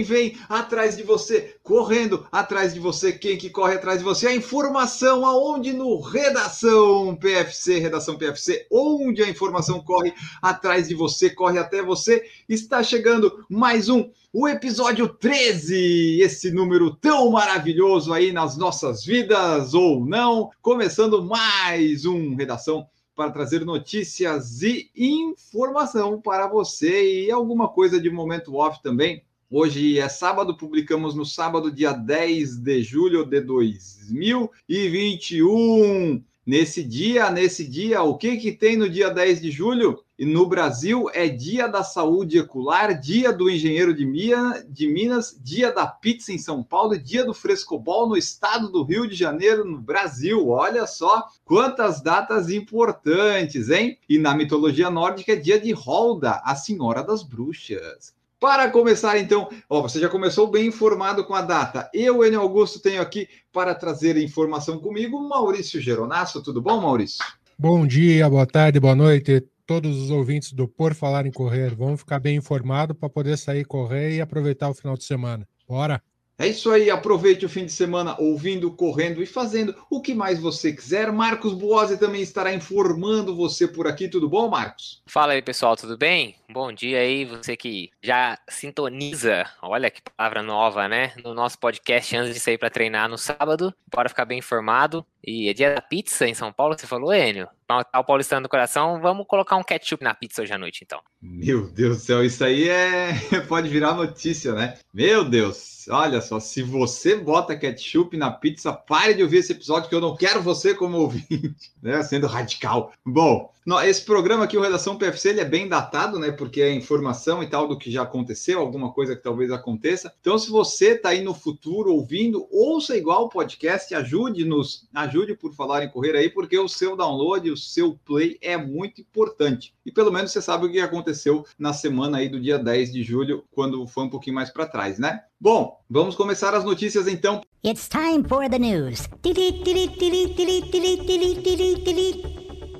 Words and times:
Quem 0.00 0.02
vem 0.02 0.38
atrás 0.48 0.96
de 0.96 1.02
você, 1.02 1.56
correndo 1.62 2.26
atrás 2.32 2.72
de 2.72 2.80
você, 2.80 3.12
quem 3.12 3.36
que 3.36 3.50
corre 3.50 3.74
atrás 3.74 3.98
de 3.98 4.04
você? 4.04 4.26
A 4.28 4.34
informação 4.34 5.26
aonde 5.26 5.72
no 5.74 6.00
Redação 6.00 7.14
PFC, 7.16 7.78
Redação 7.78 8.16
PFC, 8.16 8.66
onde 8.70 9.22
a 9.22 9.28
informação 9.28 9.80
corre 9.80 10.14
atrás 10.40 10.88
de 10.88 10.94
você, 10.94 11.28
corre 11.28 11.58
até 11.58 11.82
você. 11.82 12.22
Está 12.48 12.82
chegando 12.82 13.44
mais 13.50 13.90
um, 13.90 14.10
o 14.32 14.48
episódio 14.48 15.06
13, 15.06 16.20
esse 16.22 16.50
número 16.50 16.94
tão 16.94 17.30
maravilhoso 17.30 18.12
aí 18.12 18.32
nas 18.32 18.56
nossas 18.56 19.04
vidas 19.04 19.74
ou 19.74 20.06
não, 20.06 20.50
começando 20.62 21.22
mais 21.22 22.06
um 22.06 22.34
Redação 22.36 22.86
para 23.14 23.30
trazer 23.30 23.66
notícias 23.66 24.62
e 24.62 24.90
informação 24.96 26.18
para 26.18 26.46
você 26.46 27.26
e 27.26 27.30
alguma 27.30 27.68
coisa 27.68 28.00
de 28.00 28.08
momento 28.08 28.54
off 28.54 28.82
também. 28.82 29.22
Hoje 29.52 29.98
é 29.98 30.08
sábado, 30.08 30.56
publicamos 30.56 31.16
no 31.16 31.26
sábado, 31.26 31.72
dia 31.72 31.90
10 31.90 32.58
de 32.58 32.84
julho 32.84 33.24
de 33.24 33.40
2021. 33.40 36.22
Nesse 36.46 36.84
dia, 36.84 37.32
nesse 37.32 37.66
dia, 37.66 38.00
o 38.00 38.16
que 38.16 38.36
que 38.36 38.52
tem 38.52 38.76
no 38.76 38.88
dia 38.88 39.10
10 39.10 39.40
de 39.40 39.50
julho? 39.50 40.04
E 40.16 40.24
no 40.24 40.46
Brasil 40.46 41.10
é 41.12 41.26
dia 41.26 41.66
da 41.66 41.82
saúde 41.82 42.38
ocular, 42.38 42.96
dia 43.00 43.32
do 43.32 43.50
engenheiro 43.50 43.92
de, 43.92 44.06
Mia, 44.06 44.64
de 44.68 44.86
Minas, 44.86 45.36
dia 45.42 45.72
da 45.72 45.84
pizza 45.84 46.32
em 46.32 46.38
São 46.38 46.62
Paulo 46.62 46.94
e 46.94 47.02
dia 47.02 47.24
do 47.24 47.34
frescobol 47.34 48.08
no 48.08 48.16
estado 48.16 48.70
do 48.70 48.84
Rio 48.84 49.08
de 49.08 49.16
Janeiro, 49.16 49.64
no 49.64 49.80
Brasil. 49.80 50.48
Olha 50.48 50.86
só 50.86 51.26
quantas 51.44 52.00
datas 52.00 52.50
importantes, 52.50 53.68
hein? 53.68 53.98
E 54.08 54.16
na 54.16 54.32
mitologia 54.32 54.90
nórdica 54.90 55.32
é 55.32 55.36
dia 55.36 55.58
de 55.58 55.72
Holda, 55.72 56.40
a 56.44 56.54
senhora 56.54 57.02
das 57.02 57.24
bruxas. 57.24 58.14
Para 58.40 58.70
começar, 58.70 59.18
então, 59.18 59.50
ó, 59.68 59.82
você 59.82 60.00
já 60.00 60.08
começou 60.08 60.50
bem 60.50 60.68
informado 60.68 61.26
com 61.26 61.34
a 61.34 61.42
data. 61.42 61.90
Eu, 61.92 62.24
Enio 62.24 62.40
Augusto, 62.40 62.80
tenho 62.80 63.02
aqui 63.02 63.28
para 63.52 63.74
trazer 63.74 64.16
informação 64.16 64.78
comigo 64.78 65.20
Maurício 65.28 65.78
Geronasso. 65.78 66.42
Tudo 66.42 66.62
bom, 66.62 66.80
Maurício? 66.80 67.22
Bom 67.58 67.86
dia, 67.86 68.30
boa 68.30 68.46
tarde, 68.46 68.80
boa 68.80 68.94
noite, 68.94 69.46
todos 69.66 69.94
os 69.94 70.10
ouvintes 70.10 70.54
do 70.54 70.66
Por 70.66 70.94
Falar 70.94 71.26
em 71.26 71.30
Correr. 71.30 71.74
Vamos 71.76 72.00
ficar 72.00 72.18
bem 72.18 72.36
informados 72.36 72.96
para 72.98 73.10
poder 73.10 73.36
sair 73.36 73.66
correr 73.66 74.16
e 74.16 74.22
aproveitar 74.22 74.70
o 74.70 74.74
final 74.74 74.96
de 74.96 75.04
semana. 75.04 75.46
Bora! 75.68 76.02
É 76.40 76.46
isso 76.46 76.70
aí, 76.70 76.90
aproveite 76.90 77.44
o 77.44 77.50
fim 77.50 77.66
de 77.66 77.72
semana 77.72 78.16
ouvindo, 78.18 78.70
correndo 78.70 79.22
e 79.22 79.26
fazendo 79.26 79.76
o 79.90 80.00
que 80.00 80.14
mais 80.14 80.40
você 80.40 80.72
quiser. 80.72 81.12
Marcos 81.12 81.52
Boazzi 81.52 81.98
também 81.98 82.22
estará 82.22 82.50
informando 82.50 83.36
você 83.36 83.68
por 83.68 83.86
aqui. 83.86 84.08
Tudo 84.08 84.26
bom, 84.26 84.48
Marcos? 84.48 85.02
Fala 85.04 85.34
aí, 85.34 85.42
pessoal, 85.42 85.76
tudo 85.76 85.98
bem? 85.98 86.34
Bom 86.50 86.72
dia 86.72 87.00
aí, 87.00 87.26
você 87.26 87.58
que 87.58 87.90
já 88.02 88.38
sintoniza, 88.48 89.44
olha 89.60 89.90
que 89.90 90.00
palavra 90.16 90.42
nova, 90.42 90.88
né? 90.88 91.12
No 91.22 91.34
nosso 91.34 91.58
podcast 91.58 92.16
antes 92.16 92.32
de 92.32 92.40
sair 92.40 92.56
para 92.56 92.70
treinar 92.70 93.06
no 93.06 93.18
sábado. 93.18 93.74
Bora 93.94 94.08
ficar 94.08 94.24
bem 94.24 94.38
informado. 94.38 95.04
E 95.22 95.46
é 95.50 95.52
dia 95.52 95.74
da 95.74 95.82
pizza 95.82 96.26
em 96.26 96.32
São 96.32 96.50
Paulo, 96.50 96.74
você 96.74 96.86
falou, 96.86 97.12
Enio? 97.12 97.48
Tá 97.84 98.00
o 98.00 98.04
paulistano 98.04 98.42
do 98.42 98.48
coração, 98.48 99.00
vamos 99.00 99.24
colocar 99.28 99.56
um 99.56 99.62
ketchup 99.62 100.02
na 100.02 100.12
pizza 100.12 100.42
hoje 100.42 100.52
à 100.52 100.58
noite, 100.58 100.82
então. 100.84 101.00
Meu 101.22 101.68
Deus 101.68 101.98
do 101.98 102.02
céu, 102.02 102.24
isso 102.24 102.42
aí 102.42 102.68
é 102.68 103.12
pode 103.46 103.68
virar 103.68 103.94
notícia, 103.94 104.52
né? 104.52 104.76
Meu 104.92 105.24
Deus, 105.24 105.86
olha 105.88 106.20
só, 106.20 106.40
se 106.40 106.62
você 106.62 107.14
bota 107.14 107.56
ketchup 107.56 108.16
na 108.16 108.30
pizza, 108.30 108.72
pare 108.72 109.14
de 109.14 109.22
ouvir 109.22 109.38
esse 109.38 109.52
episódio 109.52 109.88
que 109.88 109.94
eu 109.94 110.00
não 110.00 110.16
quero 110.16 110.42
você 110.42 110.74
como 110.74 110.98
ouvinte, 110.98 111.70
né? 111.80 112.02
Sendo 112.02 112.26
radical. 112.26 112.92
Bom, 113.06 113.52
esse 113.84 114.04
programa 114.04 114.44
aqui, 114.44 114.56
o 114.56 114.62
Redação 114.62 114.96
PFC, 114.96 115.28
ele 115.28 115.40
é 115.40 115.44
bem 115.44 115.68
datado, 115.68 116.18
né? 116.18 116.32
Porque 116.32 116.60
é 116.60 116.74
informação 116.74 117.42
e 117.42 117.46
tal 117.46 117.68
do 117.68 117.78
que 117.78 117.90
já 117.90 118.02
aconteceu, 118.02 118.58
alguma 118.58 118.90
coisa 118.92 119.14
que 119.14 119.22
talvez 119.22 119.52
aconteça. 119.52 120.12
Então, 120.20 120.38
se 120.38 120.50
você 120.50 120.96
tá 120.96 121.10
aí 121.10 121.22
no 121.22 121.34
futuro 121.34 121.92
ouvindo, 121.92 122.48
ouça 122.50 122.96
igual 122.96 123.26
o 123.26 123.28
podcast, 123.28 123.94
ajude-nos, 123.94 124.88
ajude 124.92 125.36
por 125.36 125.54
falar 125.54 125.84
em 125.84 125.90
correr 125.90 126.16
aí, 126.16 126.30
porque 126.30 126.58
o 126.58 126.68
seu 126.68 126.96
download, 126.96 127.50
o 127.50 127.56
seu 127.60 127.98
play 128.04 128.38
é 128.40 128.56
muito 128.56 129.00
importante. 129.00 129.74
E 129.84 129.92
pelo 129.92 130.12
menos 130.12 130.32
você 130.32 130.40
sabe 130.40 130.66
o 130.66 130.70
que 130.70 130.80
aconteceu 130.80 131.44
na 131.58 131.72
semana 131.72 132.18
aí 132.18 132.28
do 132.28 132.40
dia 132.40 132.58
10 132.58 132.92
de 132.92 133.02
julho, 133.02 133.44
quando 133.50 133.86
foi 133.86 134.04
um 134.04 134.10
pouquinho 134.10 134.36
mais 134.36 134.50
para 134.50 134.66
trás, 134.66 134.98
né? 134.98 135.22
Bom, 135.40 135.80
vamos 135.88 136.14
começar 136.14 136.54
as 136.54 136.64
notícias 136.64 137.06
então. 137.06 137.40
It's 137.64 137.88
time 137.88 138.26
for 138.26 138.48
the 138.48 138.58
news. 138.58 139.08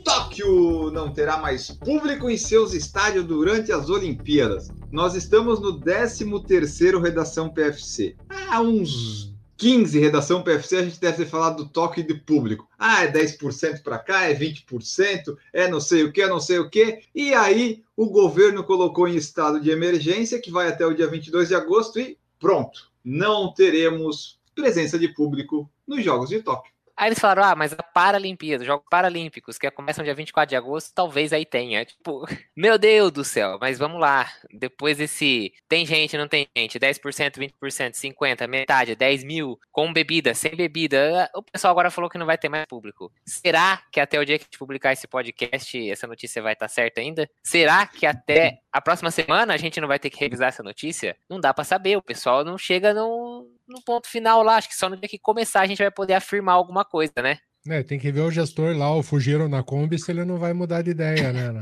Tóquio 0.04 0.90
não 0.90 1.12
terá 1.12 1.36
mais 1.36 1.70
público 1.70 2.30
em 2.30 2.36
seus 2.36 2.72
estádios 2.72 3.24
durante 3.24 3.70
as 3.70 3.90
Olimpíadas. 3.90 4.68
Nós 4.90 5.14
estamos 5.14 5.60
no 5.60 5.78
13º 5.80 7.00
Redação 7.00 7.48
PFC. 7.50 8.16
Há 8.28 8.60
uns 8.60 9.29
15 9.60 10.00
Redação 10.00 10.42
PFC 10.42 10.78
a 10.78 10.82
gente 10.84 10.98
deve 10.98 11.18
ter 11.18 11.26
falado 11.26 11.58
do 11.58 11.68
toque 11.68 12.02
de 12.02 12.14
público. 12.14 12.66
Ah, 12.78 13.04
é 13.04 13.12
10% 13.12 13.82
para 13.82 13.98
cá, 13.98 14.24
é 14.24 14.34
20%, 14.34 15.36
é 15.52 15.68
não 15.68 15.78
sei 15.78 16.02
o 16.02 16.10
que, 16.10 16.22
é 16.22 16.26
não 16.26 16.40
sei 16.40 16.58
o 16.58 16.70
que. 16.70 17.00
E 17.14 17.34
aí 17.34 17.84
o 17.94 18.08
governo 18.08 18.64
colocou 18.64 19.06
em 19.06 19.16
estado 19.16 19.60
de 19.60 19.70
emergência 19.70 20.40
que 20.40 20.50
vai 20.50 20.66
até 20.66 20.86
o 20.86 20.94
dia 20.94 21.06
22 21.06 21.48
de 21.48 21.54
agosto 21.54 22.00
e 22.00 22.16
pronto. 22.38 22.90
Não 23.04 23.52
teremos 23.52 24.40
presença 24.54 24.98
de 24.98 25.08
público 25.08 25.70
nos 25.86 26.02
Jogos 26.02 26.30
de 26.30 26.40
Tóquio. 26.40 26.72
Aí 27.00 27.08
eles 27.08 27.18
falaram, 27.18 27.44
ah, 27.44 27.56
mas 27.56 27.72
a 27.72 27.82
Paralimpíada, 27.82 28.62
Jogos 28.62 28.84
Paralímpicos, 28.90 29.56
que 29.56 29.70
começam 29.70 30.04
dia 30.04 30.14
24 30.14 30.50
de 30.50 30.54
agosto, 30.54 30.92
talvez 30.94 31.32
aí 31.32 31.46
tenha. 31.46 31.82
Tipo, 31.82 32.26
meu 32.54 32.76
Deus 32.76 33.10
do 33.10 33.24
céu, 33.24 33.56
mas 33.58 33.78
vamos 33.78 33.98
lá. 33.98 34.30
Depois 34.52 34.98
desse, 34.98 35.50
tem 35.66 35.86
gente, 35.86 36.18
não 36.18 36.28
tem 36.28 36.46
gente, 36.54 36.78
10%, 36.78 37.38
20%, 37.62 37.94
50%, 37.94 38.46
metade, 38.46 38.94
10 38.94 39.24
mil, 39.24 39.58
com 39.72 39.90
bebida, 39.90 40.34
sem 40.34 40.54
bebida. 40.54 41.30
O 41.34 41.42
pessoal 41.42 41.70
agora 41.70 41.90
falou 41.90 42.10
que 42.10 42.18
não 42.18 42.26
vai 42.26 42.36
ter 42.36 42.50
mais 42.50 42.66
público. 42.66 43.10
Será 43.24 43.82
que 43.90 43.98
até 43.98 44.20
o 44.20 44.26
dia 44.26 44.38
que 44.38 44.44
a 44.44 44.48
gente 44.48 44.58
publicar 44.58 44.92
esse 44.92 45.08
podcast, 45.08 45.90
essa 45.90 46.06
notícia 46.06 46.42
vai 46.42 46.52
estar 46.52 46.68
certa 46.68 47.00
ainda? 47.00 47.26
Será 47.42 47.86
que 47.86 48.04
até 48.04 48.58
a 48.70 48.78
próxima 48.82 49.10
semana 49.10 49.54
a 49.54 49.56
gente 49.56 49.80
não 49.80 49.88
vai 49.88 49.98
ter 49.98 50.10
que 50.10 50.20
revisar 50.20 50.48
essa 50.48 50.62
notícia? 50.62 51.16
Não 51.30 51.40
dá 51.40 51.54
para 51.54 51.64
saber, 51.64 51.96
o 51.96 52.02
pessoal 52.02 52.44
não 52.44 52.58
chega 52.58 52.92
no, 52.92 53.48
no 53.70 53.82
ponto 53.82 54.08
final 54.08 54.42
lá. 54.42 54.56
Acho 54.56 54.68
que 54.68 54.76
só 54.76 54.88
no 54.88 54.96
dia 54.96 55.08
que 55.08 55.18
começar 55.18 55.60
a 55.60 55.66
gente 55.66 55.78
vai 55.78 55.90
poder 55.90 56.14
afirmar 56.14 56.54
alguma 56.54 56.84
coisa, 56.84 57.14
né? 57.22 57.38
É, 57.68 57.82
tem 57.82 57.98
que 57.98 58.10
ver 58.10 58.22
o 58.22 58.30
gestor 58.30 58.76
lá, 58.76 58.94
o 58.94 59.02
Fugiram 59.02 59.48
na 59.48 59.62
Kombi, 59.62 59.98
se 59.98 60.10
ele 60.10 60.24
não 60.24 60.38
vai 60.38 60.52
mudar 60.52 60.82
de 60.82 60.90
ideia, 60.90 61.32
né? 61.32 61.52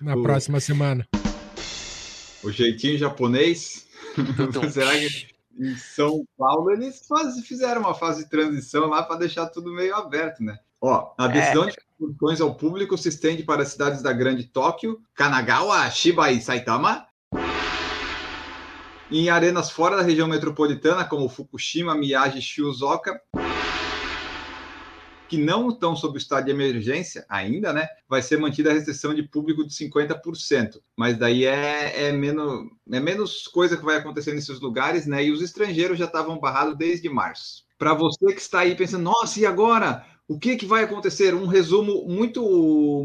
Na, 0.00 0.14
na 0.14 0.22
próxima 0.22 0.60
semana. 0.60 1.06
O 2.42 2.50
jeitinho 2.50 2.98
japonês. 2.98 3.86
Será 4.70 4.92
que 4.92 5.36
em 5.58 5.76
São 5.76 6.24
Paulo 6.36 6.70
eles 6.70 7.06
faz, 7.06 7.38
fizeram 7.46 7.80
uma 7.80 7.94
fase 7.94 8.24
de 8.24 8.30
transição 8.30 8.86
lá 8.86 9.02
para 9.02 9.20
deixar 9.20 9.46
tudo 9.46 9.72
meio 9.72 9.94
aberto, 9.94 10.42
né? 10.42 10.58
Ó, 10.80 11.14
a 11.16 11.26
decisão 11.26 11.64
é. 11.64 11.68
de 11.68 11.76
excursões 11.78 12.40
ao 12.40 12.54
público 12.54 12.98
se 12.98 13.08
estende 13.08 13.42
para 13.42 13.62
as 13.62 13.68
cidades 13.68 14.02
da 14.02 14.12
Grande 14.12 14.44
Tóquio, 14.44 15.00
Kanagawa, 15.14 15.88
Shiba 15.90 16.30
e 16.30 16.40
Saitama. 16.40 17.06
Em 19.10 19.28
arenas 19.28 19.70
fora 19.70 19.96
da 19.96 20.02
região 20.02 20.26
metropolitana, 20.26 21.04
como 21.04 21.28
Fukushima, 21.28 21.94
Miyagi 21.94 22.38
e 22.38 22.42
Shizuoka, 22.42 23.20
que 25.28 25.36
não 25.36 25.68
estão 25.68 25.94
sob 25.94 26.18
estado 26.18 26.46
de 26.46 26.50
emergência 26.50 27.24
ainda, 27.28 27.72
né? 27.72 27.86
Vai 28.08 28.22
ser 28.22 28.38
mantida 28.38 28.70
a 28.70 28.74
restrição 28.74 29.14
de 29.14 29.22
público 29.22 29.64
de 29.66 29.72
50%. 29.72 30.80
Mas 30.96 31.16
daí 31.16 31.44
é, 31.44 32.08
é, 32.08 32.12
menos, 32.12 32.66
é 32.90 33.00
menos 33.00 33.46
coisa 33.46 33.76
que 33.76 33.84
vai 33.84 33.96
acontecer 33.96 34.32
nesses 34.34 34.60
lugares, 34.60 35.06
né? 35.06 35.24
E 35.24 35.30
os 35.30 35.42
estrangeiros 35.42 35.98
já 35.98 36.06
estavam 36.06 36.38
barrados 36.38 36.76
desde 36.76 37.08
março. 37.08 37.64
Para 37.78 37.94
você 37.94 38.26
que 38.32 38.40
está 38.40 38.60
aí 38.60 38.74
pensando, 38.74 39.02
nossa, 39.04 39.38
e 39.38 39.46
agora? 39.46 40.04
O 40.28 40.38
que, 40.38 40.56
que 40.56 40.66
vai 40.66 40.82
acontecer? 40.82 41.34
Um 41.34 41.46
resumo 41.46 42.04
muito, 42.08 42.42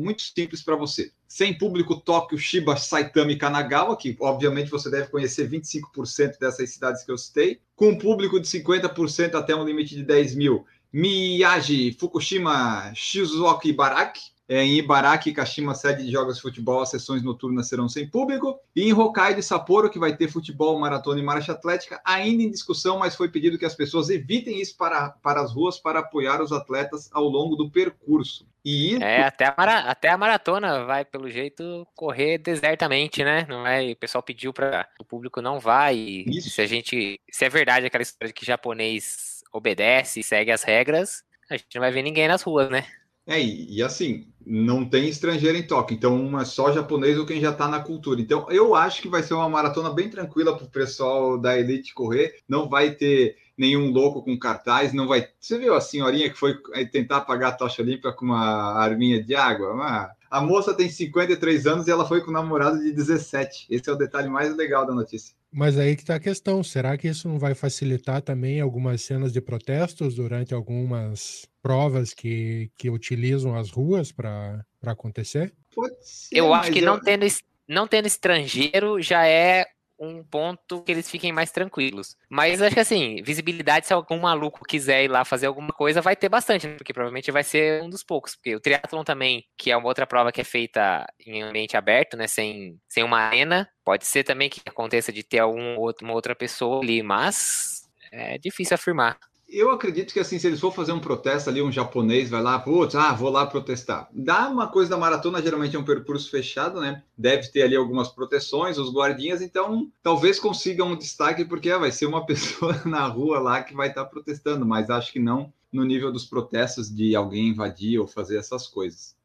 muito 0.02 0.24
simples 0.24 0.64
para 0.64 0.76
você. 0.76 1.12
Sem 1.28 1.56
público, 1.56 1.96
Tóquio, 1.96 2.38
Shiba, 2.38 2.76
Saitama 2.76 3.32
e 3.32 3.38
Kanagawa, 3.38 3.96
que 3.96 4.18
obviamente 4.20 4.72
você 4.72 4.90
deve 4.90 5.08
conhecer 5.10 5.48
25% 5.48 6.40
dessas 6.40 6.72
cidades 6.72 7.04
que 7.04 7.12
eu 7.12 7.18
citei. 7.18 7.60
Com 7.76 7.96
público 7.96 8.40
de 8.40 8.48
50% 8.48 9.36
até 9.36 9.56
um 9.56 9.64
limite 9.64 9.96
de 9.96 10.04
10 10.04 10.36
mil, 10.36 10.66
Miyagi, 10.92 11.96
Fukushima, 12.00 12.92
Shizuoka 12.96 13.68
e 13.68 13.74
Baraki. 13.74 14.32
É, 14.52 14.66
em 14.66 14.80
Ibaraki 14.80 15.30
e 15.30 15.34
Kashima, 15.34 15.74
sede 15.74 16.04
de 16.04 16.12
jogos 16.12 16.36
de 16.36 16.42
futebol, 16.42 16.82
as 16.82 16.90
sessões 16.90 17.24
noturnas 17.24 17.70
serão 17.70 17.88
sem 17.88 18.06
público. 18.06 18.60
E 18.76 18.84
em 18.84 18.92
Hokkaido 18.92 19.40
e 19.40 19.44
Sapporo, 19.44 19.90
que 19.90 19.98
vai 19.98 20.14
ter 20.14 20.28
futebol, 20.28 20.78
maratona 20.78 21.22
e 21.22 21.24
marcha 21.24 21.54
atlética, 21.54 22.02
ainda 22.04 22.44
em 22.44 22.52
discussão, 22.52 23.00
mas 23.00 23.16
foi 23.16 23.30
pedido 23.30 23.58
que 23.58 23.64
as 23.64 23.76
pessoas 23.76 24.10
evitem 24.10 24.60
isso 24.60 24.76
para, 24.76 25.12
para 25.24 25.40
as 25.40 25.54
ruas 25.54 25.80
para 25.80 26.00
apoiar 26.00 26.42
os 26.42 26.52
atletas 26.52 27.10
ao 27.14 27.24
longo 27.30 27.56
do 27.56 27.72
percurso. 27.72 28.46
E 28.66 28.96
isso... 28.96 29.02
É, 29.02 29.24
até 29.24 29.46
a, 29.46 29.56
mara, 29.58 29.80
até 29.90 30.10
a 30.10 30.18
maratona 30.18 30.84
vai, 30.84 31.06
pelo 31.06 31.30
jeito, 31.30 31.88
correr 31.96 32.38
desertamente, 32.38 33.24
né? 33.24 33.46
Não 33.48 33.66
é? 33.66 33.90
O 33.94 33.96
pessoal 33.96 34.22
pediu 34.22 34.52
para 34.52 34.86
o 35.00 35.06
público 35.06 35.42
não 35.42 35.62
vai. 35.62 35.96
E 35.96 36.42
se 36.42 36.62
a 36.62 36.68
gente. 36.68 37.22
Se 37.32 37.46
é 37.46 37.50
verdade 37.50 37.86
aquela 37.86 38.02
história 38.02 38.28
de 38.28 38.34
que 38.34 38.46
japonês 38.46 39.46
obedece 39.54 40.20
e 40.20 40.24
segue 40.24 40.52
as 40.52 40.64
regras, 40.64 41.24
a 41.50 41.56
gente 41.56 41.74
não 41.74 41.82
vai 41.82 41.92
ver 41.92 42.02
ninguém 42.02 42.28
nas 42.28 42.42
ruas, 42.42 42.70
né? 42.70 42.86
É, 43.26 43.40
e, 43.40 43.78
e 43.78 43.84
assim, 43.84 44.28
não 44.46 44.84
tem 44.84 45.08
estrangeiro 45.08 45.58
em 45.58 45.66
Tóquio, 45.66 45.96
então 45.96 46.40
é 46.40 46.46
só 46.46 46.72
japonês 46.72 47.18
ou 47.18 47.26
quem 47.26 47.40
já 47.40 47.52
está 47.52 47.68
na 47.68 47.80
cultura. 47.80 48.20
Então, 48.20 48.50
eu 48.50 48.76
acho 48.76 49.02
que 49.02 49.10
vai 49.10 49.22
ser 49.24 49.34
uma 49.34 49.50
maratona 49.50 49.92
bem 49.94 50.10
tranquila 50.10 50.56
para 50.56 50.66
o 50.66 50.70
pessoal 50.70 51.38
da 51.38 51.58
Elite 51.58 51.94
correr. 51.94 52.36
Não 52.48 52.68
vai 52.68 52.92
ter 52.92 53.38
nenhum 53.58 53.92
louco 53.92 54.24
com 54.24 54.38
cartaz, 54.38 54.92
não 54.94 55.08
vai. 55.08 55.28
Você 55.40 55.58
viu 55.58 55.76
a 55.76 55.82
senhorinha 55.82 56.30
que 56.30 56.38
foi 56.38 56.56
tentar 56.92 57.18
apagar 57.18 57.52
a 57.52 57.56
tocha 57.56 57.82
olímpica 57.82 58.12
com 58.12 58.26
uma 58.26 58.74
arminha 58.74 59.24
de 59.24 59.36
água? 59.36 59.76
Ah, 59.84 60.12
a 60.30 60.42
moça 60.42 60.74
tem 60.74 60.90
53 60.90 61.68
anos 61.68 61.88
e 61.88 61.92
ela 61.92 62.08
foi 62.08 62.22
com 62.22 62.32
um 62.32 62.34
namorado 62.34 62.80
de 62.80 62.92
17. 62.92 63.68
Esse 63.70 63.90
é 63.90 63.94
o 63.94 63.98
detalhe 63.98 64.30
mais 64.30 64.56
legal 64.56 64.86
da 64.86 64.94
notícia. 64.94 65.36
Mas 65.52 65.78
aí 65.78 65.96
que 65.96 66.02
está 66.02 66.16
a 66.16 66.20
questão. 66.20 66.64
Será 66.64 66.98
que 66.98 67.10
isso 67.10 67.28
não 67.28 67.38
vai 67.38 67.54
facilitar 67.54 68.22
também 68.22 68.62
algumas 68.62 69.02
cenas 69.02 69.32
de 69.34 69.42
protestos 69.42 70.16
durante 70.16 70.54
algumas 70.54 71.51
provas 71.62 72.14
que, 72.14 72.72
que 72.78 72.90
utilizam 72.90 73.56
as 73.56 73.70
ruas 73.70 74.12
para 74.12 74.66
acontecer? 74.84 75.54
Ser, 76.02 76.38
eu 76.38 76.54
acho 76.54 76.72
que 76.72 76.80
eu... 76.80 76.86
não 76.86 77.00
tendo, 77.00 77.26
não 77.68 77.88
tendo 77.88 78.08
estrangeiro 78.08 79.02
já 79.02 79.26
é 79.26 79.66
um 80.02 80.24
ponto 80.24 80.82
que 80.82 80.92
eles 80.92 81.10
fiquem 81.10 81.32
mais 81.32 81.52
tranquilos. 81.52 82.18
Mas 82.28 82.60
acho 82.60 82.74
que 82.74 82.80
assim, 82.80 83.22
visibilidade, 83.22 83.86
se 83.86 83.94
algum 83.94 84.20
maluco 84.20 84.66
quiser 84.66 85.04
ir 85.04 85.08
lá 85.08 85.24
fazer 85.24 85.46
alguma 85.46 85.70
coisa, 85.70 86.02
vai 86.02 86.16
ter 86.16 86.28
bastante, 86.28 86.68
né? 86.68 86.74
porque 86.76 86.92
provavelmente 86.92 87.30
vai 87.32 87.44
ser 87.44 87.84
um 87.84 87.90
dos 87.90 88.04
poucos. 88.04 88.36
Porque 88.36 88.56
o 88.56 88.60
triatlon 88.60 89.04
também, 89.04 89.46
que 89.56 89.70
é 89.70 89.78
uma 89.78 89.88
outra 89.88 90.08
prova 90.08 90.32
que 90.32 90.42
é 90.42 90.44
feita 90.44 91.06
em 91.24 91.44
ambiente 91.44 91.78
aberto, 91.78 92.18
né? 92.18 92.26
Sem, 92.26 92.80
sem 92.90 93.04
uma 93.04 93.20
arena, 93.20 93.70
pode 93.86 94.08
ser 94.08 94.24
também 94.24 94.50
que 94.50 94.60
aconteça 94.66 95.12
de 95.12 95.22
ter 95.22 95.38
algum 95.38 95.78
outro, 95.78 96.04
uma 96.04 96.16
outra 96.16 96.36
pessoa 96.36 96.82
ali, 96.82 97.04
mas 97.04 97.88
é 98.12 98.40
difícil 98.40 98.74
afirmar. 98.74 99.20
Eu 99.54 99.70
acredito 99.70 100.14
que 100.14 100.20
assim, 100.22 100.40
se 100.40 100.48
eles 100.48 100.62
for 100.62 100.74
fazer 100.74 100.94
um 100.94 101.00
protesto 101.00 101.50
ali, 101.50 101.62
um 101.62 101.70
japonês 101.70 102.30
vai 102.30 102.42
lá, 102.42 102.58
putz, 102.58 102.96
ah, 102.96 103.12
vou 103.12 103.30
lá 103.30 103.46
protestar. 103.46 104.08
Dá 104.14 104.48
uma 104.48 104.66
coisa 104.66 104.92
da 104.92 104.98
maratona, 104.98 105.42
geralmente 105.42 105.76
é 105.76 105.80
um 105.80 105.84
percurso 105.84 106.32
fechado, 106.32 106.80
né? 106.80 107.04
Deve 107.18 107.50
ter 107.50 107.64
ali 107.64 107.76
algumas 107.76 108.08
proteções, 108.08 108.78
os 108.78 108.94
guardinhas, 108.94 109.42
então 109.42 109.92
talvez 110.02 110.40
consiga 110.40 110.86
um 110.86 110.96
destaque, 110.96 111.44
porque 111.44 111.70
ah, 111.70 111.78
vai 111.78 111.92
ser 111.92 112.06
uma 112.06 112.24
pessoa 112.26 112.82
na 112.86 113.06
rua 113.08 113.40
lá 113.40 113.62
que 113.62 113.76
vai 113.76 113.90
estar 113.90 114.06
protestando, 114.06 114.66
mas 114.66 114.90
acho 114.90 115.12
que 115.12 115.20
não 115.20 115.52
no 115.70 115.84
nível 115.84 116.14
dos 116.14 116.24
protestos 116.24 116.90
de 116.90 117.14
alguém 117.14 117.50
invadir 117.50 118.00
ou 118.00 118.08
fazer 118.08 118.38
essas 118.38 118.68
coisas. 118.68 119.18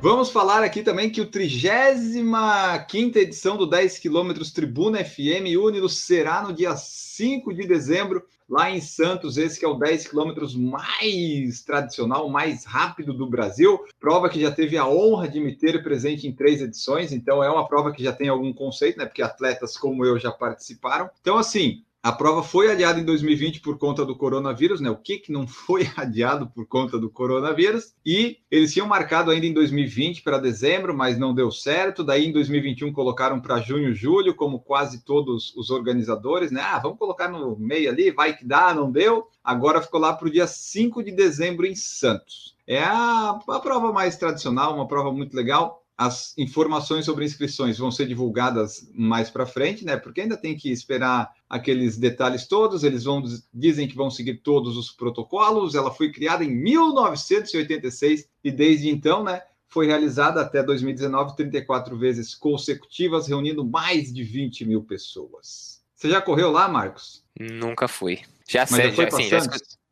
Vamos 0.00 0.30
falar 0.30 0.62
aqui 0.62 0.84
também 0.84 1.10
que 1.10 1.20
o 1.20 1.26
35 1.26 3.18
edição 3.18 3.56
do 3.56 3.66
10 3.66 3.98
km 3.98 4.32
Tribuna 4.54 5.04
FM 5.04 5.58
Unidos 5.60 5.98
será 5.98 6.40
no 6.40 6.52
dia 6.52 6.76
5 6.76 7.52
de 7.52 7.66
dezembro, 7.66 8.24
lá 8.48 8.70
em 8.70 8.80
Santos. 8.80 9.36
Esse 9.36 9.64
é 9.64 9.68
o 9.68 9.74
10 9.74 10.06
km 10.06 10.34
mais 10.56 11.62
tradicional, 11.64 12.28
mais 12.28 12.64
rápido 12.64 13.12
do 13.12 13.28
Brasil. 13.28 13.80
Prova 13.98 14.28
que 14.28 14.40
já 14.40 14.52
teve 14.52 14.78
a 14.78 14.86
honra 14.86 15.28
de 15.28 15.40
me 15.40 15.56
ter 15.56 15.82
presente 15.82 16.28
em 16.28 16.32
três 16.32 16.62
edições, 16.62 17.12
então 17.12 17.42
é 17.42 17.50
uma 17.50 17.66
prova 17.66 17.90
que 17.90 18.04
já 18.04 18.12
tem 18.12 18.28
algum 18.28 18.52
conceito, 18.52 18.98
né? 18.98 19.04
Porque 19.04 19.20
atletas 19.20 19.76
como 19.76 20.04
eu 20.04 20.16
já 20.16 20.30
participaram. 20.30 21.10
Então, 21.20 21.36
assim, 21.36 21.82
a 22.00 22.12
prova 22.12 22.44
foi 22.44 22.70
adiada 22.70 23.00
em 23.00 23.04
2020 23.04 23.60
por 23.60 23.76
conta 23.76 24.04
do 24.04 24.16
coronavírus, 24.16 24.80
né? 24.80 24.88
O 24.88 24.96
que, 24.96 25.18
que 25.18 25.32
não 25.32 25.48
foi 25.48 25.88
adiado 25.96 26.48
por 26.48 26.64
conta 26.66 26.96
do 26.96 27.10
coronavírus? 27.10 27.92
E 28.06 28.38
eles 28.50 28.72
tinham 28.72 28.86
marcado 28.86 29.30
ainda 29.30 29.46
em 29.46 29.52
2020 29.52 30.22
para 30.22 30.38
dezembro, 30.38 30.96
mas 30.96 31.18
não 31.18 31.34
deu 31.34 31.50
certo. 31.50 32.04
Daí 32.04 32.26
em 32.26 32.32
2021 32.32 32.92
colocaram 32.92 33.40
para 33.40 33.60
junho, 33.60 33.92
julho, 33.92 34.34
como 34.34 34.60
quase 34.60 35.04
todos 35.04 35.52
os 35.56 35.70
organizadores, 35.70 36.52
né? 36.52 36.60
Ah, 36.62 36.78
vamos 36.78 36.98
colocar 36.98 37.28
no 37.28 37.58
meio 37.58 37.90
ali, 37.90 38.12
vai 38.12 38.36
que 38.36 38.46
dá, 38.46 38.72
não 38.72 38.92
deu. 38.92 39.26
Agora 39.42 39.82
ficou 39.82 40.00
lá 40.00 40.12
para 40.12 40.28
o 40.28 40.30
dia 40.30 40.46
5 40.46 41.02
de 41.02 41.10
dezembro 41.10 41.66
em 41.66 41.74
Santos. 41.74 42.56
É 42.64 42.82
a, 42.82 43.40
a 43.48 43.60
prova 43.60 43.92
mais 43.92 44.16
tradicional, 44.16 44.74
uma 44.74 44.86
prova 44.86 45.10
muito 45.10 45.34
legal 45.34 45.82
as 45.98 46.32
informações 46.38 47.04
sobre 47.04 47.24
inscrições 47.24 47.76
vão 47.76 47.90
ser 47.90 48.06
divulgadas 48.06 48.88
mais 48.94 49.28
para 49.28 49.44
frente, 49.44 49.84
né? 49.84 49.96
Porque 49.96 50.20
ainda 50.20 50.36
tem 50.36 50.56
que 50.56 50.70
esperar 50.70 51.34
aqueles 51.50 51.98
detalhes 51.98 52.46
todos. 52.46 52.84
Eles 52.84 53.02
vão 53.02 53.20
dizem 53.52 53.88
que 53.88 53.96
vão 53.96 54.08
seguir 54.08 54.36
todos 54.36 54.76
os 54.76 54.92
protocolos. 54.92 55.74
Ela 55.74 55.90
foi 55.90 56.12
criada 56.12 56.44
em 56.44 56.54
1986 56.54 58.28
e 58.44 58.52
desde 58.52 58.88
então, 58.88 59.24
né? 59.24 59.42
Foi 59.66 59.86
realizada 59.86 60.40
até 60.40 60.62
2019 60.62 61.34
34 61.34 61.98
vezes 61.98 62.32
consecutivas, 62.32 63.26
reunindo 63.26 63.66
mais 63.66 64.12
de 64.12 64.22
20 64.22 64.66
mil 64.66 64.84
pessoas. 64.84 65.82
Você 65.96 66.08
já 66.08 66.22
correu 66.22 66.52
lá, 66.52 66.68
Marcos? 66.68 67.24
Nunca 67.38 67.88
fui. 67.88 68.20
Já 68.48 68.64
sei, 68.64 68.92
já, 68.92 69.02
já, 69.02 69.08
assim, 69.08 69.28
já, 69.28 69.40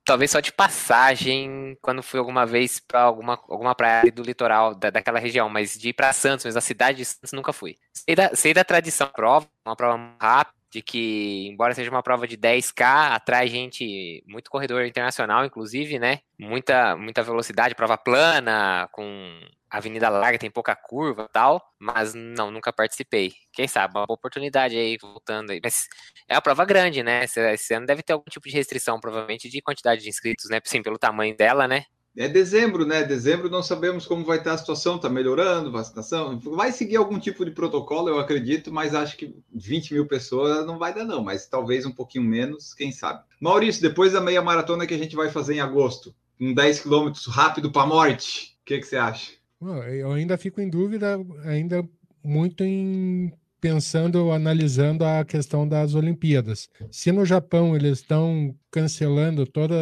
talvez 0.06 0.30
só 0.30 0.38
de 0.38 0.52
passagem, 0.52 1.76
quando 1.82 2.02
fui 2.02 2.18
alguma 2.18 2.46
vez 2.46 2.78
para 2.80 3.02
alguma, 3.02 3.34
alguma 3.48 3.74
praia 3.74 4.10
do 4.10 4.22
litoral 4.22 4.74
da, 4.74 4.88
daquela 4.88 5.18
região, 5.18 5.48
mas 5.48 5.76
de 5.76 5.88
ir 5.88 5.92
para 5.92 6.12
Santos, 6.12 6.46
mas 6.46 6.56
a 6.56 6.60
cidade 6.60 6.98
de 6.98 7.04
Santos 7.04 7.32
nunca 7.32 7.52
fui. 7.52 7.76
Sei 7.92 8.14
da, 8.14 8.34
sei 8.34 8.54
da 8.54 8.64
tradição 8.64 9.08
prova, 9.08 9.48
uma 9.66 9.74
prova 9.74 10.14
rápida, 10.20 10.56
de 10.70 10.82
que, 10.82 11.48
embora 11.48 11.74
seja 11.74 11.90
uma 11.90 12.02
prova 12.02 12.26
de 12.26 12.36
10K, 12.36 13.14
atrai 13.14 13.48
gente, 13.48 14.22
muito 14.26 14.50
corredor 14.50 14.84
internacional, 14.84 15.44
inclusive, 15.44 15.98
né? 15.98 16.20
Muita, 16.38 16.96
muita 16.96 17.22
velocidade, 17.22 17.74
prova 17.74 17.96
plana, 17.96 18.88
com 18.92 19.40
avenida 19.70 20.08
larga, 20.08 20.38
tem 20.38 20.50
pouca 20.50 20.74
curva 20.76 21.28
tal, 21.32 21.60
mas 21.78 22.14
não, 22.14 22.50
nunca 22.50 22.72
participei. 22.72 23.32
Quem 23.52 23.66
sabe, 23.66 23.98
uma 23.98 24.06
oportunidade 24.08 24.76
aí, 24.76 24.96
voltando 25.00 25.50
aí. 25.50 25.60
Mas 25.62 25.86
é 26.28 26.34
uma 26.34 26.42
prova 26.42 26.64
grande, 26.64 27.02
né? 27.02 27.24
Esse 27.24 27.74
ano 27.74 27.86
deve 27.86 28.02
ter 28.02 28.12
algum 28.12 28.30
tipo 28.30 28.48
de 28.48 28.54
restrição, 28.54 29.00
provavelmente, 29.00 29.48
de 29.48 29.60
quantidade 29.60 30.02
de 30.02 30.08
inscritos, 30.08 30.48
né? 30.50 30.60
Sim, 30.64 30.82
pelo 30.82 30.98
tamanho 30.98 31.36
dela, 31.36 31.66
né? 31.66 31.84
É 32.18 32.26
dezembro, 32.26 32.86
né? 32.86 33.04
Dezembro 33.04 33.50
não 33.50 33.62
sabemos 33.62 34.06
como 34.06 34.24
vai 34.24 34.38
estar 34.38 34.54
a 34.54 34.58
situação, 34.58 34.96
está 34.96 35.06
melhorando, 35.06 35.70
vacinação. 35.70 36.38
Vai 36.40 36.72
seguir 36.72 36.96
algum 36.96 37.18
tipo 37.18 37.44
de 37.44 37.50
protocolo, 37.50 38.08
eu 38.08 38.18
acredito, 38.18 38.72
mas 38.72 38.94
acho 38.94 39.18
que 39.18 39.36
20 39.54 39.92
mil 39.92 40.06
pessoas 40.06 40.64
não 40.66 40.78
vai 40.78 40.94
dar, 40.94 41.04
não, 41.04 41.22
mas 41.22 41.46
talvez 41.46 41.84
um 41.84 41.92
pouquinho 41.92 42.24
menos, 42.24 42.72
quem 42.72 42.90
sabe. 42.90 43.22
Maurício, 43.38 43.82
depois 43.82 44.14
da 44.14 44.20
meia 44.20 44.40
maratona 44.40 44.86
que 44.86 44.94
a 44.94 44.98
gente 44.98 45.14
vai 45.14 45.28
fazer 45.28 45.56
em 45.56 45.60
agosto, 45.60 46.14
um 46.40 46.54
10 46.54 46.80
quilômetros 46.80 47.26
rápido 47.26 47.70
para 47.70 47.86
morte, 47.86 48.56
o 48.62 48.64
que, 48.64 48.78
que 48.78 48.86
você 48.86 48.96
acha? 48.96 49.32
Eu 49.60 50.12
ainda 50.12 50.36
fico 50.36 50.60
em 50.60 50.68
dúvida, 50.68 51.18
ainda 51.44 51.88
muito 52.22 52.62
em 52.64 53.32
pensando, 53.60 54.30
analisando 54.30 55.04
a 55.04 55.24
questão 55.24 55.66
das 55.66 55.94
Olimpíadas. 55.94 56.68
Se 56.90 57.10
no 57.10 57.24
Japão 57.24 57.74
eles 57.74 58.00
estão 58.00 58.54
cancelando 58.70 59.46
toda 59.46 59.74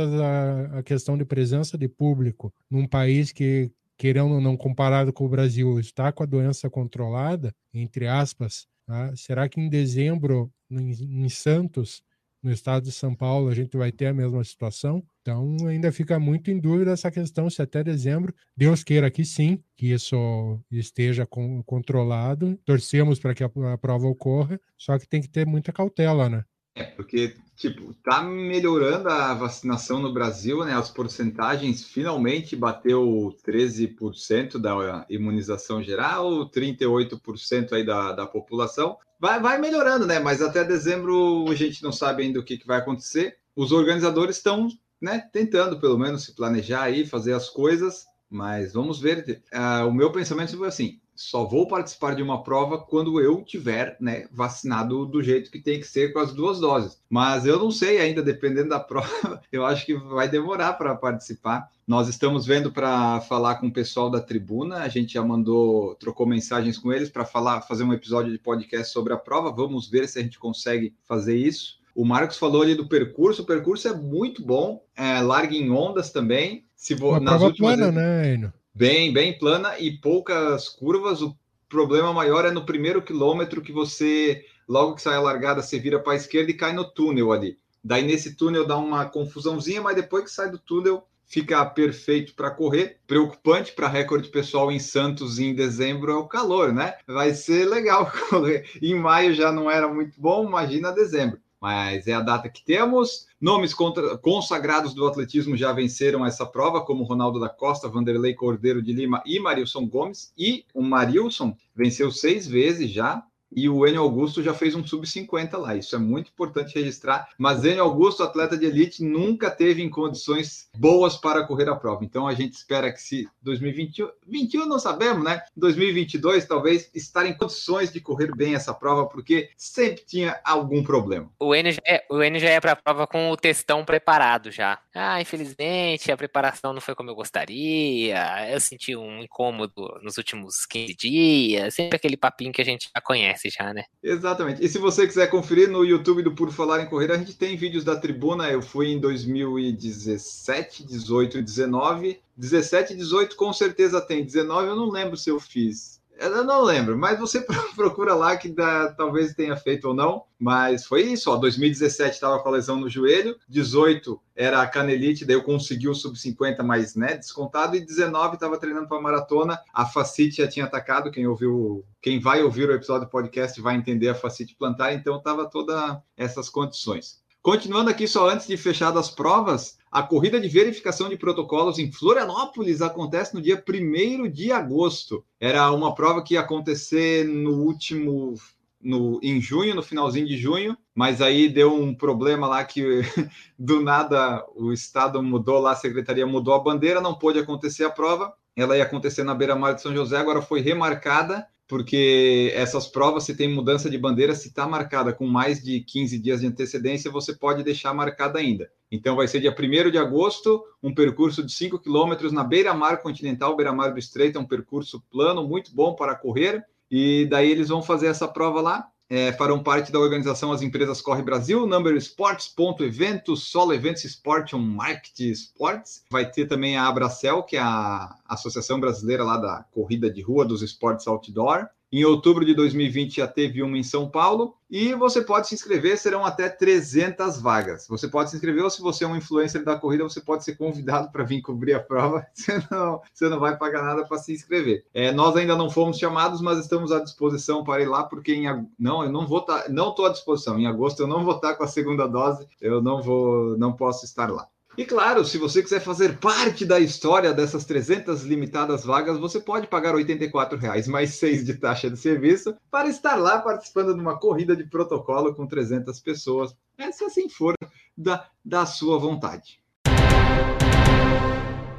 a, 0.79 0.83
questão 0.83 1.19
de 1.19 1.25
presença 1.25 1.77
de 1.77 1.89
público 1.89 2.53
num 2.71 2.87
país 2.87 3.33
que, 3.33 3.71
querendo 3.99 4.35
ou 4.35 4.41
não, 4.41 4.57
comparado 4.57 5.13
com 5.13 5.27
o 5.27 5.29
Brasil, 5.29 5.79
está 5.81 6.13
com 6.13 6.23
a 6.23 6.27
doença 6.27 6.71
controlada, 6.71 7.53
entre 7.73 8.07
aspas, 8.07 8.67
tá? 8.87 9.15
será 9.17 9.49
que 9.49 9.61
em 9.61 9.69
dezembro, 9.69 10.51
em, 10.71 11.25
em 11.25 11.29
Santos, 11.29 12.03
no 12.43 12.53
estado 12.53 12.85
de 12.85 12.93
São 12.93 13.15
Paulo, 13.15 13.49
a 13.49 13.55
gente 13.55 13.77
vai 13.77 13.91
ter 13.91 14.07
a 14.07 14.15
mesma 14.15 14.43
situação? 14.45 15.05
Então, 15.27 15.57
ainda 15.67 15.91
fica 15.91 16.19
muito 16.21 16.51
em 16.51 16.61
dúvida 16.61 16.91
essa 16.91 17.11
questão 17.11 17.49
se 17.49 17.63
até 17.63 17.83
dezembro, 17.83 18.35
Deus 18.55 18.85
queira 18.85 19.11
que 19.11 19.25
sim, 19.25 19.59
que 19.75 19.91
isso 19.91 20.61
esteja 20.71 21.27
controlado. 21.65 22.61
Torcemos 22.63 23.19
para 23.19 23.35
que 23.35 23.43
a, 23.43 23.51
a 23.73 23.79
prova 23.79 24.07
ocorra, 24.07 24.61
só 24.77 24.99
que 24.99 25.09
tem 25.09 25.23
que 25.23 25.29
ter 25.31 25.47
muita 25.47 25.73
cautela, 25.73 26.29
né? 26.29 26.45
É, 26.77 26.85
porque, 26.85 27.37
tipo, 27.57 27.95
tá 28.05 28.21
melhorando 28.21 29.09
a 29.09 29.33
vacinação 29.33 29.99
no 29.99 30.13
Brasil, 30.13 30.63
né? 30.63 30.75
As 30.75 30.91
porcentagens 30.91 31.85
finalmente 31.85 32.55
bateu 32.55 33.35
13% 33.47 34.59
da 34.59 35.07
imunização 35.09 35.83
geral, 35.83 36.51
38% 36.51 37.73
aí 37.73 37.83
da, 37.83 38.13
da 38.13 38.27
população. 38.27 38.99
Vai, 39.19 39.41
vai 39.41 39.59
melhorando, 39.59 40.07
né? 40.07 40.19
Mas 40.19 40.43
até 40.43 40.63
dezembro 40.63 41.47
a 41.49 41.55
gente 41.55 41.83
não 41.83 41.93
sabe 41.93 42.25
ainda 42.25 42.41
o 42.41 42.45
que, 42.45 42.59
que 42.59 42.67
vai 42.67 42.81
acontecer. 42.81 43.39
Os 43.57 43.73
organizadores 43.73 44.37
estão 44.37 44.69
né, 45.05 45.29
tentando 45.31 45.79
pelo 45.79 45.99
menos 45.99 46.25
se 46.25 46.35
planejar 46.35 46.85
aí, 46.85 47.07
fazer 47.07 47.35
as 47.35 47.51
coisas, 47.51 48.07
mas 48.31 48.73
vamos 48.73 48.99
ver. 48.99 49.43
Uh, 49.53 49.87
o 49.87 49.93
meu 49.93 50.11
pensamento 50.11 50.57
foi 50.57 50.67
assim: 50.67 50.99
só 51.15 51.45
vou 51.45 51.69
participar 51.69 52.17
de 52.17 52.23
uma 52.23 52.43
prova 52.43 52.79
quando 52.79 53.21
eu 53.21 53.43
tiver 53.43 53.99
né, 54.01 54.27
vacinado 54.33 55.05
do 55.05 55.23
jeito 55.23 55.51
que 55.51 55.61
tem 55.61 55.79
que 55.79 55.87
ser 55.87 56.13
com 56.13 56.19
as 56.19 56.33
duas 56.33 56.59
doses. 56.59 56.99
Mas 57.09 57.45
eu 57.45 57.59
não 57.59 57.71
sei 57.71 58.01
ainda, 58.01 58.23
dependendo 58.23 58.71
da 58.71 58.81
prova, 58.83 59.43
eu 59.53 59.65
acho 59.65 59.85
que 59.85 59.95
vai 59.95 60.27
demorar 60.27 60.73
para 60.73 60.95
participar. 60.95 61.71
Nós 61.87 62.09
estamos 62.09 62.47
vendo 62.47 62.73
para 62.73 63.21
falar 63.21 63.57
com 63.57 63.67
o 63.67 63.73
pessoal 63.73 64.11
da 64.11 64.23
tribuna, 64.23 64.79
a 64.79 64.89
gente 64.89 65.13
já 65.13 65.23
mandou, 65.23 65.95
trocou 65.97 66.27
mensagens 66.27 66.79
com 66.79 66.91
eles 66.91 67.11
para 67.11 67.27
falar, 67.27 67.61
fazer 67.61 67.85
um 67.85 67.93
episódio 67.93 68.33
de 68.33 68.39
podcast 68.39 68.91
sobre 68.91 69.13
a 69.13 69.19
prova. 69.19 69.53
Vamos 69.53 69.87
ver 69.87 70.09
se 70.09 70.19
a 70.19 70.23
gente 70.23 70.39
consegue 70.39 70.97
fazer 71.05 71.37
isso. 71.37 71.84
O 71.95 72.05
Marcos 72.05 72.37
falou 72.37 72.63
ali 72.63 72.75
do 72.75 72.89
percurso, 72.89 73.43
o 73.43 73.47
percurso 73.47 73.87
é 73.87 73.95
muito 73.95 74.45
bom, 74.45 74.85
é, 74.97 75.21
larga 75.21 75.55
em 75.55 75.71
ondas 75.71 76.11
também. 76.11 76.67
Se 76.75 76.95
vo... 76.95 77.11
Uma 77.11 77.21
prova 77.21 77.55
plana, 77.55 77.93
né, 77.93 78.35
Enio? 78.35 78.53
Bem, 78.75 79.13
bem 79.13 79.39
plana 79.39 79.79
e 79.79 79.93
poucas 79.93 80.69
curvas. 80.69 81.23
O 81.23 81.37
problema 81.69 82.13
maior 82.13 82.45
é 82.45 82.51
no 82.51 82.67
primeiro 82.67 83.01
quilômetro 83.01 83.63
que 83.63 83.71
você, 83.71 84.45
logo 84.69 84.97
que 84.97 85.03
sai 85.03 85.15
a 85.15 85.21
largada, 85.21 85.63
você 85.63 85.79
vira 85.79 86.01
para 86.01 86.15
a 86.15 86.17
esquerda 86.17 86.51
e 86.51 86.55
cai 86.55 86.73
no 86.73 86.85
túnel 86.85 87.33
ali. 87.33 87.57
Daí 87.83 88.03
nesse 88.03 88.35
túnel 88.35 88.67
dá 88.67 88.77
uma 88.77 89.05
confusãozinha, 89.05 89.81
mas 89.81 89.95
depois 89.95 90.25
que 90.25 90.31
sai 90.31 90.51
do 90.51 90.59
túnel 90.59 91.07
fica 91.25 91.65
perfeito 91.65 92.35
para 92.35 92.51
correr. 92.51 92.99
Preocupante 93.07 93.73
para 93.73 93.87
recorde 93.87 94.29
pessoal 94.29 94.73
em 94.73 94.81
Santos 94.81 95.39
em 95.39 95.55
dezembro 95.55 96.11
é 96.11 96.17
o 96.17 96.27
calor, 96.27 96.73
né? 96.73 96.95
Vai 97.07 97.33
ser 97.35 97.67
legal 97.69 98.11
correr. 98.29 98.69
Em 98.83 98.95
maio 98.95 99.35
já 99.35 99.53
não 99.53 99.71
era 99.71 99.87
muito 99.87 100.21
bom, 100.21 100.45
imagina 100.45 100.91
dezembro 100.91 101.44
mas 101.65 102.07
é 102.07 102.13
a 102.13 102.21
data 102.21 102.47
que 102.47 102.63
temos. 102.63 103.27
Nomes 103.41 103.73
contra, 103.73 104.19
consagrados 104.19 104.93
do 104.93 105.07
atletismo 105.07 105.57
já 105.57 105.73
venceram 105.73 106.27
essa 106.27 106.45
prova, 106.45 106.83
como 106.83 107.05
Ronaldo 107.05 107.41
da 107.41 107.49
Costa, 107.49 107.89
Vanderlei 107.89 108.35
Cordeiro 108.35 108.83
de 108.83 108.93
Lima 108.93 109.23
e 109.25 109.41
Marilson 109.41 109.87
Gomes. 109.89 110.31
E 110.37 110.67
o 110.75 110.83
Marilson 110.83 111.57
venceu 111.75 112.11
seis 112.11 112.47
vezes 112.47 112.91
já, 112.91 113.25
e 113.55 113.69
o 113.69 113.87
Enio 113.87 114.03
Augusto 114.03 114.43
já 114.43 114.53
fez 114.53 114.75
um 114.75 114.85
sub-50 114.85 115.57
lá. 115.57 115.77
Isso 115.77 115.95
é 115.95 115.99
muito 115.99 116.29
importante 116.29 116.75
registrar. 116.75 117.29
Mas 117.39 117.65
Enio 117.65 117.83
Augusto, 117.83 118.23
atleta 118.23 118.57
de 118.57 118.67
elite, 118.67 119.05
nunca 119.05 119.51
teve 119.51 119.83
em 119.83 119.89
condições 119.89 120.69
boas 120.77 121.17
para 121.17 121.47
correr 121.47 121.69
a 121.69 121.77
prova. 121.77 122.05
Então 122.05 122.27
a 122.27 122.35
gente 122.35 122.55
espera 122.55 122.93
que 122.93 123.01
se 123.01 123.29
2021, 123.43 124.09
21 124.27 124.67
não 124.67 124.79
sabemos, 124.79 125.25
né? 125.25 125.43
2022 125.57 126.47
talvez 126.47 126.91
estar 126.95 127.27
em 127.27 127.35
condições 127.35 127.93
de 127.93 128.01
correr 128.01 128.35
bem 128.35 128.55
essa 128.55 128.75
prova, 128.75 129.07
porque 129.07 129.51
sempre 129.57 130.03
tinha 130.05 130.41
algum 130.45 130.83
problema. 130.83 131.31
O 131.39 131.55
Enio 131.55 131.73
já 131.73 131.83
é, 131.87 132.05
o 132.11 132.23
Enio 132.23 132.41
já 132.41 132.51
é 132.51 132.61
para 132.61 132.73
a 132.73 132.77
prova 132.77 133.07
com 133.07 133.31
o 133.31 133.37
textão 133.37 133.85
preparado 133.85 134.51
já. 134.51 134.79
Ah, 134.95 135.21
infelizmente 135.21 136.11
a 136.11 136.17
preparação 136.17 136.73
não 136.73 136.81
foi 136.81 136.95
como 136.95 137.11
eu 137.11 137.15
gostaria. 137.15 138.51
Eu 138.51 138.61
senti 138.61 138.97
um 138.97 139.23
incômodo 139.23 139.99
nos 140.03 140.19
últimos 140.19 140.67
15 140.67 140.95
dias. 140.95 141.75
Sempre 141.75 141.97
aquele 141.97 142.17
papinho 142.17 142.53
que 142.53 142.63
a 142.63 142.65
gente 142.65 142.91
já 142.95 143.01
conhece 143.01 143.44
já, 143.51 143.73
né? 143.73 143.85
Exatamente. 144.03 144.65
E 144.65 144.69
se 144.69 144.79
você 144.79 145.07
quiser 145.07 145.29
conferir 145.29 145.71
no 145.71 145.85
YouTube 145.85 146.23
do 146.23 146.35
Por 146.35 146.53
Falar 146.53 146.83
em 146.83 146.87
Correr, 146.87 147.11
a 147.11 147.19
gente 147.19 147.35
tem 147.35 147.57
vídeos 147.57 147.85
da 147.85 147.97
tribuna. 147.97 148.51
Eu 148.51 148.63
fui 148.63 148.89
em 148.89 149.01
2017, 149.01 150.85
18 150.85 151.39
e 151.39 151.43
19. 151.43 152.21
17 152.37 152.93
e 152.93 152.97
18 152.97 153.37
com 153.37 153.53
certeza 153.53 154.01
tem. 154.01 154.25
19 154.25 154.69
eu 154.69 154.77
não 154.77 154.91
lembro 154.91 155.17
se 155.17 155.31
eu 155.31 155.39
fiz. 155.39 155.94
Eu 156.19 156.45
não 156.45 156.63
lembro, 156.63 156.97
mas 156.97 157.19
você 157.19 157.41
procura 157.75 158.15
lá 158.15 158.37
que 158.37 158.49
dá, 158.49 158.93
talvez 158.93 159.35
tenha 159.35 159.57
feito 159.57 159.89
ou 159.89 159.95
não. 159.95 160.25
Mas 160.39 160.87
foi 160.87 161.03
isso, 161.03 161.31
ó. 161.31 161.37
2017 161.37 162.15
estava 162.15 162.39
com 162.39 162.49
a 162.49 162.53
lesão 162.53 162.77
no 162.77 162.89
joelho, 162.89 163.37
18 163.49 164.21
era 164.37 164.61
a 164.61 164.67
canelite, 164.67 165.25
daí 165.25 165.37
eu 165.37 165.43
consegui 165.43 165.89
o 165.89 165.95
sub-50, 165.95 166.63
mas 166.63 166.95
né, 166.95 167.17
descontado, 167.17 167.77
e 167.77 167.81
19 167.81 168.35
estava 168.35 168.59
treinando 168.59 168.89
para 168.89 169.01
maratona. 169.01 169.59
A 169.73 169.87
facite 169.87 170.39
já 170.39 170.49
tinha 170.49 170.67
atacado, 170.67 171.11
quem 171.11 171.27
ouviu, 171.27 171.85
quem 172.03 172.21
vai 172.21 172.43
ouvir 172.43 172.69
o 172.69 172.73
episódio 172.73 173.07
do 173.07 173.11
podcast 173.11 173.61
vai 173.61 173.77
entender 173.77 174.09
a 174.09 174.15
facite 174.15 174.57
plantar, 174.57 174.93
então 174.93 175.17
estava 175.17 175.49
todas 175.49 175.97
essas 176.17 176.49
condições. 176.49 177.25
Continuando 177.45 177.91
aqui, 177.91 178.09
só 178.09 178.31
antes 178.31 178.47
de 178.47 178.57
fechar 178.57 178.91
das 178.91 179.11
provas, 179.11 179.77
a 179.95 180.03
corrida 180.03 180.41
de 180.41 180.49
verificação 180.49 181.09
de 181.09 181.17
protocolos 181.17 181.79
em 181.79 181.93
Florianópolis 181.93 182.83
acontece 182.83 183.33
no 183.33 183.41
dia 183.41 183.63
1 183.65 184.29
de 184.29 184.51
agosto. 184.51 185.25
Era 185.39 185.71
uma 185.71 185.95
prova 185.95 186.21
que 186.21 186.35
ia 186.35 186.41
acontecer 186.41 187.25
no 187.25 187.63
último. 187.63 188.35
No, 188.83 189.19
em 189.23 189.41
junho, 189.41 189.75
no 189.75 189.83
finalzinho 189.83 190.27
de 190.27 190.37
junho, 190.37 190.77
mas 190.95 191.23
aí 191.23 191.49
deu 191.49 191.73
um 191.73 191.95
problema 191.95 192.47
lá 192.47 192.63
que 192.63 193.01
do 193.59 193.81
nada 193.81 194.45
o 194.55 194.75
estado 194.75 195.23
mudou 195.23 195.59
lá, 195.59 195.71
a 195.71 195.77
secretaria 195.77 196.27
mudou 196.27 196.53
a 196.53 196.59
bandeira, 196.59 197.01
não 197.01 197.15
pôde 197.15 197.39
acontecer 197.39 197.85
a 197.85 197.91
prova. 197.91 198.35
Ela 198.55 198.77
ia 198.77 198.83
acontecer 198.83 199.25
na 199.25 199.35
beira-mar 199.35 199.75
de 199.75 199.81
São 199.81 199.95
José, 199.95 200.19
agora 200.19 200.43
foi 200.43 200.61
remarcada 200.61 201.47
porque 201.67 202.53
essas 202.55 202.87
provas, 202.87 203.25
se 203.25 203.37
tem 203.37 203.49
mudança 203.49 203.89
de 203.89 203.97
bandeira, 203.97 204.35
se 204.35 204.49
está 204.49 204.67
marcada 204.67 205.13
com 205.13 205.27
mais 205.27 205.63
de 205.63 205.81
15 205.81 206.19
dias 206.19 206.41
de 206.41 206.47
antecedência, 206.47 207.11
você 207.11 207.35
pode 207.35 207.63
deixar 207.63 207.95
marcada 207.95 208.39
ainda. 208.39 208.71
Então, 208.91 209.17
vai 209.17 209.27
ser 209.27 209.41
dia 209.41 209.55
1 209.55 209.91
de 209.91 209.99
agosto, 209.99 210.63
um 210.83 210.95
percurso 210.95 211.43
de 211.43 211.53
5 211.53 211.79
quilômetros 211.79 212.33
na 212.33 212.45
beira-mar 212.45 213.03
continental, 213.03 213.57
beira-mar 213.57 213.93
do 213.93 213.99
Estreito, 213.99 214.39
é 214.39 214.41
um 214.41 214.47
percurso 214.47 215.03
plano, 215.11 215.47
muito 215.47 215.75
bom 215.75 215.95
para 215.95 216.15
correr, 216.15 216.63
e 216.91 217.27
daí 217.27 217.51
eles 217.51 217.69
vão 217.69 217.83
fazer 217.83 218.07
essa 218.09 218.29
prova 218.29 218.61
lá, 218.61 218.87
é, 219.15 219.33
farão 219.33 219.63
parte 219.63 219.93
da 219.93 220.01
organização 220.01 220.51
as 220.51 220.61
empresas 220.61 221.01
Corre 221.01 221.23
Brasil, 221.23 221.67
Number 221.69 221.95
Sports, 221.97 222.49
Ponto 222.49 222.83
Eventos, 222.83 223.45
Solo 223.45 223.73
Eventos 223.73 224.05
Sport 224.05 224.55
on 224.55 224.59
Market 224.59 225.21
Sports. 225.21 226.03
Vai 226.11 226.29
ter 226.29 226.47
também 226.47 226.77
a 226.77 226.89
Abracel, 226.89 227.45
que 227.45 227.57
é 227.57 227.61
a 227.61 228.17
Associação 228.29 228.81
Brasileira 228.81 229.23
lá 229.23 229.37
da 229.37 229.65
Corrida 229.71 230.11
de 230.11 230.21
Rua 230.21 230.45
dos 230.45 230.63
Esportes 230.63 231.07
Outdoor. 231.07 231.69
Em 231.93 232.05
outubro 232.05 232.45
de 232.45 232.55
2020 232.55 233.17
já 233.17 233.29
teve 233.29 233.63
uma 233.63 233.79
em 233.79 233.83
São 233.83 234.09
Paulo 234.09 234.57
e 234.69 234.95
você 234.95 235.23
pode 235.23 235.47
se 235.47 235.55
inscrever, 235.55 235.97
serão 235.97 236.25
até 236.25 236.49
300 236.49 237.41
vagas. 237.41 237.87
Você 237.87 238.09
pode 238.09 238.31
se 238.31 238.37
inscrever 238.37 238.65
ou 238.65 238.71
se 238.71 238.83
você 238.83 239.05
é 239.05 239.07
um 239.07 239.17
influencer 239.17 239.63
da 239.63 239.79
corrida, 239.79 240.03
você 240.03 240.21
pode 240.21 240.43
ser 240.43 240.57
convidado 240.57 241.13
para 241.13 241.23
vir 241.23 241.41
cobrir 241.41 241.75
a 241.75 241.81
prova. 241.81 242.27
Você 242.35 242.63
não, 242.71 243.01
você 243.13 243.29
não 243.29 243.39
vai 243.39 243.57
pagar 243.57 243.83
nada 243.83 244.05
para 244.05 244.19
se 244.19 244.33
inscrever. 244.33 244.85
É, 244.93 245.13
nós 245.13 245.37
ainda 245.37 245.57
não 245.57 245.71
fomos 245.71 245.99
chamados, 245.99 246.41
mas 246.41 246.59
estamos 246.59 246.91
à 246.91 246.99
disposição 246.99 247.63
para 247.63 247.83
ir 247.83 247.87
lá, 247.87 248.03
porque 248.03 248.35
em 248.35 248.45
não, 248.79 249.05
eu 249.05 249.11
não 249.11 249.27
vou 249.27 249.39
estar, 249.39 249.63
tá, 249.63 249.69
não 249.69 249.91
estou 249.91 250.07
à 250.07 250.11
disposição. 250.11 250.59
Em 250.59 250.67
agosto 250.67 251.01
eu 251.01 251.07
não 251.07 251.25
vou 251.25 251.37
estar 251.37 251.51
tá 251.51 251.55
com 251.55 251.65
a 251.65 251.69
segunda 251.69 252.07
dose, 252.07 252.47
eu 252.61 252.83
não 252.83 253.01
vou, 253.01 253.57
não 253.57 253.73
posso 253.73 254.05
estar 254.05 254.31
lá. 254.31 254.49
E 254.77 254.85
claro, 254.85 255.25
se 255.25 255.39
você 255.39 255.63
quiser 255.63 255.79
fazer 255.79 256.19
parte 256.19 256.65
da 256.65 256.81
história 256.81 257.33
dessas 257.33 257.65
300 257.65 258.25
limitadas 258.25 258.85
vagas, 258.85 259.21
você 259.21 259.39
pode 259.39 259.69
pagar 259.69 259.95
R$ 259.95 260.05
84,00 260.05 260.89
mais 260.89 261.15
6 261.15 261.45
de 261.45 261.55
taxa 261.55 261.89
de 261.89 261.97
serviço 261.97 262.57
para 262.73 262.89
estar 262.89 263.15
lá 263.15 263.39
participando 263.39 263.95
de 263.95 264.01
uma 264.01 264.19
corrida 264.19 264.57
de 264.57 264.65
protocolo 264.65 265.33
com 265.33 265.47
300 265.47 266.01
pessoas, 266.01 266.57
é, 266.77 266.91
se 266.91 267.05
assim 267.05 267.29
for 267.29 267.55
da, 267.97 268.27
da 268.45 268.67
sua 268.67 268.99
vontade. 268.99 269.61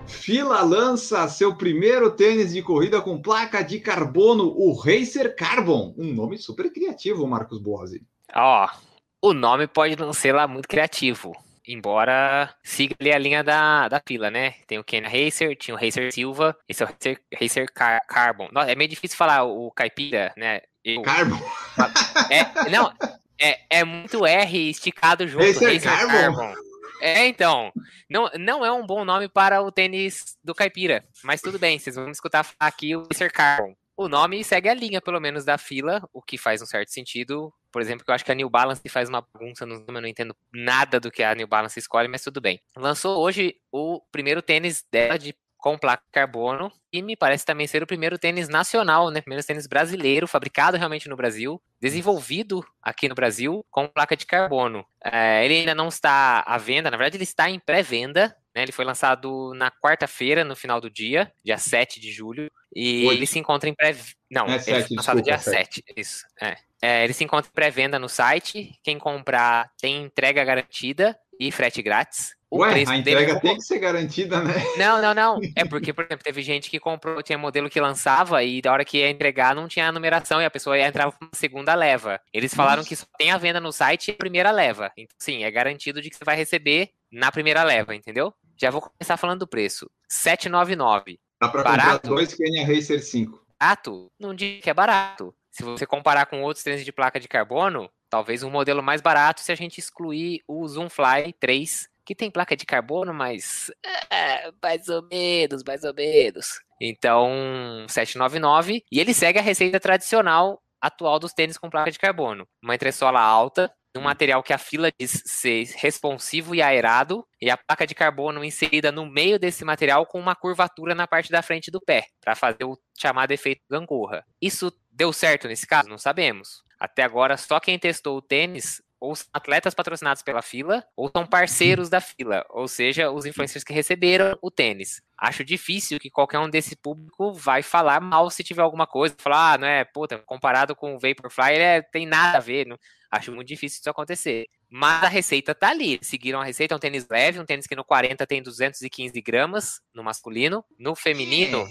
Fila 0.07 0.61
lança 0.61 1.27
seu 1.27 1.53
primeiro 1.53 2.11
tênis 2.11 2.53
de 2.53 2.61
corrida 2.61 3.01
com 3.01 3.21
placa 3.21 3.61
de 3.61 3.77
carbono, 3.81 4.45
o 4.55 4.73
Racer 4.73 5.35
Carbon. 5.35 5.93
Um 5.97 6.13
nome 6.13 6.37
super 6.37 6.71
criativo, 6.71 7.27
Marcos 7.27 7.59
Boazzi. 7.59 8.01
Ó, 8.33 8.65
oh, 8.65 9.29
o 9.29 9.33
nome 9.33 9.67
pode 9.67 9.97
não 9.97 10.13
ser 10.13 10.33
lá 10.33 10.47
muito 10.47 10.67
criativo, 10.67 11.35
embora 11.67 12.53
siga 12.63 12.95
ali 12.99 13.11
a 13.11 13.17
linha 13.17 13.43
da, 13.43 13.87
da 13.87 14.01
fila, 14.05 14.29
né? 14.29 14.55
Tem 14.67 14.79
o 14.79 14.83
Kenya 14.83 15.09
Racer, 15.09 15.55
tinha 15.55 15.75
o 15.75 15.79
Racer 15.79 16.11
Silva, 16.11 16.55
esse 16.67 16.83
é 16.83 16.85
o 16.85 16.89
Racer, 16.89 17.21
Racer 17.39 17.73
Car 17.73 18.01
Carbon. 18.07 18.47
Nossa, 18.51 18.71
é 18.71 18.75
meio 18.75 18.89
difícil 18.89 19.17
falar 19.17 19.43
o 19.43 19.71
caipira, 19.71 20.33
né? 20.37 20.61
Eu, 20.83 21.01
Carbon? 21.01 21.39
É, 22.31 22.69
não, 22.69 22.91
é, 23.39 23.59
é 23.69 23.83
muito 23.83 24.25
R 24.25 24.69
esticado 24.69 25.27
junto. 25.27 25.45
Racer, 25.45 25.73
Racer 25.73 25.91
Carbon. 25.91 26.35
Carbon. 26.35 26.53
É, 27.01 27.27
então, 27.27 27.71
não, 28.09 28.29
não 28.39 28.65
é 28.65 28.71
um 28.71 28.85
bom 28.85 29.03
nome 29.03 29.27
para 29.27 29.61
o 29.61 29.71
tênis 29.71 30.37
do 30.43 30.55
caipira, 30.55 31.03
mas 31.23 31.41
tudo 31.41 31.59
bem, 31.59 31.77
vocês 31.77 31.95
vão 31.95 32.09
escutar 32.09 32.47
aqui 32.59 32.95
o 32.95 33.05
Racer 33.11 33.31
Carbon. 33.31 33.75
O 33.97 34.09
nome 34.09 34.43
segue 34.43 34.67
a 34.67 34.73
linha, 34.73 34.99
pelo 35.01 35.21
menos, 35.21 35.45
da 35.45 35.57
fila, 35.57 36.01
o 36.11 36.21
que 36.21 36.37
faz 36.37 36.61
um 36.61 36.65
certo 36.65 36.91
sentido. 36.91 37.53
Por 37.71 37.81
exemplo, 37.81 38.03
eu 38.07 38.13
acho 38.13 38.25
que 38.25 38.31
a 38.31 38.35
New 38.35 38.49
Balance 38.49 38.81
faz 38.89 39.07
uma 39.07 39.21
bagunça 39.21 39.65
no 39.65 39.79
nome, 39.79 39.97
eu 39.97 40.01
não 40.01 40.07
entendo 40.07 40.35
nada 40.53 40.99
do 40.99 41.09
que 41.09 41.23
a 41.23 41.33
New 41.33 41.47
Balance 41.47 41.79
escolhe, 41.79 42.07
mas 42.07 42.21
tudo 42.21 42.41
bem. 42.41 42.61
Lançou 42.75 43.21
hoje 43.21 43.55
o 43.71 44.01
primeiro 44.11 44.41
tênis 44.41 44.83
dela 44.91 45.17
de 45.17 45.33
com 45.65 45.79
placa 45.79 46.03
carbono 46.11 46.71
e 46.93 47.01
me 47.01 47.15
parece 47.15 47.43
também 47.43 47.65
ser 47.65 47.81
o 47.81 47.87
primeiro 47.87 48.19
tênis 48.19 48.47
nacional, 48.47 49.09
né? 49.09 49.19
Primeiro 49.19 49.43
tênis 49.43 49.65
brasileiro, 49.65 50.27
fabricado 50.27 50.77
realmente 50.77 51.09
no 51.09 51.15
Brasil, 51.15 51.59
desenvolvido 51.81 52.63
aqui 52.83 53.09
no 53.09 53.15
Brasil 53.15 53.65
com 53.71 53.87
placa 53.87 54.15
de 54.15 54.27
carbono. 54.27 54.85
É, 55.03 55.43
ele 55.43 55.55
ainda 55.55 55.73
não 55.73 55.87
está 55.87 56.41
à 56.41 56.59
venda, 56.59 56.91
na 56.91 56.97
verdade 56.97 57.17
ele 57.17 57.23
está 57.23 57.49
em 57.49 57.59
pré-venda, 57.59 58.35
né? 58.55 58.63
Ele 58.63 58.71
foi 58.71 58.85
lançado 58.85 59.53
na 59.55 59.69
quarta-feira, 59.69 60.43
no 60.43 60.55
final 60.55 60.79
do 60.79 60.89
dia, 60.89 61.31
dia 61.43 61.57
7 61.57 61.99
de 61.99 62.11
julho, 62.11 62.49
e 62.75 63.05
ele 63.07 63.27
se 63.27 63.37
encontra 63.37 63.69
em 63.69 63.75
pré... 63.75 63.95
Não, 64.31 64.45
é 64.45 64.59
7, 64.59 64.71
ele 64.71 64.87
foi 64.87 64.97
lançado 64.97 65.21
desculpa, 65.21 65.23
dia 65.23 65.37
7, 65.39 65.75
7 65.75 65.83
isso, 65.97 66.25
é. 66.41 66.55
É, 66.81 67.03
ele 67.03 67.13
se 67.13 67.23
encontra 67.23 67.49
em 67.49 67.53
pré-venda 67.53 67.97
no 67.97 68.07
site. 68.07 68.77
Quem 68.83 68.99
comprar 68.99 69.71
tem 69.81 70.03
entrega 70.03 70.43
garantida. 70.43 71.17
e 71.39 71.51
frete 71.51 71.81
grátis. 71.81 72.35
O 72.49 72.59
Ué, 72.59 72.69
a 72.69 72.73
dele 72.73 72.97
entrega 72.97 73.31
é 73.33 73.35
um 73.35 73.39
tem 73.39 73.55
que 73.55 73.63
ser 73.63 73.79
garantida, 73.79 74.41
né? 74.41 74.53
Não, 74.77 75.01
não, 75.01 75.13
não. 75.13 75.39
É 75.55 75.65
porque, 75.65 75.91
por 75.91 76.05
exemplo, 76.05 76.23
teve 76.23 76.41
gente 76.41 76.69
que 76.69 76.79
comprou, 76.79 77.21
tinha 77.21 77.37
modelo 77.37 77.69
que 77.69 77.81
lançava 77.81 78.41
e 78.43 78.61
da 78.61 78.71
hora 78.71 78.85
que 78.85 78.99
ia 78.99 79.09
entregar 79.09 79.53
não 79.53 79.67
tinha 79.67 79.89
a 79.89 79.91
numeração 79.91 80.41
e 80.41 80.45
a 80.45 80.49
pessoa 80.49 80.77
ia 80.77 80.87
entrar 80.87 81.11
com 81.11 81.25
uma 81.25 81.31
segunda 81.33 81.75
leva. 81.75 82.21
Eles 82.33 82.53
falaram 82.53 82.77
Nossa. 82.77 82.89
que 82.89 82.95
só 82.95 83.05
tem 83.17 83.31
a 83.31 83.37
venda 83.37 83.59
no 83.59 83.73
site 83.73 84.07
e 84.07 84.11
a 84.11 84.15
primeira 84.15 84.51
leva. 84.51 84.91
Então, 84.95 85.15
sim, 85.19 85.43
é 85.43 85.51
garantido 85.51 86.01
de 86.01 86.09
que 86.09 86.15
você 86.15 86.23
vai 86.23 86.37
receber 86.37 86.91
na 87.11 87.31
primeira 87.31 87.63
leva, 87.63 87.93
entendeu? 87.95 88.33
Já 88.55 88.71
vou 88.71 88.81
começar 88.81 89.17
falando 89.17 89.39
do 89.39 89.47
preço. 89.47 89.89
799. 90.09 91.19
Dá 91.41 91.49
pra 91.49 91.63
Barato? 91.63 92.01
comprar 92.01 92.15
dois 92.15 92.33
Kenya 92.33 92.65
Racer 92.65 93.03
5. 93.03 93.45
Barato? 93.59 94.11
Não 94.19 94.33
digo 94.33 94.61
que 94.61 94.69
é 94.69 94.73
barato. 94.73 95.33
Se 95.51 95.63
você 95.63 95.85
comparar 95.85 96.25
com 96.25 96.41
outros 96.41 96.63
tênis 96.63 96.83
de 96.83 96.91
placa 96.91 97.19
de 97.19 97.27
carbono, 97.27 97.89
talvez 98.09 98.43
um 98.43 98.49
modelo 98.49 98.83
mais 98.83 99.01
barato 99.01 99.41
se 99.41 99.51
a 99.51 99.55
gente 99.55 99.79
excluir 99.79 100.41
o 100.47 100.67
Zoomfly 100.67 101.33
3, 101.39 101.89
que 102.05 102.13
tem 102.13 102.29
placa 102.29 102.55
de 102.55 102.65
carbono, 102.65 103.13
mas 103.13 103.71
é, 104.09 104.51
mais 104.61 104.87
ou 104.89 105.03
menos, 105.03 105.63
mais 105.63 105.83
ou 105.83 105.93
menos. 105.93 106.61
Então, 106.79 107.85
799. 107.87 108.83
E 108.91 108.99
ele 108.99 109.13
segue 109.13 109.39
a 109.39 109.41
receita 109.41 109.79
tradicional 109.79 110.61
atual 110.79 111.17
dos 111.19 111.33
tênis 111.33 111.57
com 111.57 111.69
placa 111.69 111.91
de 111.91 111.97
carbono. 111.97 112.47
Uma 112.61 112.75
entressola 112.75 113.19
alta, 113.19 113.73
um 113.97 114.03
material 114.03 114.43
que 114.43 114.53
a 114.53 114.57
fila 114.57 114.91
diz 114.99 115.21
ser 115.25 115.65
responsivo 115.77 116.53
e 116.53 116.61
aerado, 116.61 117.25
e 117.41 117.49
a 117.49 117.57
placa 117.57 117.85
de 117.85 117.95
carbono 117.95 118.43
inserida 118.43 118.91
no 118.91 119.05
meio 119.05 119.39
desse 119.39 119.63
material 119.65 120.05
com 120.05 120.19
uma 120.19 120.35
curvatura 120.35 120.93
na 120.95 121.07
parte 121.07 121.31
da 121.31 121.41
frente 121.41 121.71
do 121.71 121.81
pé, 121.81 122.05
para 122.21 122.35
fazer 122.35 122.63
o 122.63 122.77
chamado 122.97 123.31
efeito 123.31 123.61
gangorra. 123.69 124.25
Isso 124.41 124.71
deu 124.91 125.11
certo 125.11 125.47
nesse 125.47 125.67
caso? 125.67 125.89
Não 125.89 125.97
sabemos. 125.97 126.63
Até 126.79 127.03
agora, 127.03 127.37
só 127.37 127.59
quem 127.59 127.79
testou 127.79 128.17
o 128.17 128.21
tênis 128.21 128.81
ou 128.99 129.15
são 129.15 129.27
atletas 129.33 129.73
patrocinados 129.73 130.23
pela 130.23 130.41
fila, 130.41 130.83
ou 130.95 131.09
são 131.09 131.25
parceiros 131.25 131.89
da 131.89 132.01
fila, 132.01 132.45
ou 132.49 132.67
seja, 132.67 133.11
os 133.11 133.25
influencers 133.25 133.63
que 133.63 133.73
receberam 133.73 134.37
o 134.41 134.49
tênis. 134.49 135.01
Acho 135.17 135.43
difícil 135.43 135.99
que 135.99 136.09
qualquer 136.09 136.39
um 136.39 136.49
desse 136.49 136.75
público 136.75 137.33
vai 137.33 137.61
falar 137.61 138.01
mal 138.01 138.29
se 138.29 138.43
tiver 138.43 138.61
alguma 138.61 138.87
coisa, 138.87 139.15
falar, 139.19 139.53
ah, 139.53 139.57
não 139.57 139.67
é, 139.67 139.83
puta, 139.85 140.17
comparado 140.19 140.75
com 140.75 140.95
o 140.95 140.99
Vaporfly, 140.99 141.53
ele 141.53 141.63
é, 141.63 141.81
tem 141.81 142.05
nada 142.05 142.37
a 142.37 142.41
ver, 142.41 142.65
não, 142.65 142.77
acho 143.15 143.31
muito 143.31 143.47
difícil 143.47 143.79
isso 143.79 143.89
acontecer. 143.89 144.47
Mas 144.69 145.03
a 145.03 145.07
receita 145.07 145.53
tá 145.55 145.69
ali, 145.69 145.99
seguiram 146.01 146.39
a 146.41 146.43
receita, 146.43 146.73
é 146.73 146.77
um 146.77 146.79
tênis 146.79 147.07
leve, 147.09 147.39
um 147.39 147.45
tênis 147.45 147.65
que 147.67 147.75
no 147.75 147.83
40 147.83 148.25
tem 148.27 148.41
215 148.43 149.21
gramas 149.21 149.79
no 149.93 150.03
masculino, 150.03 150.63
no 150.77 150.95
feminino, 150.95 151.65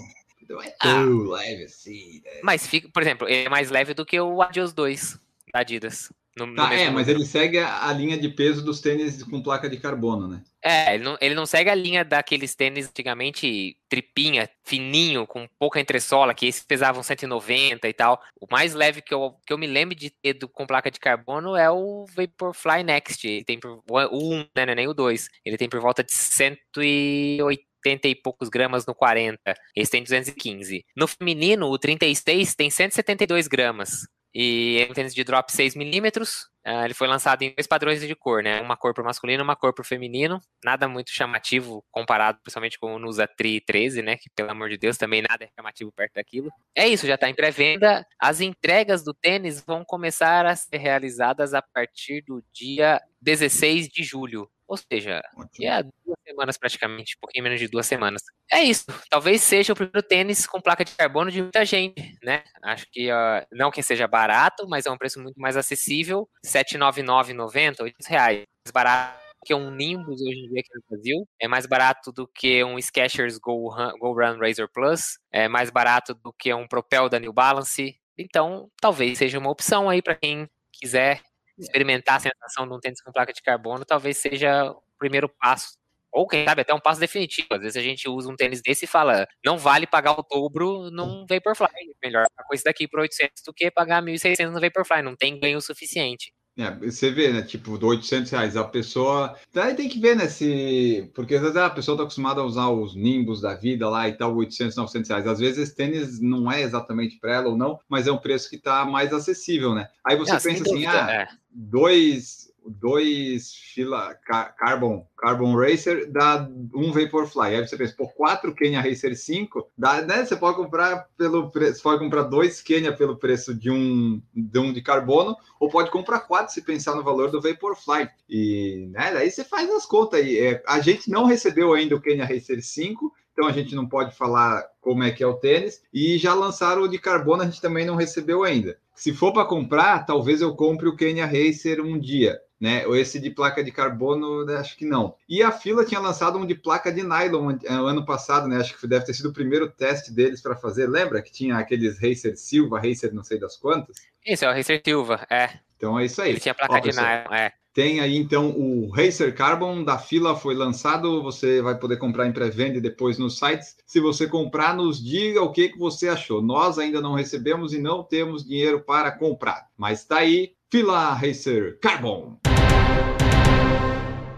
Não 0.49 0.63
é 0.63 0.71
tão 0.71 1.19
leve 1.31 1.65
assim, 1.65 2.21
né? 2.25 2.41
mas 2.43 2.67
fica, 2.67 2.89
por 2.91 3.03
exemplo, 3.03 3.29
ele 3.29 3.47
é 3.47 3.49
mais 3.49 3.71
leve 3.71 3.95
do 3.95 4.05
que 4.05 4.19
o 4.21 4.43
Adios 4.43 4.73
2 4.73 5.19
da 5.53 5.61
Adidas. 5.61 6.13
No, 6.37 6.47
no 6.47 6.55
Tá, 6.57 6.69
mesmo 6.69 6.83
é, 6.83 6.91
mas 6.91 7.07
número. 7.07 7.19
ele 7.21 7.27
segue 7.27 7.59
a 7.59 7.89
a 7.89 7.93
linha 7.93 8.19
de 8.19 8.29
peso 8.29 8.65
dos 8.65 8.81
tênis 8.81 9.23
com 9.23 9.41
placa 9.43 9.69
de 9.71 9.77
carbono, 9.79 10.27
né? 10.29 10.43
É, 10.66 10.94
ele 10.94 11.04
não, 11.04 11.18
ele 11.21 11.35
não 11.35 11.44
segue 11.44 11.68
a 11.68 11.75
linha 11.75 12.02
daqueles 12.02 12.54
tênis 12.54 12.88
antigamente 12.88 13.76
tripinha, 13.87 14.49
fininho, 14.64 15.26
com 15.26 15.47
pouca 15.59 15.78
entressola, 15.78 16.33
que 16.33 16.47
esses 16.47 16.64
pesavam 16.64 17.02
190 17.02 17.87
e 17.87 17.92
tal. 17.92 18.18
O 18.40 18.47
mais 18.50 18.73
leve 18.73 19.02
que 19.02 19.12
eu, 19.12 19.37
que 19.47 19.52
eu 19.52 19.59
me 19.59 19.66
lembro 19.66 19.94
de 19.94 20.09
ter 20.09 20.33
do- 20.33 20.49
com 20.49 20.66
placa 20.66 20.90
de 20.90 20.99
carbono 20.99 21.54
é 21.54 21.71
o 21.71 22.06
Vaporfly 22.16 22.83
Next. 22.83 23.28
Ele 23.28 23.44
tem 23.44 23.61
por, 23.61 23.83
o 23.87 24.33
1, 24.35 24.38
né, 24.56 24.62
é 24.62 24.75
nem 24.75 24.88
o 24.88 24.94
2. 24.94 25.28
Ele 25.44 25.59
tem 25.59 25.68
por 25.68 25.80
volta 25.80 26.02
de 26.02 26.12
180 26.14 28.09
e 28.09 28.14
poucos 28.14 28.49
gramas 28.49 28.87
no 28.87 28.94
40. 28.94 29.54
Esse 29.76 29.90
tem 29.90 30.02
215. 30.02 30.83
No 30.97 31.06
feminino, 31.06 31.66
o 31.68 31.78
36 31.78 32.54
tem 32.54 32.71
172 32.71 33.47
gramas. 33.49 34.06
E 34.35 34.85
é 34.87 34.90
um 34.90 34.94
tênis 34.94 35.14
de 35.14 35.23
drop 35.25 35.52
6mm. 35.52 36.47
Ah, 36.64 36.85
ele 36.85 36.94
foi 36.94 37.06
lançado 37.06 37.42
em 37.42 37.54
dois 37.54 37.66
padrões 37.66 38.00
de 38.00 38.14
cor, 38.14 38.42
né? 38.42 38.61
Uma 38.61 38.76
cor 38.76 38.94
para 38.94 39.04
masculino 39.04 39.42
e 39.42 39.44
uma 39.44 39.54
cor 39.54 39.75
para 39.75 39.85
feminino. 39.85 40.40
Nada 40.64 40.88
muito 40.88 41.11
chamativo 41.11 41.85
comparado 41.90 42.38
principalmente 42.42 42.78
com 42.78 42.94
o 42.94 42.99
Nusa 42.99 43.26
Tri 43.26 43.61
13, 43.61 44.00
né? 44.00 44.16
Que 44.16 44.30
pelo 44.35 44.50
amor 44.50 44.71
de 44.71 44.78
Deus 44.78 44.97
também 44.97 45.23
nada 45.23 45.44
é 45.44 45.49
chamativo 45.54 45.92
perto 45.92 46.14
daquilo. 46.14 46.50
É 46.75 46.88
isso, 46.88 47.06
já 47.06 47.16
está 47.16 47.28
em 47.28 47.35
pré-venda. 47.35 48.06
As 48.18 48.40
entregas 48.40 49.04
do 49.04 49.12
tênis 49.12 49.62
vão 49.66 49.85
começar 49.85 50.47
a 50.47 50.56
ser 50.56 50.78
realizadas 50.78 51.52
a 51.52 51.61
partir 51.61 52.23
do 52.23 52.42
dia 52.52 53.00
16 53.21 53.88
de 53.88 54.02
julho. 54.02 54.50
Ou 54.75 54.78
seja, 54.78 55.23
e 55.59 55.66
há 55.66 55.83
duas 55.83 56.19
semanas 56.26 56.59
praticamente, 56.59 57.14
um 57.16 57.21
pouquinho 57.21 57.45
menos 57.45 57.61
de 57.61 57.69
duas 57.69 57.87
semanas. 57.87 58.23
É 58.50 58.62
isso. 58.62 58.87
Talvez 59.09 59.40
seja 59.43 59.73
o 59.73 59.76
primeiro 59.76 60.02
tênis 60.02 60.47
com 60.47 60.61
placa 60.61 60.85
de 60.85 60.93
carbono 60.93 61.31
de 61.31 61.40
muita 61.40 61.64
gente, 61.64 62.16
né? 62.23 62.43
Acho 62.62 62.87
que 62.90 63.11
ó, 63.11 63.45
não 63.52 63.71
que 63.71 63.83
seja 63.83 64.09
barato, 64.09 64.66
mas 64.69 64.87
é 64.87 64.90
um 64.90 64.99
preço 64.99 65.21
muito 65.21 65.40
mais 65.40 65.57
acessível. 65.57 66.28
R$ 66.45 66.50
799,90, 66.50 67.83
800 67.83 68.07
reais. 68.09 68.43
Mais 68.66 68.73
barato 68.73 69.25
que 69.45 69.54
um 69.54 69.71
Nimbus 69.71 70.21
hoje 70.23 70.38
em 70.38 70.49
dia 70.49 70.61
aqui 70.61 70.71
no 70.75 70.83
Brasil. 70.88 71.28
É 71.38 71.47
mais 71.47 71.66
barato 71.66 72.11
do 72.11 72.26
que 72.26 72.64
um 72.64 72.78
Skechers 72.81 73.38
Go 73.38 73.69
Run, 73.69 73.99
Go 73.99 74.12
Run 74.12 74.38
Razor 74.38 74.69
Plus. 74.73 75.19
É 75.31 75.49
mais 75.49 75.71
barato 75.71 76.14
do 76.14 76.33
que 76.33 76.52
um 76.52 76.66
Propel 76.66 77.08
da 77.08 77.21
New 77.21 77.32
Balance. 77.32 77.95
Então, 78.19 78.69
talvez 78.80 79.19
seja 79.19 79.39
uma 79.39 79.50
opção 79.50 79.89
aí 79.89 80.00
para 80.00 80.15
quem 80.15 80.49
quiser 80.73 81.21
experimentar 81.58 82.17
a 82.17 82.21
sensação 82.21 82.69
de 82.69 82.75
um 82.75 82.80
tênis 82.80 83.00
com 83.02 83.12
placa 83.12 83.32
de 83.32 83.43
carbono, 83.43 83.84
talvez 83.84 84.19
seja 84.19 84.71
o 84.71 84.82
primeiro 84.99 85.28
passo. 85.28 85.76
Ou 86.12 86.28
quem 86.28 86.45
sabe 86.45 86.62
até 86.62 86.73
um 86.75 86.80
passo 86.80 87.00
definitivo. 87.00 87.49
Às 87.52 87.60
vezes 87.60 87.76
a 87.76 87.82
gente 87.82 88.08
usa 88.08 88.30
um 88.30 88.36
tênis 88.36 88.62
desse 88.62 88.84
e 88.84 88.88
fala, 88.88 89.26
não 89.45 89.58
vale 89.58 89.86
pagar 89.86 90.12
o 90.19 90.23
dobro 90.23 90.90
num 90.90 91.26
Vaporfly. 91.28 91.69
Melhor 92.02 92.26
pagar 92.36 92.47
com 92.49 92.54
esse 92.54 92.64
daqui 92.64 92.88
por 92.88 93.00
800 93.00 93.43
do 93.45 93.52
que 93.54 93.71
pagar 93.71 94.02
1.600 94.02 94.50
no 94.52 94.60
Vaporfly. 94.60 95.02
Não 95.02 95.17
tem 95.17 95.40
ganho 95.40 95.60
suficiente. 95.60 96.33
É, 96.56 96.71
você 96.88 97.10
vê, 97.10 97.32
né? 97.32 97.43
Tipo, 97.43 97.76
do 97.76 97.88
800 97.88 98.30
reais. 98.30 98.56
A 98.56 98.62
pessoa. 98.62 99.34
Daí 99.52 99.75
tem 99.75 99.88
que 99.88 99.99
ver, 99.99 100.14
né? 100.14 100.28
Se. 100.28 101.10
Porque 101.12 101.34
às 101.34 101.40
vezes 101.43 101.56
a 101.56 101.69
pessoa 101.69 101.97
tá 101.97 102.04
acostumada 102.04 102.40
a 102.40 102.45
usar 102.45 102.69
os 102.69 102.95
Nimbus 102.95 103.40
da 103.40 103.54
vida 103.54 103.88
lá 103.88 104.08
e 104.08 104.12
tal, 104.12 104.36
800, 104.36 104.76
900 104.76 105.08
reais. 105.10 105.26
Às 105.26 105.40
vezes 105.40 105.58
esse 105.58 105.75
tênis 105.75 106.21
não 106.21 106.50
é 106.50 106.62
exatamente 106.62 107.19
para 107.19 107.34
ela 107.34 107.49
ou 107.49 107.56
não, 107.56 107.80
mas 107.88 108.06
é 108.06 108.12
um 108.12 108.19
preço 108.19 108.49
que 108.49 108.58
tá 108.58 108.84
mais 108.84 109.12
acessível, 109.12 109.75
né? 109.75 109.88
Aí 110.06 110.17
você 110.17 110.32
Ah, 110.32 110.38
sem 110.40 110.52
pensa 110.52 110.62
assim, 110.62 110.75
dúvida, 110.75 111.04
ah, 111.04 111.12
é. 111.12 111.28
dois, 111.50 112.52
dois 112.67 113.53
fila 113.75 114.15
ca- 114.25 114.55
Carbon, 114.59 115.07
Carbon 115.19 115.55
Racer 115.57 116.11
dá 116.11 116.49
um 116.75 116.93
Vaporfly. 116.93 117.57
Aí 117.57 117.67
você 117.67 117.77
pensa, 117.77 117.95
pô, 117.97 118.09
quatro 118.09 118.55
Kenya 118.55 118.81
Racer 118.81 119.17
5, 119.17 119.69
dá, 119.77 120.03
né? 120.03 120.25
Você 120.25 120.37
pode 120.37 120.57
comprar 120.57 121.09
pelo 121.17 121.50
preço, 121.50 121.83
pode 121.83 121.99
comprar 121.99 122.23
dois 122.23 122.63
Kenya 122.63 122.93
pelo 122.95 123.17
preço 123.17 123.55
de 123.55 123.71
um, 123.71 124.21
de 124.35 124.59
um 124.59 124.73
de 124.73 124.83
carbono, 124.83 125.37
ou 125.59 125.69
pode 125.69 125.91
comprar 125.91 126.21
quatro 126.21 126.53
se 126.53 126.63
pensar 126.63 126.95
no 126.95 127.03
valor 127.03 127.31
do 127.31 127.41
Vaporfly. 127.41 128.09
E 128.29 128.89
né, 128.91 129.13
daí 129.13 129.31
você 129.31 129.45
faz 129.45 129.71
as 129.71 129.87
contas 129.87 130.21
aí. 130.21 130.39
É, 130.39 130.63
a 130.67 130.81
gente 130.81 131.11
não 131.11 131.25
recebeu 131.25 131.73
ainda 131.73 131.95
o 131.95 132.00
Kenya 132.00 132.25
Racer 132.25 132.63
5. 132.63 133.13
Então 133.33 133.49
a 133.49 133.53
gente 133.53 133.75
não 133.75 133.89
pode 133.89 134.15
falar 134.17 134.65
como 134.81 135.03
é 135.03 135.11
que 135.11 135.23
é 135.23 135.27
o 135.27 135.35
tênis. 135.35 135.83
E 135.93 136.17
já 136.19 136.33
lançaram 136.35 136.83
o 136.83 136.89
de 136.89 136.99
carbono, 136.99 137.43
a 137.43 137.47
gente 137.47 137.61
também 137.61 137.85
não 137.85 137.97
recebeu 137.97 138.45
ainda. 138.45 138.79
Se 138.95 139.13
for 139.13 139.33
para 139.33 139.45
comprar, 139.45 140.07
talvez 140.07 140.41
eu 140.41 140.55
compre 140.55 140.89
o 140.89 140.97
Kenya 140.97 141.27
Racer 141.27 141.81
um 141.81 141.99
dia, 141.99 142.41
né? 142.65 142.87
Ou 142.87 142.97
esse 142.97 143.21
de 143.21 143.29
placa 143.29 143.63
de 143.63 143.71
carbono, 143.71 144.47
né, 144.47 144.57
acho 144.57 144.75
que 144.75 144.87
não. 144.87 145.15
E 145.29 145.43
a 145.43 145.53
fila 145.53 145.85
tinha 145.85 146.00
lançado 146.00 146.39
um 146.39 146.47
de 146.47 146.55
placa 146.55 146.91
de 146.91 147.03
nylon 147.03 147.59
eh, 147.63 147.69
ano 147.69 148.07
passado, 148.07 148.49
né? 148.49 148.57
Acho 148.57 148.81
que 148.81 148.87
deve 148.87 149.05
ter 149.05 149.13
sido 149.13 149.29
o 149.29 149.33
primeiro 149.35 149.69
teste 149.69 150.11
deles 150.11 150.41
para 150.41 150.57
fazer. 150.57 150.89
Lembra 150.89 151.21
que 151.21 151.31
tinha 151.31 151.59
aqueles 151.59 152.00
Racer 152.00 152.39
Silva, 152.39 152.81
Racer 152.81 153.13
não 153.13 153.23
sei 153.23 153.39
das 153.39 153.55
quantas? 153.59 153.99
Isso, 154.25 154.47
é 154.47 154.49
o 154.50 154.55
Racer 154.55 154.81
Silva, 154.83 155.27
é. 155.29 155.50
Então 155.77 156.00
é 156.00 156.07
isso 156.07 156.23
aí. 156.23 156.31
Ele 156.31 156.41
tinha 156.41 156.55
placa 156.55 156.73
Ó, 156.73 156.79
de 156.79 156.89
pessoal, 156.89 157.07
nylon, 157.07 157.35
é. 157.35 157.53
Tem 157.75 158.00
aí 158.00 158.17
então 158.17 158.49
o 158.49 158.89
Racer 158.89 159.35
Carbon 159.35 159.85
da 159.85 159.99
fila 159.99 160.35
foi 160.35 160.55
lançado. 160.55 161.23
Você 161.23 161.61
vai 161.61 161.79
poder 161.79 161.99
comprar 161.99 162.27
em 162.27 162.33
pré-venda 162.33 162.79
e 162.79 162.81
depois 162.81 163.19
nos 163.19 163.39
sites. 163.39 163.77
Se 163.85 164.00
você 164.00 164.27
comprar, 164.27 164.75
nos 164.75 165.05
diga 165.05 165.43
o 165.43 165.53
que, 165.53 165.69
que 165.69 165.79
você 165.79 166.09
achou. 166.09 166.41
Nós 166.41 166.79
ainda 166.79 167.03
não 167.03 167.13
recebemos 167.13 167.75
e 167.75 167.79
não 167.79 168.03
temos 168.03 168.43
dinheiro 168.43 168.81
para 168.81 169.13
comprar. 169.13 169.67
Mas 169.77 170.00
está 170.00 170.21
aí, 170.21 170.55
fila 170.71 171.13
Racer 171.13 171.79
Carbon. 171.79 172.39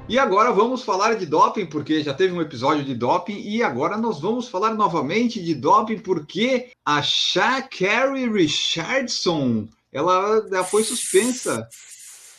E 0.09 0.19
agora 0.19 0.53
vamos 0.53 0.83
falar 0.83 1.15
de 1.15 1.27
doping, 1.27 1.67
porque 1.67 2.03
já 2.03 2.15
teve 2.15 2.33
um 2.33 2.41
episódio 2.41 2.85
de 2.85 2.95
doping, 2.95 3.41
e 3.41 3.63
agora 3.63 3.97
nós 3.97 4.21
vamos 4.21 4.49
falar 4.49 4.73
novamente 4.75 5.43
de 5.43 5.55
doping, 5.55 5.99
porque 5.99 6.71
a 6.85 7.03
Sha'Carri 7.03 8.29
Richardson 8.29 9.69
ela, 9.93 10.47
ela 10.51 10.65
foi 10.65 10.85
suspensa 10.85 11.69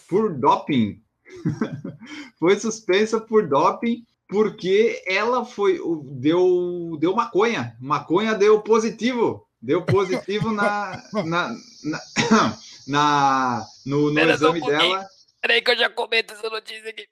por 0.07 0.33
doping. 0.33 1.01
foi 2.39 2.59
suspensa 2.59 3.19
por 3.19 3.47
doping 3.47 4.03
porque 4.27 5.03
ela 5.07 5.45
foi 5.45 5.79
deu 6.19 6.97
deu 6.99 7.15
maconha. 7.15 7.75
Maconha 7.79 8.35
deu 8.35 8.61
positivo. 8.61 9.45
Deu 9.61 9.81
positivo 9.81 10.51
na, 10.51 11.01
na, 11.25 11.55
na, 11.83 12.57
na 12.87 13.65
no, 13.85 14.11
no 14.11 14.21
um 14.21 14.29
exame 14.29 14.59
pouquinho. 14.59 14.79
dela. 14.79 15.07
Peraí 15.41 15.61
que 15.61 15.71
eu 15.71 15.77
já 15.77 15.89
comento 15.89 16.33
essa 16.33 16.49
notícia 16.49 16.89
aqui. 16.89 17.07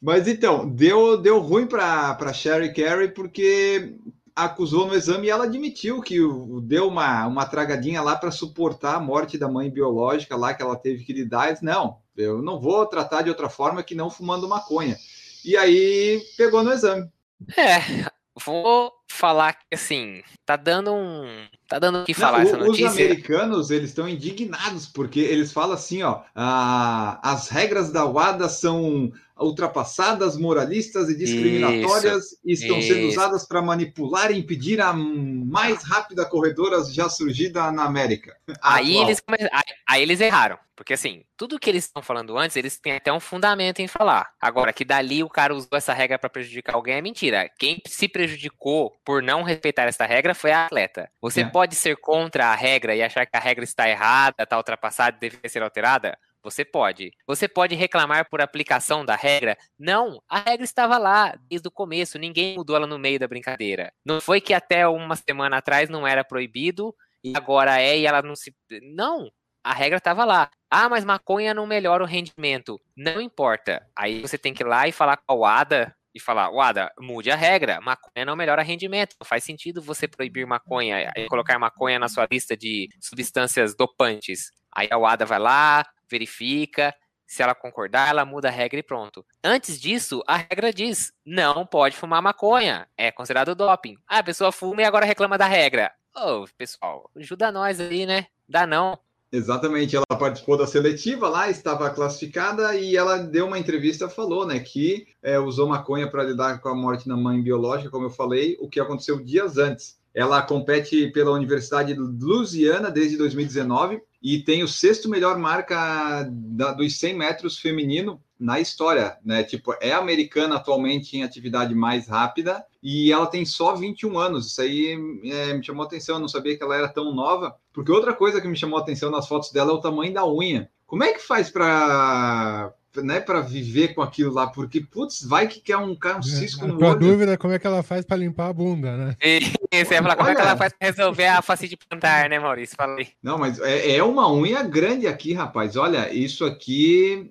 Mas 0.00 0.28
então, 0.28 0.68
deu, 0.68 1.16
deu 1.16 1.40
ruim 1.40 1.66
para 1.66 2.32
Sherry 2.32 2.72
Carey 2.72 3.08
porque 3.08 3.96
acusou 4.34 4.86
no 4.86 4.94
exame 4.94 5.26
e 5.26 5.30
ela 5.30 5.44
admitiu 5.44 6.02
que 6.02 6.18
deu 6.62 6.88
uma, 6.88 7.26
uma 7.26 7.46
tragadinha 7.46 8.02
lá 8.02 8.14
para 8.14 8.30
suportar 8.30 8.96
a 8.96 9.00
morte 9.00 9.38
da 9.38 9.48
mãe 9.48 9.70
biológica 9.70 10.36
lá 10.36 10.52
que 10.52 10.62
ela 10.62 10.76
teve 10.76 11.02
que 11.04 11.14
lidar. 11.14 11.52
Disse, 11.52 11.64
Não, 11.64 11.98
Eu 12.14 12.42
não 12.42 12.60
vou 12.60 12.84
tratar 12.86 13.22
de 13.22 13.30
outra 13.30 13.48
forma 13.48 13.82
que 13.82 13.94
não 13.94 14.10
fumando 14.10 14.48
maconha. 14.48 14.96
E 15.42 15.56
aí 15.56 16.22
pegou 16.36 16.62
no 16.62 16.72
exame. 16.72 17.10
É, 17.56 18.10
vou 18.44 18.92
falar 19.10 19.54
que 19.54 19.74
assim, 19.74 20.22
tá 20.44 20.56
dando 20.56 20.92
um. 20.92 21.48
Tá 21.68 21.78
dando 21.78 22.00
o 22.02 22.04
que 22.04 22.14
falar 22.14 22.38
Não, 22.38 22.46
essa 22.46 22.56
notícia. 22.56 22.86
Os 22.86 22.92
americanos, 22.94 23.70
eles 23.70 23.90
estão 23.90 24.08
indignados, 24.08 24.86
porque 24.86 25.20
eles 25.20 25.52
falam 25.52 25.72
assim, 25.74 26.02
ó, 26.02 26.20
"Ah, 26.34 27.18
as 27.22 27.48
regras 27.48 27.90
da 27.90 28.04
WADA 28.04 28.48
são 28.48 29.12
ultrapassadas, 29.38 30.36
moralistas 30.36 31.08
e 31.08 31.16
discriminatórias 31.16 32.38
e 32.44 32.52
estão 32.52 32.80
sendo 32.80 33.00
isso. 33.00 33.08
usadas 33.18 33.46
para 33.46 33.60
manipular 33.60 34.30
e 34.30 34.38
impedir 34.38 34.80
a 34.80 34.92
mais 34.92 35.82
rápida 35.82 36.24
corredora 36.24 36.82
já 36.84 37.08
surgida 37.08 37.70
na 37.70 37.84
América. 37.84 38.36
Aí 38.62 38.96
eles, 38.96 39.22
aí, 39.28 39.74
aí 39.86 40.02
eles 40.02 40.20
erraram. 40.20 40.58
Porque 40.74 40.92
assim, 40.92 41.24
tudo 41.38 41.58
que 41.58 41.70
eles 41.70 41.84
estão 41.84 42.02
falando 42.02 42.36
antes, 42.36 42.54
eles 42.54 42.78
têm 42.78 42.92
até 42.96 43.10
um 43.10 43.18
fundamento 43.18 43.80
em 43.80 43.88
falar. 43.88 44.30
Agora, 44.38 44.74
que 44.74 44.84
dali 44.84 45.22
o 45.22 45.28
cara 45.28 45.54
usou 45.54 45.70
essa 45.72 45.94
regra 45.94 46.18
para 46.18 46.28
prejudicar 46.28 46.74
alguém 46.74 46.96
é 46.96 47.00
mentira. 47.00 47.50
Quem 47.58 47.80
se 47.86 48.06
prejudicou 48.06 48.94
por 49.02 49.22
não 49.22 49.42
respeitar 49.42 49.84
essa 49.84 50.04
regra 50.04 50.34
foi 50.34 50.52
a 50.52 50.66
atleta. 50.66 51.08
Você 51.22 51.40
É. 51.40 51.46
pode 51.46 51.74
ser 51.74 51.96
contra 51.96 52.48
a 52.48 52.54
regra 52.54 52.94
e 52.94 53.02
achar 53.02 53.24
que 53.24 53.34
a 53.34 53.40
regra 53.40 53.64
está 53.64 53.88
errada, 53.88 54.42
está 54.42 54.58
ultrapassada 54.58 55.16
e 55.16 55.30
deve 55.30 55.48
ser 55.48 55.62
alterada? 55.62 56.18
Você 56.46 56.64
pode. 56.64 57.10
Você 57.26 57.48
pode 57.48 57.74
reclamar 57.74 58.30
por 58.30 58.40
aplicação 58.40 59.04
da 59.04 59.16
regra? 59.16 59.58
Não, 59.76 60.22
a 60.28 60.38
regra 60.38 60.62
estava 60.62 60.96
lá 60.96 61.36
desde 61.48 61.66
o 61.66 61.72
começo, 61.72 62.20
ninguém 62.20 62.54
mudou 62.54 62.76
ela 62.76 62.86
no 62.86 63.00
meio 63.00 63.18
da 63.18 63.26
brincadeira. 63.26 63.92
Não 64.04 64.20
foi 64.20 64.40
que 64.40 64.54
até 64.54 64.86
uma 64.86 65.16
semana 65.16 65.56
atrás 65.56 65.88
não 65.88 66.06
era 66.06 66.22
proibido 66.22 66.94
e 67.24 67.32
agora 67.36 67.82
é 67.82 67.98
e 67.98 68.06
ela 68.06 68.22
não 68.22 68.36
se. 68.36 68.54
Não, 68.94 69.28
a 69.64 69.74
regra 69.74 69.98
estava 69.98 70.24
lá. 70.24 70.48
Ah, 70.70 70.88
mas 70.88 71.04
maconha 71.04 71.52
não 71.52 71.66
melhora 71.66 72.04
o 72.04 72.06
rendimento. 72.06 72.80
Não 72.96 73.20
importa. 73.20 73.84
Aí 73.98 74.20
você 74.20 74.38
tem 74.38 74.54
que 74.54 74.62
ir 74.62 74.66
lá 74.66 74.86
e 74.86 74.92
falar 74.92 75.16
com 75.16 75.32
a 75.32 75.34
WADA 75.34 75.92
e 76.14 76.20
falar, 76.20 76.50
WADA, 76.50 76.92
mude 77.00 77.28
a 77.28 77.34
regra. 77.34 77.80
Maconha 77.80 78.24
não 78.24 78.36
melhora 78.36 78.62
rendimento. 78.62 79.16
Não 79.20 79.26
faz 79.26 79.42
sentido 79.42 79.82
você 79.82 80.06
proibir 80.06 80.46
maconha 80.46 81.10
e 81.16 81.26
colocar 81.26 81.58
maconha 81.58 81.98
na 81.98 82.08
sua 82.08 82.28
lista 82.30 82.56
de 82.56 82.88
substâncias 83.00 83.74
dopantes. 83.74 84.52
Aí 84.72 84.86
a 84.92 84.96
WADA 84.96 85.26
vai 85.26 85.38
lá, 85.40 85.84
verifica. 86.10 86.94
Se 87.26 87.42
ela 87.42 87.54
concordar, 87.54 88.08
ela 88.08 88.24
muda 88.24 88.48
a 88.48 88.52
regra 88.52 88.78
e 88.78 88.82
pronto. 88.82 89.26
Antes 89.42 89.80
disso, 89.80 90.22
a 90.26 90.36
regra 90.36 90.72
diz: 90.72 91.12
não 91.24 91.66
pode 91.66 91.96
fumar 91.96 92.22
maconha. 92.22 92.88
É 92.96 93.10
considerado 93.10 93.54
doping. 93.54 93.96
Ah, 94.06 94.18
a 94.18 94.22
pessoa 94.22 94.52
fuma 94.52 94.82
e 94.82 94.84
agora 94.84 95.04
reclama 95.04 95.36
da 95.36 95.46
regra. 95.46 95.92
Ô, 96.14 96.46
pessoal, 96.56 97.10
ajuda 97.16 97.50
nós 97.50 97.80
aí, 97.80 98.06
né? 98.06 98.26
Dá 98.48 98.66
não. 98.66 98.98
Exatamente, 99.30 99.96
ela 99.96 100.06
participou 100.18 100.56
da 100.56 100.66
seletiva 100.66 101.28
lá, 101.28 101.50
estava 101.50 101.90
classificada 101.90 102.74
e 102.76 102.96
ela 102.96 103.18
deu 103.18 103.46
uma 103.46 103.58
entrevista, 103.58 104.08
falou, 104.08 104.46
né, 104.46 104.60
que 104.60 105.08
é, 105.20 105.38
usou 105.38 105.68
maconha 105.68 106.08
para 106.08 106.22
lidar 106.22 106.60
com 106.60 106.68
a 106.68 106.74
morte 106.74 107.08
da 107.08 107.16
mãe 107.16 107.42
biológica, 107.42 107.90
como 107.90 108.06
eu 108.06 108.10
falei, 108.10 108.56
o 108.60 108.68
que 108.68 108.78
aconteceu 108.78 109.22
dias 109.22 109.58
antes. 109.58 109.98
Ela 110.14 110.40
compete 110.40 111.08
pela 111.08 111.32
Universidade 111.32 111.92
de 111.92 112.00
Louisiana 112.24 112.90
desde 112.90 113.18
2019 113.18 114.00
e 114.28 114.40
tem 114.42 114.64
o 114.64 114.68
sexto 114.68 115.08
melhor 115.08 115.38
marca 115.38 116.28
da- 116.28 116.72
dos 116.72 116.98
100 116.98 117.14
metros 117.14 117.60
feminino 117.60 118.20
na 118.36 118.58
história, 118.58 119.16
né? 119.24 119.44
Tipo, 119.44 119.72
é 119.80 119.92
americana 119.92 120.56
atualmente 120.56 121.16
em 121.16 121.22
atividade 121.22 121.72
mais 121.76 122.08
rápida 122.08 122.66
e 122.82 123.12
ela 123.12 123.28
tem 123.28 123.44
só 123.44 123.76
21 123.76 124.18
anos. 124.18 124.48
Isso 124.48 124.60
aí 124.60 124.98
é, 125.26 125.54
me 125.54 125.62
chamou 125.64 125.86
atenção, 125.86 126.16
eu 126.16 126.20
não 126.20 126.26
sabia 126.26 126.58
que 126.58 126.64
ela 126.64 126.74
era 126.74 126.88
tão 126.88 127.14
nova. 127.14 127.54
Porque 127.72 127.92
outra 127.92 128.12
coisa 128.12 128.40
que 128.40 128.48
me 128.48 128.56
chamou 128.56 128.80
atenção 128.80 129.12
nas 129.12 129.28
fotos 129.28 129.52
dela 129.52 129.70
é 129.70 129.74
o 129.74 129.80
tamanho 129.80 130.12
da 130.12 130.26
unha. 130.26 130.68
Como 130.88 131.04
é 131.04 131.12
que 131.12 131.20
faz 131.20 131.48
para 131.48 132.74
né, 133.02 133.20
para 133.20 133.40
viver 133.40 133.94
com 133.94 134.02
aquilo 134.02 134.32
lá? 134.32 134.46
Porque, 134.46 134.80
putz, 134.80 135.22
vai 135.24 135.46
que 135.48 135.60
quer 135.60 135.76
um, 135.76 135.96
um 136.18 136.22
cisco 136.22 136.64
A 136.64 136.68
no 136.68 136.84
olho. 136.84 136.98
dúvida 136.98 137.32
é 137.32 137.36
como 137.36 137.52
é 137.54 137.58
que 137.58 137.66
ela 137.66 137.82
faz 137.82 138.04
para 138.04 138.16
limpar 138.16 138.48
a 138.48 138.52
bunda, 138.52 138.96
né? 138.96 139.16
E 139.22 139.40
você 139.84 139.94
ia 139.94 140.02
falar, 140.02 140.16
como 140.16 140.28
é 140.28 140.34
que 140.34 140.40
ela 140.40 140.56
faz 140.56 140.72
pra 140.72 140.86
resolver 140.88 141.26
a 141.26 141.42
facite 141.42 141.76
plantar, 141.76 142.28
né, 142.28 142.38
Maurício? 142.38 142.76
Fala 142.76 142.96
aí. 142.98 143.08
Não, 143.22 143.38
mas 143.38 143.58
é, 143.60 143.96
é 143.96 144.02
uma 144.02 144.32
unha 144.32 144.62
grande 144.62 145.06
aqui, 145.06 145.32
rapaz. 145.32 145.76
Olha, 145.76 146.12
isso 146.12 146.44
aqui 146.44 147.30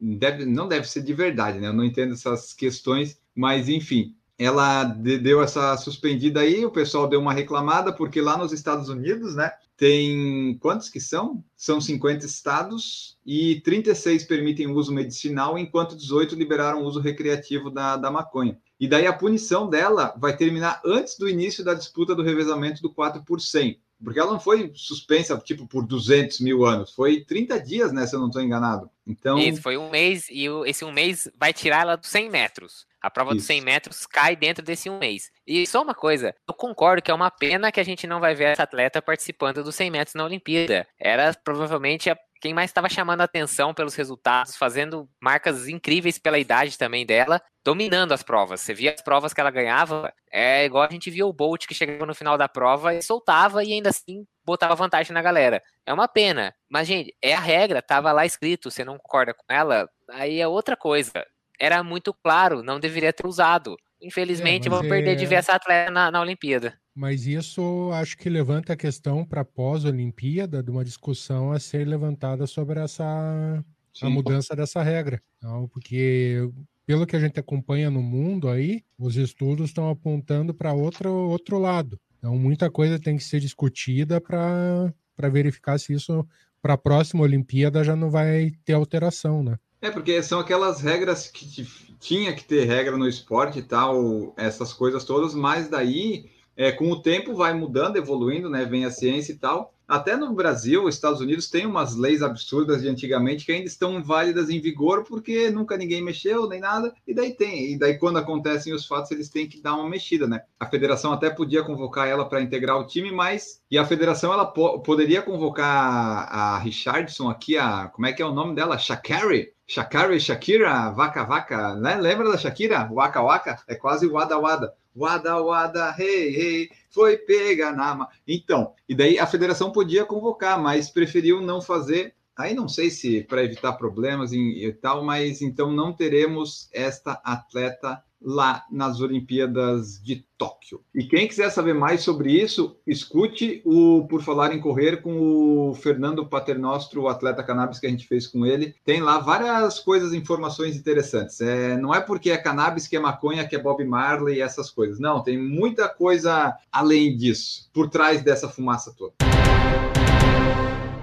deve, 0.00 0.44
não 0.44 0.68
deve 0.68 0.88
ser 0.88 1.02
de 1.02 1.12
verdade, 1.14 1.58
né? 1.58 1.68
Eu 1.68 1.72
não 1.72 1.84
entendo 1.84 2.14
essas 2.14 2.52
questões, 2.52 3.18
mas 3.34 3.68
enfim. 3.68 4.14
Ela 4.36 4.82
de- 4.84 5.18
deu 5.18 5.40
essa 5.42 5.76
suspendida 5.76 6.40
aí, 6.40 6.64
o 6.66 6.70
pessoal 6.70 7.06
deu 7.08 7.20
uma 7.20 7.32
reclamada, 7.32 7.92
porque 7.92 8.20
lá 8.20 8.36
nos 8.36 8.52
Estados 8.52 8.88
Unidos, 8.88 9.36
né, 9.36 9.52
tem 9.76 10.56
quantos 10.58 10.88
que 10.88 11.00
são? 11.00 11.44
São 11.56 11.80
50 11.80 12.24
estados 12.24 13.18
e 13.26 13.60
36 13.62 14.24
permitem 14.24 14.68
uso 14.68 14.92
medicinal, 14.92 15.58
enquanto 15.58 15.96
18 15.96 16.34
liberaram 16.34 16.82
o 16.82 16.86
uso 16.86 17.00
recreativo 17.00 17.70
da, 17.70 17.96
da 17.96 18.10
maconha. 18.10 18.58
E 18.78 18.86
daí 18.86 19.06
a 19.06 19.12
punição 19.12 19.68
dela 19.68 20.14
vai 20.18 20.36
terminar 20.36 20.80
antes 20.84 21.16
do 21.18 21.28
início 21.28 21.64
da 21.64 21.74
disputa 21.74 22.14
do 22.14 22.22
revezamento 22.22 22.82
do 22.82 22.92
4 22.92 23.24
por 23.24 23.40
100. 23.40 23.80
Porque 24.02 24.18
ela 24.18 24.32
não 24.32 24.40
foi 24.40 24.70
suspensa, 24.74 25.36
tipo, 25.38 25.66
por 25.66 25.86
200 25.86 26.40
mil 26.40 26.64
anos. 26.64 26.92
Foi 26.92 27.24
30 27.24 27.58
dias, 27.60 27.92
né, 27.92 28.06
se 28.06 28.14
eu 28.14 28.20
não 28.20 28.26
estou 28.26 28.42
enganado. 28.42 28.90
Então, 29.06 29.38
Isso, 29.38 29.62
foi 29.62 29.76
um 29.76 29.90
mês, 29.90 30.26
e 30.30 30.46
esse 30.66 30.84
um 30.84 30.92
mês 30.92 31.28
vai 31.38 31.52
tirar 31.52 31.82
ela 31.82 31.96
dos 31.96 32.08
100 32.10 32.28
metros. 32.30 32.86
A 33.00 33.10
prova 33.10 33.32
dos 33.34 33.42
Isso. 33.42 33.48
100 33.48 33.60
metros 33.60 34.06
cai 34.06 34.34
dentro 34.34 34.64
desse 34.64 34.88
um 34.88 34.98
mês. 34.98 35.30
E 35.46 35.66
só 35.66 35.82
uma 35.82 35.94
coisa, 35.94 36.34
eu 36.48 36.54
concordo 36.54 37.02
que 37.02 37.10
é 37.10 37.14
uma 37.14 37.30
pena 37.30 37.70
que 37.70 37.78
a 37.78 37.84
gente 37.84 38.06
não 38.06 38.18
vai 38.18 38.34
ver 38.34 38.44
essa 38.44 38.62
atleta 38.62 39.02
participando 39.02 39.62
dos 39.62 39.74
100 39.74 39.90
metros 39.90 40.14
na 40.14 40.24
Olimpíada. 40.24 40.86
Era 40.98 41.34
provavelmente 41.34 42.08
a- 42.08 42.18
quem 42.44 42.52
mais 42.52 42.68
estava 42.68 42.90
chamando 42.90 43.22
atenção 43.22 43.72
pelos 43.72 43.94
resultados, 43.94 44.54
fazendo 44.54 45.08
marcas 45.18 45.66
incríveis 45.66 46.18
pela 46.18 46.38
idade 46.38 46.76
também 46.76 47.06
dela, 47.06 47.40
dominando 47.64 48.12
as 48.12 48.22
provas. 48.22 48.60
Você 48.60 48.74
via 48.74 48.92
as 48.92 49.00
provas 49.00 49.32
que 49.32 49.40
ela 49.40 49.50
ganhava, 49.50 50.12
é 50.30 50.62
igual 50.66 50.84
a 50.84 50.92
gente 50.92 51.10
via 51.10 51.24
o 51.24 51.32
Bolt 51.32 51.66
que 51.66 51.72
chegava 51.72 52.04
no 52.04 52.14
final 52.14 52.36
da 52.36 52.46
prova 52.46 52.92
e 52.92 53.00
soltava 53.00 53.64
e 53.64 53.72
ainda 53.72 53.88
assim 53.88 54.26
botava 54.44 54.74
vantagem 54.74 55.14
na 55.14 55.22
galera. 55.22 55.62
É 55.86 55.94
uma 55.94 56.06
pena. 56.06 56.54
Mas, 56.68 56.86
gente, 56.86 57.16
é 57.22 57.34
a 57.34 57.40
regra, 57.40 57.80
tava 57.80 58.12
lá 58.12 58.26
escrito, 58.26 58.70
você 58.70 58.84
não 58.84 58.98
concorda 58.98 59.32
com 59.32 59.46
ela, 59.48 59.88
aí 60.10 60.38
é 60.38 60.46
outra 60.46 60.76
coisa. 60.76 61.12
Era 61.58 61.82
muito 61.82 62.12
claro, 62.12 62.62
não 62.62 62.78
deveria 62.78 63.10
ter 63.10 63.26
usado. 63.26 63.74
Infelizmente, 64.02 64.66
É, 64.66 64.70
vamos 64.70 64.86
perder 64.88 65.16
de 65.16 65.24
é- 65.24 65.26
ver 65.26 65.36
essa 65.36 65.54
atleta 65.54 65.90
na, 65.90 66.10
na 66.10 66.20
Olimpíada. 66.20 66.78
Mas 66.94 67.26
isso 67.26 67.90
acho 67.92 68.16
que 68.16 68.28
levanta 68.28 68.72
a 68.72 68.76
questão 68.76 69.24
para 69.24 69.44
pós-Olimpíada 69.44 70.62
de 70.62 70.70
uma 70.70 70.84
discussão 70.84 71.50
a 71.50 71.58
ser 71.58 71.86
levantada 71.86 72.46
sobre 72.46 72.78
essa 72.78 73.64
a 74.02 74.10
mudança 74.10 74.54
dessa 74.54 74.82
regra. 74.82 75.20
Então, 75.38 75.68
porque 75.68 76.48
pelo 76.86 77.06
que 77.06 77.16
a 77.16 77.20
gente 77.20 77.40
acompanha 77.40 77.90
no 77.90 78.02
mundo 78.02 78.48
aí, 78.48 78.82
os 78.98 79.16
estudos 79.16 79.70
estão 79.70 79.88
apontando 79.88 80.52
para 80.54 80.72
outro 80.72 81.10
outro 81.10 81.58
lado. 81.58 81.98
Então, 82.18 82.36
muita 82.38 82.70
coisa 82.70 82.98
tem 82.98 83.16
que 83.16 83.24
ser 83.24 83.40
discutida 83.40 84.20
para 84.20 84.92
para 85.16 85.28
verificar 85.28 85.78
se 85.78 85.92
isso 85.92 86.26
para 86.60 86.74
a 86.74 86.78
próxima 86.78 87.22
Olimpíada 87.22 87.84
já 87.84 87.94
não 87.94 88.10
vai 88.10 88.50
ter 88.64 88.72
alteração, 88.72 89.42
né? 89.42 89.56
É, 89.84 89.90
porque 89.90 90.22
são 90.22 90.40
aquelas 90.40 90.80
regras 90.80 91.28
que 91.28 91.46
ti- 91.46 91.96
tinha 92.00 92.34
que 92.34 92.42
ter 92.42 92.64
regra 92.64 92.96
no 92.96 93.06
esporte 93.06 93.58
e 93.58 93.62
tal, 93.62 94.32
essas 94.36 94.72
coisas 94.72 95.04
todas, 95.04 95.34
mas 95.34 95.68
daí, 95.68 96.30
é, 96.56 96.70
com 96.72 96.90
o 96.90 97.00
tempo, 97.00 97.34
vai 97.34 97.52
mudando, 97.54 97.96
evoluindo, 97.96 98.48
né? 98.48 98.64
Vem 98.64 98.84
a 98.84 98.90
ciência 98.90 99.32
e 99.32 99.36
tal. 99.36 99.72
Até 99.86 100.16
no 100.16 100.32
Brasil, 100.32 100.84
os 100.84 100.94
Estados 100.94 101.20
Unidos 101.20 101.50
tem 101.50 101.66
umas 101.66 101.94
leis 101.94 102.22
absurdas 102.22 102.80
de 102.80 102.88
antigamente 102.88 103.44
que 103.44 103.52
ainda 103.52 103.66
estão 103.66 104.02
válidas 104.02 104.48
em 104.48 104.58
vigor 104.58 105.04
porque 105.04 105.50
nunca 105.50 105.76
ninguém 105.76 106.02
mexeu 106.02 106.48
nem 106.48 106.58
nada. 106.58 106.94
E 107.06 107.12
daí 107.12 107.34
tem, 107.34 107.72
e 107.74 107.78
daí 107.78 107.98
quando 107.98 108.18
acontecem 108.18 108.72
os 108.72 108.86
fatos 108.86 109.10
eles 109.10 109.28
têm 109.28 109.46
que 109.46 109.60
dar 109.60 109.74
uma 109.74 109.88
mexida, 109.88 110.26
né? 110.26 110.40
A 110.58 110.64
federação 110.66 111.12
até 111.12 111.28
podia 111.28 111.62
convocar 111.62 112.08
ela 112.08 112.26
para 112.26 112.40
integrar 112.40 112.78
o 112.78 112.86
time, 112.86 113.12
mas 113.12 113.60
e 113.70 113.76
a 113.76 113.84
federação 113.84 114.32
ela 114.32 114.46
po- 114.46 114.80
poderia 114.80 115.20
convocar 115.20 116.28
a, 116.32 116.58
Richardson 116.58 117.28
aqui, 117.28 117.58
a 117.58 117.88
como 117.88 118.06
é 118.06 118.12
que 118.12 118.22
é 118.22 118.26
o 118.26 118.32
nome 118.32 118.54
dela, 118.54 118.78
Shakari? 118.78 119.52
Shakari, 119.66 120.18
Shakira, 120.20 120.90
Vaca 120.90 121.24
Vaca, 121.24 121.74
né? 121.76 121.96
Lembra 121.96 122.30
da 122.30 122.38
Shakira? 122.38 122.88
Waka 122.90 123.22
Waka? 123.22 123.62
É 123.68 123.74
quase 123.74 124.06
Wada 124.06 124.38
Wada. 124.38 124.74
Wada 124.96 125.40
Wada, 125.42 125.94
hey, 125.98 126.28
hey, 126.34 126.70
foi 126.88 127.16
pega 127.16 127.72
na 127.72 127.94
ma... 127.94 128.08
Então, 128.26 128.74
e 128.88 128.94
daí 128.94 129.18
a 129.18 129.26
federação 129.26 129.72
podia 129.72 130.04
convocar, 130.04 130.60
mas 130.60 130.88
preferiu 130.88 131.40
não 131.40 131.60
fazer. 131.60 132.14
Aí 132.36 132.54
não 132.54 132.68
sei 132.68 132.90
se 132.90 133.22
para 133.22 133.44
evitar 133.44 133.74
problemas 133.74 134.32
e, 134.32 134.64
e 134.64 134.72
tal, 134.72 135.04
mas 135.04 135.42
então 135.42 135.72
não 135.72 135.92
teremos 135.92 136.68
esta 136.72 137.20
atleta 137.24 138.02
lá 138.24 138.64
nas 138.70 139.00
Olimpíadas 139.00 140.00
de 140.02 140.24
Tóquio. 140.38 140.80
E 140.94 141.04
quem 141.04 141.28
quiser 141.28 141.50
saber 141.50 141.74
mais 141.74 142.00
sobre 142.00 142.32
isso, 142.32 142.76
escute 142.86 143.62
o 143.64 144.06
Por 144.08 144.22
Falar 144.22 144.54
em 144.54 144.60
Correr 144.60 145.02
com 145.02 145.68
o 145.70 145.74
Fernando 145.74 146.26
Paternostro, 146.26 147.02
o 147.02 147.08
atleta 147.08 147.42
cannabis 147.42 147.78
que 147.78 147.86
a 147.86 147.90
gente 147.90 148.06
fez 148.06 148.26
com 148.26 148.44
ele. 148.44 148.74
Tem 148.84 149.00
lá 149.00 149.18
várias 149.18 149.78
coisas, 149.78 150.12
informações 150.12 150.76
interessantes. 150.76 151.40
É, 151.40 151.76
não 151.76 151.94
é 151.94 152.00
porque 152.00 152.30
é 152.30 152.36
cannabis 152.38 152.88
que 152.88 152.96
é 152.96 153.00
maconha, 153.00 153.46
que 153.46 153.54
é 153.54 153.58
Bob 153.58 153.84
Marley 153.84 154.38
e 154.38 154.40
essas 154.40 154.70
coisas. 154.70 154.98
Não, 154.98 155.22
tem 155.22 155.38
muita 155.38 155.88
coisa 155.88 156.56
além 156.72 157.16
disso, 157.16 157.68
por 157.72 157.88
trás 157.88 158.22
dessa 158.22 158.48
fumaça 158.48 158.92
toda. 158.96 159.14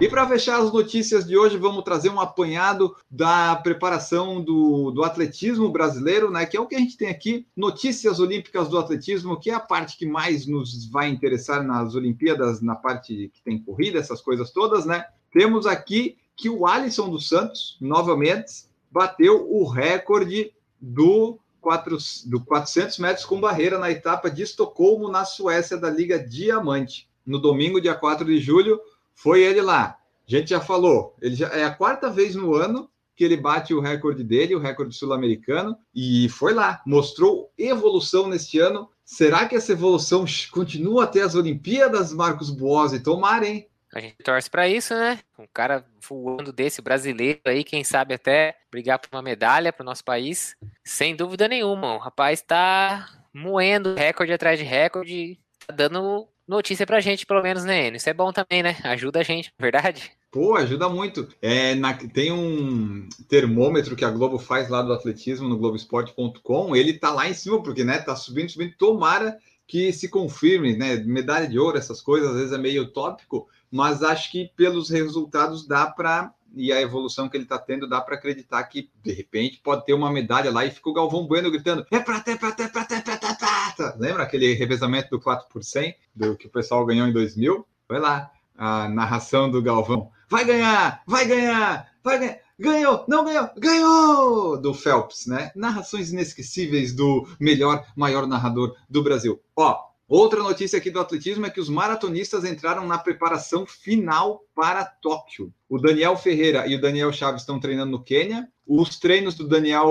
E 0.02 0.10
para 0.10 0.28
fechar 0.28 0.60
as 0.60 0.74
notícias 0.74 1.28
de 1.28 1.38
hoje, 1.38 1.58
vamos 1.58 1.84
trazer 1.84 2.10
um 2.10 2.20
apanhado 2.20 2.96
da 3.08 3.56
preparação 3.56 4.42
do, 4.42 4.90
do 4.90 5.04
atletismo 5.04 5.70
brasileiro, 5.72 6.32
né? 6.32 6.44
Que 6.44 6.58
é 6.58 6.60
o 6.60 6.66
que 6.66 6.74
a 6.74 6.80
gente 6.80 6.98
tem 6.98 7.08
aqui, 7.08 7.46
notícias 7.56 8.20
olímpicas 8.20 8.68
do 8.68 8.80
atletismo, 8.80 9.40
que 9.40 9.52
é 9.52 9.54
a 9.54 9.60
parte 9.60 9.96
que 9.96 10.08
mais 10.08 10.48
nos 10.48 10.90
vai 10.90 11.08
interessar 11.08 11.64
nas 11.64 11.94
Olimpíadas, 11.94 12.64
na 12.64 12.74
parte 12.74 13.30
que 13.32 13.44
tem 13.44 13.62
corrida, 13.62 14.00
essas 14.00 14.22
coisas 14.22 14.50
todas, 14.50 14.88
né? 14.88 15.06
Temos 15.32 15.68
aqui 15.68 16.18
que 16.36 16.50
o 16.50 16.66
Alisson 16.66 17.08
dos 17.08 17.30
Santos, 17.30 17.78
novamente, 17.80 18.66
bateu 18.90 19.48
o 19.52 19.70
recorde 19.70 20.52
do, 20.82 21.38
4, 21.62 21.96
do 22.26 22.44
400 22.44 22.98
metros 22.98 23.24
com 23.24 23.40
barreira 23.40 23.78
na 23.78 23.92
etapa 23.92 24.32
de 24.32 24.42
Estocolmo, 24.42 25.12
na 25.12 25.26
Suécia, 25.26 25.78
da 25.78 25.92
Liga 25.92 26.18
Diamante. 26.18 27.08
No 27.24 27.38
domingo, 27.38 27.80
dia 27.80 27.94
4 27.94 28.26
de 28.26 28.40
julho, 28.40 28.80
foi 29.21 29.43
ele 29.43 29.62
lá. 29.62 29.97
A 30.27 30.31
gente 30.31 30.49
já 30.49 30.60
falou, 30.60 31.15
ele 31.21 31.36
já 31.36 31.47
é 31.49 31.63
a 31.63 31.73
quarta 31.73 32.10
vez 32.10 32.36
no 32.36 32.55
ano 32.55 32.89
que 33.15 33.23
ele 33.23 33.38
bate 33.38 33.71
o 33.71 33.79
recorde 33.79 34.23
dele, 34.23 34.55
o 34.55 34.60
recorde 34.60 34.95
sul-americano, 34.95 35.77
e 35.93 36.27
foi 36.29 36.55
lá, 36.55 36.81
mostrou 36.88 37.51
evolução 37.55 38.27
neste 38.27 38.57
ano. 38.57 38.89
Será 39.05 39.47
que 39.47 39.55
essa 39.55 39.73
evolução 39.73 40.25
continua 40.51 41.03
até 41.03 41.21
as 41.21 41.36
Olimpíadas, 41.36 42.12
Marcos 42.12 42.49
Boas? 42.49 42.99
Tomara, 43.03 43.45
hein? 43.45 43.67
A 43.93 43.99
gente 43.99 44.15
torce 44.23 44.49
para 44.49 44.67
isso, 44.67 44.95
né? 44.95 45.19
Um 45.38 45.45
cara 45.53 45.86
voando 46.07 46.51
desse 46.51 46.81
brasileiro 46.81 47.41
aí, 47.45 47.63
quem 47.63 47.84
sabe 47.84 48.15
até 48.15 48.55
brigar 48.71 48.97
por 48.97 49.10
uma 49.13 49.21
medalha 49.21 49.71
para 49.71 49.84
o 49.84 49.86
nosso 49.86 50.03
país, 50.03 50.55
sem 50.84 51.15
dúvida 51.15 51.47
nenhuma. 51.47 51.93
O 51.93 51.99
rapaz 51.99 52.39
está 52.39 53.07
moendo 53.31 53.93
recorde 53.93 54.34
atrás 54.34 54.57
de 54.57 54.65
recorde, 54.65 55.38
tá 55.67 55.75
dando 55.75 56.27
notícia 56.47 56.86
pra 56.86 56.99
gente, 56.99 57.25
pelo 57.25 57.41
menos, 57.41 57.63
né, 57.63 57.89
Isso 57.89 58.10
é 58.10 58.13
bom 58.13 58.32
também, 58.32 58.63
né? 58.63 58.77
Ajuda 58.84 59.19
a 59.19 59.23
gente, 59.23 59.54
verdade? 59.60 60.12
Pô, 60.32 60.56
ajuda 60.56 60.88
muito. 60.88 61.27
É, 61.41 61.75
na, 61.75 61.93
tem 61.93 62.32
um 62.32 63.08
termômetro 63.27 63.95
que 63.95 64.06
a 64.06 64.10
Globo 64.10 64.39
faz 64.39 64.69
lá 64.69 64.82
do 64.82 64.93
atletismo 64.93 65.49
no 65.49 65.58
Globoesporte.com. 65.58 66.75
Ele 66.75 66.93
tá 66.93 67.12
lá 67.12 67.30
em 67.30 67.34
cima, 67.34 67.62
porque 67.62 67.84
né, 67.84 67.99
tá 67.99 68.15
subindo, 68.15 68.49
subindo. 68.49 68.75
Tomara 68.77 69.38
que 69.67 69.91
se 69.91 70.10
confirme, 70.10 70.75
né? 70.75 70.97
Medalha 70.97 71.47
de 71.47 71.60
ouro, 71.60 71.77
essas 71.77 72.01
coisas, 72.01 72.30
às 72.30 72.36
vezes 72.36 72.51
é 72.54 72.58
meio 72.58 72.84
utópico, 72.84 73.47
mas 73.69 74.04
acho 74.04 74.32
que 74.32 74.51
pelos 74.56 74.89
resultados 74.89 75.65
dá 75.65 75.88
para 75.88 76.34
e 76.56 76.72
a 76.72 76.82
evolução 76.82 77.30
que 77.30 77.38
ele 77.38 77.44
está 77.44 77.58
tendo 77.58 77.88
dá 77.88 78.02
para 78.02 78.16
acreditar 78.16 78.64
que 78.64 78.90
de 79.04 79.12
repente 79.12 79.60
pode 79.64 79.86
ter 79.86 79.94
uma 79.94 80.12
medalha 80.12 80.52
lá 80.52 80.66
e 80.66 80.72
fica 80.72 80.90
o 80.90 80.94
Galvão 80.94 81.26
Bueno 81.26 81.52
gritando 81.52 81.86
é 81.92 82.00
prata, 82.00 82.32
é 82.32 82.36
prata, 82.36 82.64
é 82.64 82.68
prata, 82.68 82.96
é 82.96 83.02
prata, 83.02 83.28
é 83.28 83.36
prata. 83.36 83.98
Lembra 84.00 84.24
aquele 84.24 84.54
revezamento 84.54 85.10
do 85.10 85.20
4 85.20 85.48
por 85.50 85.64
100 85.64 85.96
do 86.16 86.36
que 86.36 86.48
o 86.48 86.52
pessoal 86.52 86.86
ganhou 86.86 87.08
em 87.08 87.14
2000? 87.14 87.66
Foi 87.88 88.00
lá 88.00 88.32
a 88.58 88.88
narração 88.90 89.50
do 89.50 89.62
Galvão. 89.62 90.12
Vai 90.30 90.46
ganhar, 90.46 91.02
vai 91.06 91.26
ganhar, 91.26 91.92
vai 92.04 92.20
ganhar. 92.20 92.40
Ganhou, 92.60 93.04
não 93.08 93.26
ganhou, 93.26 93.50
ganhou! 93.58 94.62
Do 94.62 94.72
Phelps, 94.72 95.26
né? 95.26 95.52
Narrações 95.56 96.12
inesquecíveis 96.12 96.94
do 96.94 97.28
melhor, 97.40 97.84
maior 97.96 98.28
narrador 98.28 98.76
do 98.88 99.02
Brasil. 99.02 99.42
Ó, 99.56 99.90
Outra 100.12 100.43
notícia 100.43 100.78
aqui 100.78 100.91
do 100.91 101.00
atletismo 101.00 101.45
é 101.45 101.50
que 101.50 101.62
os 101.62 101.69
maratonistas 101.69 102.43
entraram 102.43 102.86
na 102.86 102.97
preparação 102.97 103.65
final 103.65 104.43
para 104.54 104.84
Tóquio. 104.84 105.54
O 105.69 105.80
Daniel 105.80 106.17
Ferreira 106.17 106.67
e 106.67 106.76
o 106.76 106.82
Daniel 106.82 107.13
Chaves 107.13 107.43
estão 107.43 107.62
treinando 107.62 107.93
no 107.93 108.04
Quênia. 108.04 108.45
Os 108.67 109.00
treinos 109.00 109.36
do 109.36 109.47
Daniel 109.47 109.89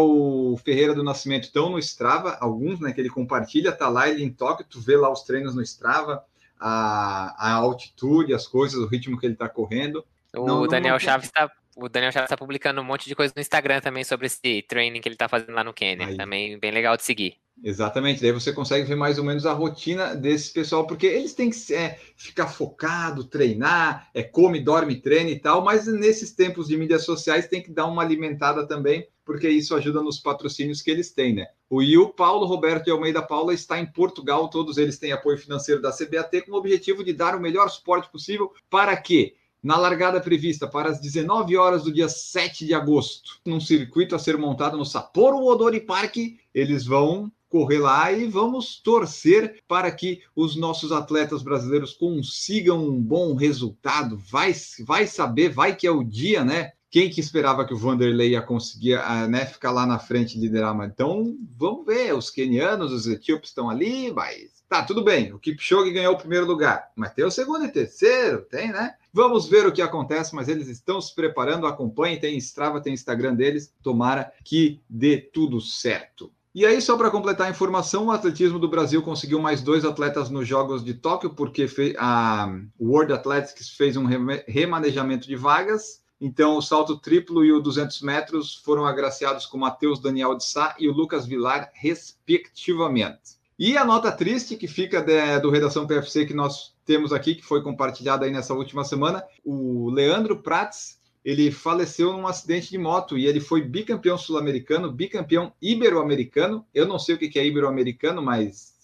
Ferreira 0.62 0.94
do 0.94 1.02
Nascimento 1.02 1.44
estão 1.44 1.70
no 1.70 1.78
Strava, 1.78 2.36
alguns, 2.38 2.78
né, 2.80 2.92
que 2.92 3.00
ele 3.00 3.08
compartilha, 3.08 3.72
tá 3.72 3.88
lá 3.88 4.10
ele 4.10 4.22
em 4.22 4.30
Tóquio, 4.30 4.66
tu 4.68 4.78
vê 4.78 4.94
lá 4.94 5.10
os 5.10 5.22
treinos 5.22 5.54
no 5.54 5.62
Strava, 5.62 6.22
a, 6.60 7.34
a 7.38 7.54
altitude, 7.54 8.34
as 8.34 8.46
coisas, 8.46 8.78
o 8.78 8.86
ritmo 8.86 9.18
que 9.18 9.24
ele 9.24 9.32
está 9.32 9.48
correndo. 9.48 10.04
O 10.36 10.44
não, 10.44 10.66
Daniel 10.66 10.96
não... 10.96 11.00
Chaves 11.00 11.28
está 11.28 11.50
o 11.80 11.88
Daniel 11.88 12.12
Chaves 12.12 12.26
está 12.26 12.36
publicando 12.36 12.80
um 12.80 12.84
monte 12.84 13.08
de 13.08 13.14
coisa 13.14 13.32
no 13.34 13.40
Instagram 13.40 13.80
também 13.80 14.04
sobre 14.04 14.26
esse 14.26 14.62
training 14.68 15.00
que 15.00 15.08
ele 15.08 15.14
está 15.14 15.28
fazendo 15.28 15.52
lá 15.52 15.64
no 15.64 15.72
Quênia. 15.72 16.08
Aí. 16.08 16.16
Também 16.16 16.58
bem 16.58 16.70
legal 16.70 16.96
de 16.96 17.02
seguir. 17.02 17.36
Exatamente, 17.62 18.22
daí 18.22 18.32
você 18.32 18.54
consegue 18.54 18.86
ver 18.86 18.96
mais 18.96 19.18
ou 19.18 19.24
menos 19.24 19.44
a 19.44 19.52
rotina 19.52 20.16
desse 20.16 20.50
pessoal, 20.50 20.86
porque 20.86 21.06
eles 21.06 21.34
têm 21.34 21.50
que 21.50 21.74
é, 21.74 21.98
ficar 22.16 22.46
focado, 22.48 23.24
treinar, 23.24 24.08
é, 24.14 24.22
come, 24.22 24.60
dorme, 24.60 24.96
treina 24.98 25.28
e 25.28 25.38
tal, 25.38 25.62
mas 25.62 25.86
nesses 25.86 26.32
tempos 26.32 26.68
de 26.68 26.76
mídias 26.78 27.04
sociais 27.04 27.48
tem 27.48 27.62
que 27.62 27.70
dar 27.70 27.84
uma 27.84 28.00
alimentada 28.00 28.66
também, 28.66 29.06
porque 29.26 29.46
isso 29.46 29.74
ajuda 29.74 30.02
nos 30.02 30.18
patrocínios 30.18 30.80
que 30.80 30.90
eles 30.90 31.12
têm, 31.12 31.34
né? 31.34 31.48
O 31.68 31.76
Will, 31.76 32.08
Paulo, 32.08 32.46
Roberto 32.46 32.88
e 32.88 32.90
Almeida 32.90 33.20
Paula 33.20 33.52
está 33.52 33.78
em 33.78 33.86
Portugal, 33.86 34.48
todos 34.48 34.78
eles 34.78 34.98
têm 34.98 35.12
apoio 35.12 35.36
financeiro 35.36 35.82
da 35.82 35.92
CBAT 35.92 36.40
com 36.46 36.52
o 36.52 36.56
objetivo 36.56 37.04
de 37.04 37.12
dar 37.12 37.36
o 37.36 37.40
melhor 37.40 37.68
suporte 37.68 38.10
possível 38.10 38.50
para 38.70 38.96
que 38.96 39.36
na 39.62 39.76
largada 39.76 40.20
prevista 40.20 40.66
para 40.66 40.90
as 40.90 41.00
19 41.00 41.56
horas 41.56 41.84
do 41.84 41.92
dia 41.92 42.08
7 42.08 42.66
de 42.66 42.74
agosto, 42.74 43.38
num 43.44 43.60
circuito 43.60 44.14
a 44.14 44.18
ser 44.18 44.36
montado 44.36 44.76
no 44.76 44.84
Sapporo 44.84 45.44
Odori 45.44 45.80
Park, 45.80 46.16
eles 46.54 46.84
vão 46.84 47.30
correr 47.48 47.78
lá 47.78 48.12
e 48.12 48.26
vamos 48.26 48.80
torcer 48.80 49.60
para 49.66 49.90
que 49.90 50.22
os 50.36 50.56
nossos 50.56 50.92
atletas 50.92 51.42
brasileiros 51.42 51.92
consigam 51.92 52.88
um 52.88 53.02
bom 53.02 53.34
resultado. 53.34 54.16
Vai, 54.16 54.54
vai 54.86 55.06
saber, 55.06 55.48
vai 55.50 55.74
que 55.74 55.86
é 55.86 55.90
o 55.90 56.04
dia, 56.04 56.44
né? 56.44 56.70
Quem 56.88 57.10
que 57.10 57.20
esperava 57.20 57.64
que 57.64 57.74
o 57.74 57.78
Vanderlei 57.78 58.30
ia 58.30 58.42
conseguir 58.42 58.94
ah, 58.94 59.26
né, 59.28 59.46
ficar 59.46 59.70
lá 59.70 59.86
na 59.86 59.98
frente 59.98 60.36
e 60.36 60.40
liderar? 60.40 60.76
Então, 60.84 61.36
vamos 61.56 61.86
ver. 61.86 62.14
Os 62.14 62.30
quenianos, 62.30 62.92
os 62.92 63.06
etíopes 63.06 63.50
estão 63.50 63.70
ali, 63.70 64.12
mas 64.12 64.59
tá, 64.70 64.84
tudo 64.84 65.02
bem. 65.02 65.32
O 65.32 65.38
Kipchoge 65.38 65.90
ganhou 65.90 66.14
o 66.14 66.18
primeiro 66.18 66.46
lugar, 66.46 66.92
mas 66.94 67.12
tem 67.12 67.24
o 67.24 67.30
segundo 67.30 67.64
e 67.64 67.68
terceiro, 67.68 68.42
tem, 68.42 68.70
né? 68.70 68.94
Vamos 69.12 69.48
ver 69.48 69.66
o 69.66 69.72
que 69.72 69.82
acontece, 69.82 70.32
mas 70.32 70.48
eles 70.48 70.68
estão 70.68 71.00
se 71.00 71.12
preparando. 71.12 71.66
Acompanhe, 71.66 72.20
tem 72.20 72.38
Strava, 72.38 72.80
tem 72.80 72.94
Instagram 72.94 73.34
deles. 73.34 73.74
Tomara 73.82 74.32
que 74.44 74.80
dê 74.88 75.18
tudo 75.18 75.60
certo. 75.60 76.32
E 76.54 76.64
aí, 76.64 76.80
só 76.80 76.96
para 76.96 77.10
completar 77.10 77.48
a 77.48 77.50
informação, 77.50 78.06
o 78.06 78.10
atletismo 78.12 78.60
do 78.60 78.68
Brasil 78.68 79.02
conseguiu 79.02 79.40
mais 79.40 79.60
dois 79.60 79.84
atletas 79.84 80.30
nos 80.30 80.46
Jogos 80.46 80.84
de 80.84 80.94
Tóquio, 80.94 81.30
porque 81.30 81.66
a 81.98 82.56
World 82.80 83.12
Athletics 83.12 83.70
fez 83.70 83.96
um 83.96 84.04
remanejamento 84.46 85.26
de 85.26 85.34
vagas. 85.34 86.00
Então, 86.20 86.56
o 86.56 86.62
salto 86.62 86.98
triplo 86.98 87.44
e 87.44 87.52
o 87.52 87.60
200 87.60 88.02
metros 88.02 88.56
foram 88.56 88.84
agraciados 88.84 89.46
com 89.46 89.58
Matheus 89.58 90.00
Daniel 90.00 90.36
de 90.36 90.44
Sá 90.44 90.76
e 90.78 90.88
o 90.88 90.92
Lucas 90.92 91.26
Vilar, 91.26 91.70
respectivamente. 91.72 93.39
E 93.62 93.76
a 93.76 93.84
nota 93.84 94.10
triste 94.10 94.56
que 94.56 94.66
fica 94.66 95.02
de, 95.02 95.38
do 95.40 95.50
Redação 95.50 95.86
PFC 95.86 96.24
que 96.24 96.32
nós 96.32 96.74
temos 96.86 97.12
aqui, 97.12 97.34
que 97.34 97.44
foi 97.44 97.62
compartilhada 97.62 98.24
aí 98.24 98.32
nessa 98.32 98.54
última 98.54 98.84
semana, 98.84 99.22
o 99.44 99.90
Leandro 99.90 100.38
Prats 100.42 100.98
ele 101.22 101.50
faleceu 101.50 102.14
num 102.14 102.26
acidente 102.26 102.70
de 102.70 102.78
moto 102.78 103.18
e 103.18 103.26
ele 103.26 103.38
foi 103.38 103.60
bicampeão 103.60 104.16
sul-americano, 104.16 104.90
bicampeão 104.90 105.52
ibero-americano. 105.60 106.66
Eu 106.72 106.88
não 106.88 106.98
sei 106.98 107.16
o 107.16 107.18
que 107.18 107.38
é 107.38 107.44
ibero-americano, 107.44 108.22
mas 108.22 108.74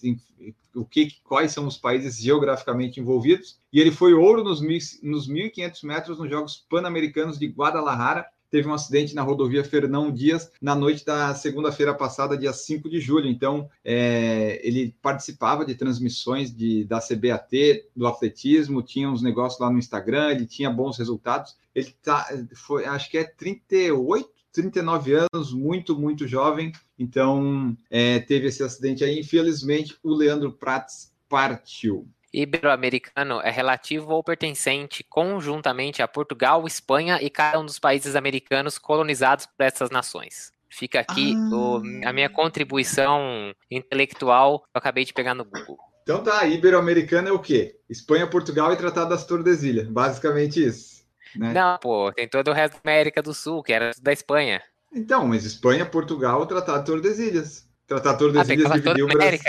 o 0.74 0.84
que, 0.84 1.08
quais 1.24 1.52
são 1.52 1.66
os 1.66 1.78
países 1.78 2.18
geograficamente 2.18 3.00
envolvidos. 3.00 3.58
E 3.72 3.80
ele 3.80 3.90
foi 3.90 4.12
ouro 4.12 4.44
nos, 4.44 4.60
nos 4.60 5.26
1.500 5.26 5.84
metros 5.86 6.18
nos 6.18 6.28
Jogos 6.28 6.66
Pan-Americanos 6.68 7.38
de 7.38 7.46
Guadalajara 7.46 8.26
teve 8.50 8.68
um 8.68 8.74
acidente 8.74 9.14
na 9.14 9.22
rodovia 9.22 9.64
Fernão 9.64 10.10
Dias 10.10 10.50
na 10.60 10.74
noite 10.74 11.04
da 11.04 11.34
segunda-feira 11.34 11.94
passada, 11.94 12.36
dia 12.36 12.52
5 12.52 12.88
de 12.88 13.00
julho. 13.00 13.28
Então, 13.28 13.68
é, 13.84 14.60
ele 14.66 14.94
participava 15.02 15.64
de 15.64 15.74
transmissões 15.74 16.54
de, 16.54 16.84
da 16.84 17.00
CBAT, 17.00 17.84
do 17.94 18.06
atletismo, 18.06 18.82
tinha 18.82 19.10
uns 19.10 19.22
negócios 19.22 19.60
lá 19.60 19.70
no 19.70 19.78
Instagram, 19.78 20.30
ele 20.30 20.46
tinha 20.46 20.70
bons 20.70 20.98
resultados. 20.98 21.56
Ele 21.74 21.94
tá, 22.02 22.26
foi, 22.54 22.86
acho 22.86 23.10
que 23.10 23.18
é 23.18 23.24
38, 23.24 24.28
39 24.52 25.26
anos, 25.32 25.52
muito, 25.52 25.98
muito 25.98 26.26
jovem. 26.26 26.72
Então, 26.98 27.76
é, 27.90 28.20
teve 28.20 28.46
esse 28.46 28.62
acidente 28.62 29.04
aí. 29.04 29.20
Infelizmente, 29.20 29.96
o 30.02 30.14
Leandro 30.14 30.52
Prats 30.52 31.12
partiu 31.28 32.08
ibero-americano 32.36 33.40
é 33.40 33.50
relativo 33.50 34.12
ou 34.12 34.22
pertencente 34.22 35.02
conjuntamente 35.08 36.02
a 36.02 36.08
Portugal, 36.08 36.66
Espanha 36.66 37.18
e 37.22 37.30
cada 37.30 37.58
um 37.58 37.64
dos 37.64 37.78
países 37.78 38.14
americanos 38.14 38.76
colonizados 38.76 39.46
por 39.46 39.64
essas 39.64 39.90
nações. 39.90 40.52
Fica 40.68 41.00
aqui 41.00 41.34
ah. 41.34 41.54
o, 41.54 41.82
a 42.04 42.12
minha 42.12 42.28
contribuição 42.28 43.54
intelectual 43.70 44.60
que 44.60 44.66
eu 44.74 44.78
acabei 44.78 45.04
de 45.04 45.14
pegar 45.14 45.34
no 45.34 45.44
Google. 45.44 45.78
Então 46.02 46.22
tá, 46.22 46.44
ibero-americano 46.46 47.28
é 47.28 47.32
o 47.32 47.38
quê? 47.38 47.80
Espanha, 47.88 48.26
Portugal 48.26 48.72
e 48.72 48.76
Tratado 48.76 49.08
das 49.08 49.24
Tordesilhas. 49.24 49.88
Basicamente 49.88 50.62
isso. 50.62 51.04
Né? 51.34 51.52
Não, 51.52 51.78
pô, 51.78 52.12
tem 52.12 52.28
todo 52.28 52.48
o 52.48 52.52
resto 52.52 52.74
da 52.74 52.80
América 52.84 53.22
do 53.22 53.32
Sul, 53.32 53.62
que 53.62 53.72
era 53.72 53.92
da 54.00 54.12
Espanha. 54.12 54.62
Então, 54.92 55.26
mas 55.26 55.44
Espanha, 55.44 55.86
Portugal, 55.86 56.46
Tratado 56.46 56.80
de 56.80 56.86
Tordesilhas. 56.86 57.66
Tratado 57.86 58.18
de 58.18 58.18
Tordesilhas 58.18 58.70
ah, 58.70 58.74
dividiu 58.74 59.06
o 59.06 59.08
Brasil. 59.08 59.40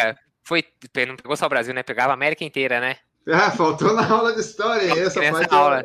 Foi, 0.47 0.63
não 1.05 1.17
pegou 1.17 1.35
só 1.35 1.45
o 1.45 1.49
Brasil, 1.49 1.73
né? 1.73 1.83
Pegava 1.83 2.11
a 2.11 2.13
América 2.13 2.45
inteira, 2.45 2.79
né? 2.79 2.95
Ah, 3.27 3.51
faltou 3.51 3.93
na 3.93 4.09
aula 4.09 4.33
de 4.33 4.39
história. 4.39 4.85
Essa 4.97 5.19
parte 5.19 5.53
aula. 5.53 5.83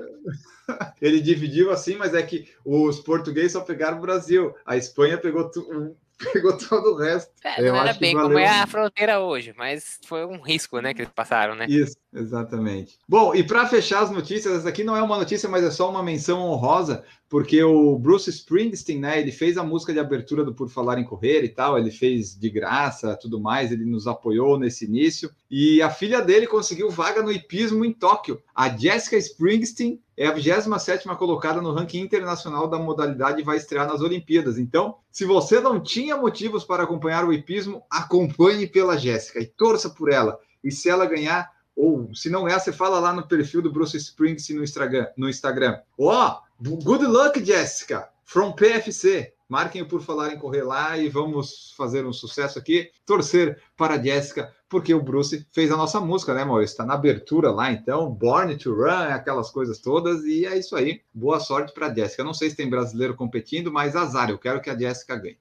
Ele 1.02 1.20
dividiu 1.20 1.72
assim, 1.72 1.96
mas 1.96 2.14
é 2.14 2.22
que 2.22 2.48
os 2.64 3.00
portugueses 3.00 3.50
só 3.50 3.62
pegaram 3.62 3.98
o 3.98 4.00
Brasil. 4.00 4.54
A 4.64 4.76
Espanha 4.76 5.18
pegou 5.18 5.50
um 5.68 5.96
pegou 6.32 6.56
todo 6.56 6.92
o 6.92 6.96
resto. 6.96 7.32
É, 7.44 7.60
Eu 7.60 7.72
não 7.72 7.80
era 7.80 7.90
acho 7.90 7.98
que 7.98 8.04
bem 8.04 8.14
como 8.14 8.38
é 8.38 8.46
a 8.46 8.66
fronteira 8.66 9.20
hoje, 9.20 9.52
mas 9.56 9.98
foi 10.06 10.24
um 10.24 10.40
risco, 10.40 10.78
né, 10.80 10.94
que 10.94 11.02
eles 11.02 11.12
passaram, 11.12 11.54
né? 11.54 11.66
Isso, 11.68 11.96
exatamente. 12.14 12.98
Bom, 13.08 13.34
e 13.34 13.42
para 13.42 13.66
fechar 13.66 14.02
as 14.02 14.10
notícias, 14.10 14.58
essa 14.58 14.68
aqui 14.68 14.84
não 14.84 14.96
é 14.96 15.02
uma 15.02 15.18
notícia, 15.18 15.48
mas 15.48 15.64
é 15.64 15.70
só 15.70 15.90
uma 15.90 16.02
menção 16.02 16.40
honrosa, 16.40 17.04
porque 17.32 17.64
o 17.64 17.98
Bruce 17.98 18.28
Springsteen, 18.28 19.00
né, 19.00 19.18
ele 19.18 19.32
fez 19.32 19.56
a 19.56 19.64
música 19.64 19.90
de 19.90 19.98
abertura 19.98 20.44
do 20.44 20.52
Por 20.52 20.68
Falar 20.68 20.98
em 20.98 21.04
Correr 21.04 21.42
e 21.42 21.48
tal, 21.48 21.78
ele 21.78 21.90
fez 21.90 22.38
de 22.38 22.50
graça, 22.50 23.16
tudo 23.16 23.40
mais, 23.40 23.72
ele 23.72 23.86
nos 23.86 24.06
apoiou 24.06 24.58
nesse 24.58 24.84
início, 24.84 25.30
e 25.50 25.80
a 25.80 25.88
filha 25.88 26.20
dele 26.20 26.46
conseguiu 26.46 26.90
vaga 26.90 27.22
no 27.22 27.32
hipismo 27.32 27.86
em 27.86 27.92
Tóquio. 27.94 28.42
A 28.54 28.68
Jessica 28.68 29.16
Springsteen 29.16 29.98
é 30.14 30.26
a 30.26 30.34
27ª 30.34 31.16
colocada 31.16 31.62
no 31.62 31.72
ranking 31.72 32.00
internacional 32.00 32.68
da 32.68 32.78
modalidade 32.78 33.40
e 33.40 33.44
vai 33.44 33.56
estrear 33.56 33.88
nas 33.88 34.02
Olimpíadas. 34.02 34.58
Então, 34.58 34.96
se 35.10 35.24
você 35.24 35.58
não 35.58 35.82
tinha 35.82 36.18
motivos 36.18 36.64
para 36.64 36.82
acompanhar 36.82 37.24
o 37.24 37.32
hipismo, 37.32 37.82
acompanhe 37.90 38.66
pela 38.66 38.98
Jéssica 38.98 39.40
e 39.40 39.46
torça 39.46 39.88
por 39.88 40.12
ela. 40.12 40.38
E 40.62 40.70
se 40.70 40.90
ela 40.90 41.06
ganhar, 41.06 41.50
ou 41.76 42.14
se 42.14 42.30
não 42.30 42.44
ganhar, 42.44 42.60
você 42.60 42.72
fala 42.72 42.98
lá 42.98 43.12
no 43.12 43.26
perfil 43.26 43.62
do 43.62 43.72
Bruce 43.72 43.96
Springsteen 43.96 44.58
no 44.58 44.64
Instagram. 44.64 45.06
No 45.16 45.28
Instagram. 45.28 45.80
Ó, 45.98 46.40
good 46.60 47.04
luck, 47.04 47.44
Jessica, 47.44 48.08
from 48.24 48.52
PFC. 48.52 49.32
Marquem 49.48 49.84
por 49.84 50.00
falar 50.00 50.32
em 50.32 50.38
correr 50.38 50.62
lá 50.62 50.96
e 50.96 51.10
vamos 51.10 51.74
fazer 51.76 52.06
um 52.06 52.12
sucesso 52.12 52.58
aqui. 52.58 52.90
Torcer 53.04 53.60
para 53.76 53.96
a 53.96 54.02
Jéssica, 54.02 54.50
porque 54.66 54.94
o 54.94 55.02
Bruce 55.02 55.46
fez 55.52 55.70
a 55.70 55.76
nossa 55.76 56.00
música, 56.00 56.32
né, 56.32 56.42
Maurício? 56.42 56.72
Está 56.72 56.86
na 56.86 56.94
abertura 56.94 57.50
lá, 57.50 57.70
então. 57.70 58.10
Born 58.10 58.56
to 58.56 58.72
Run, 58.72 59.12
aquelas 59.12 59.50
coisas 59.50 59.78
todas. 59.78 60.24
E 60.24 60.46
é 60.46 60.58
isso 60.58 60.74
aí. 60.74 61.02
Boa 61.12 61.38
sorte 61.38 61.74
para 61.74 61.88
a 61.88 61.94
Jéssica. 61.94 62.24
Não 62.24 62.32
sei 62.32 62.48
se 62.48 62.56
tem 62.56 62.70
brasileiro 62.70 63.14
competindo, 63.14 63.70
mas 63.70 63.94
azar. 63.94 64.30
Eu 64.30 64.38
quero 64.38 64.62
que 64.62 64.70
a 64.70 64.78
Jéssica 64.78 65.16
ganhe. 65.16 65.36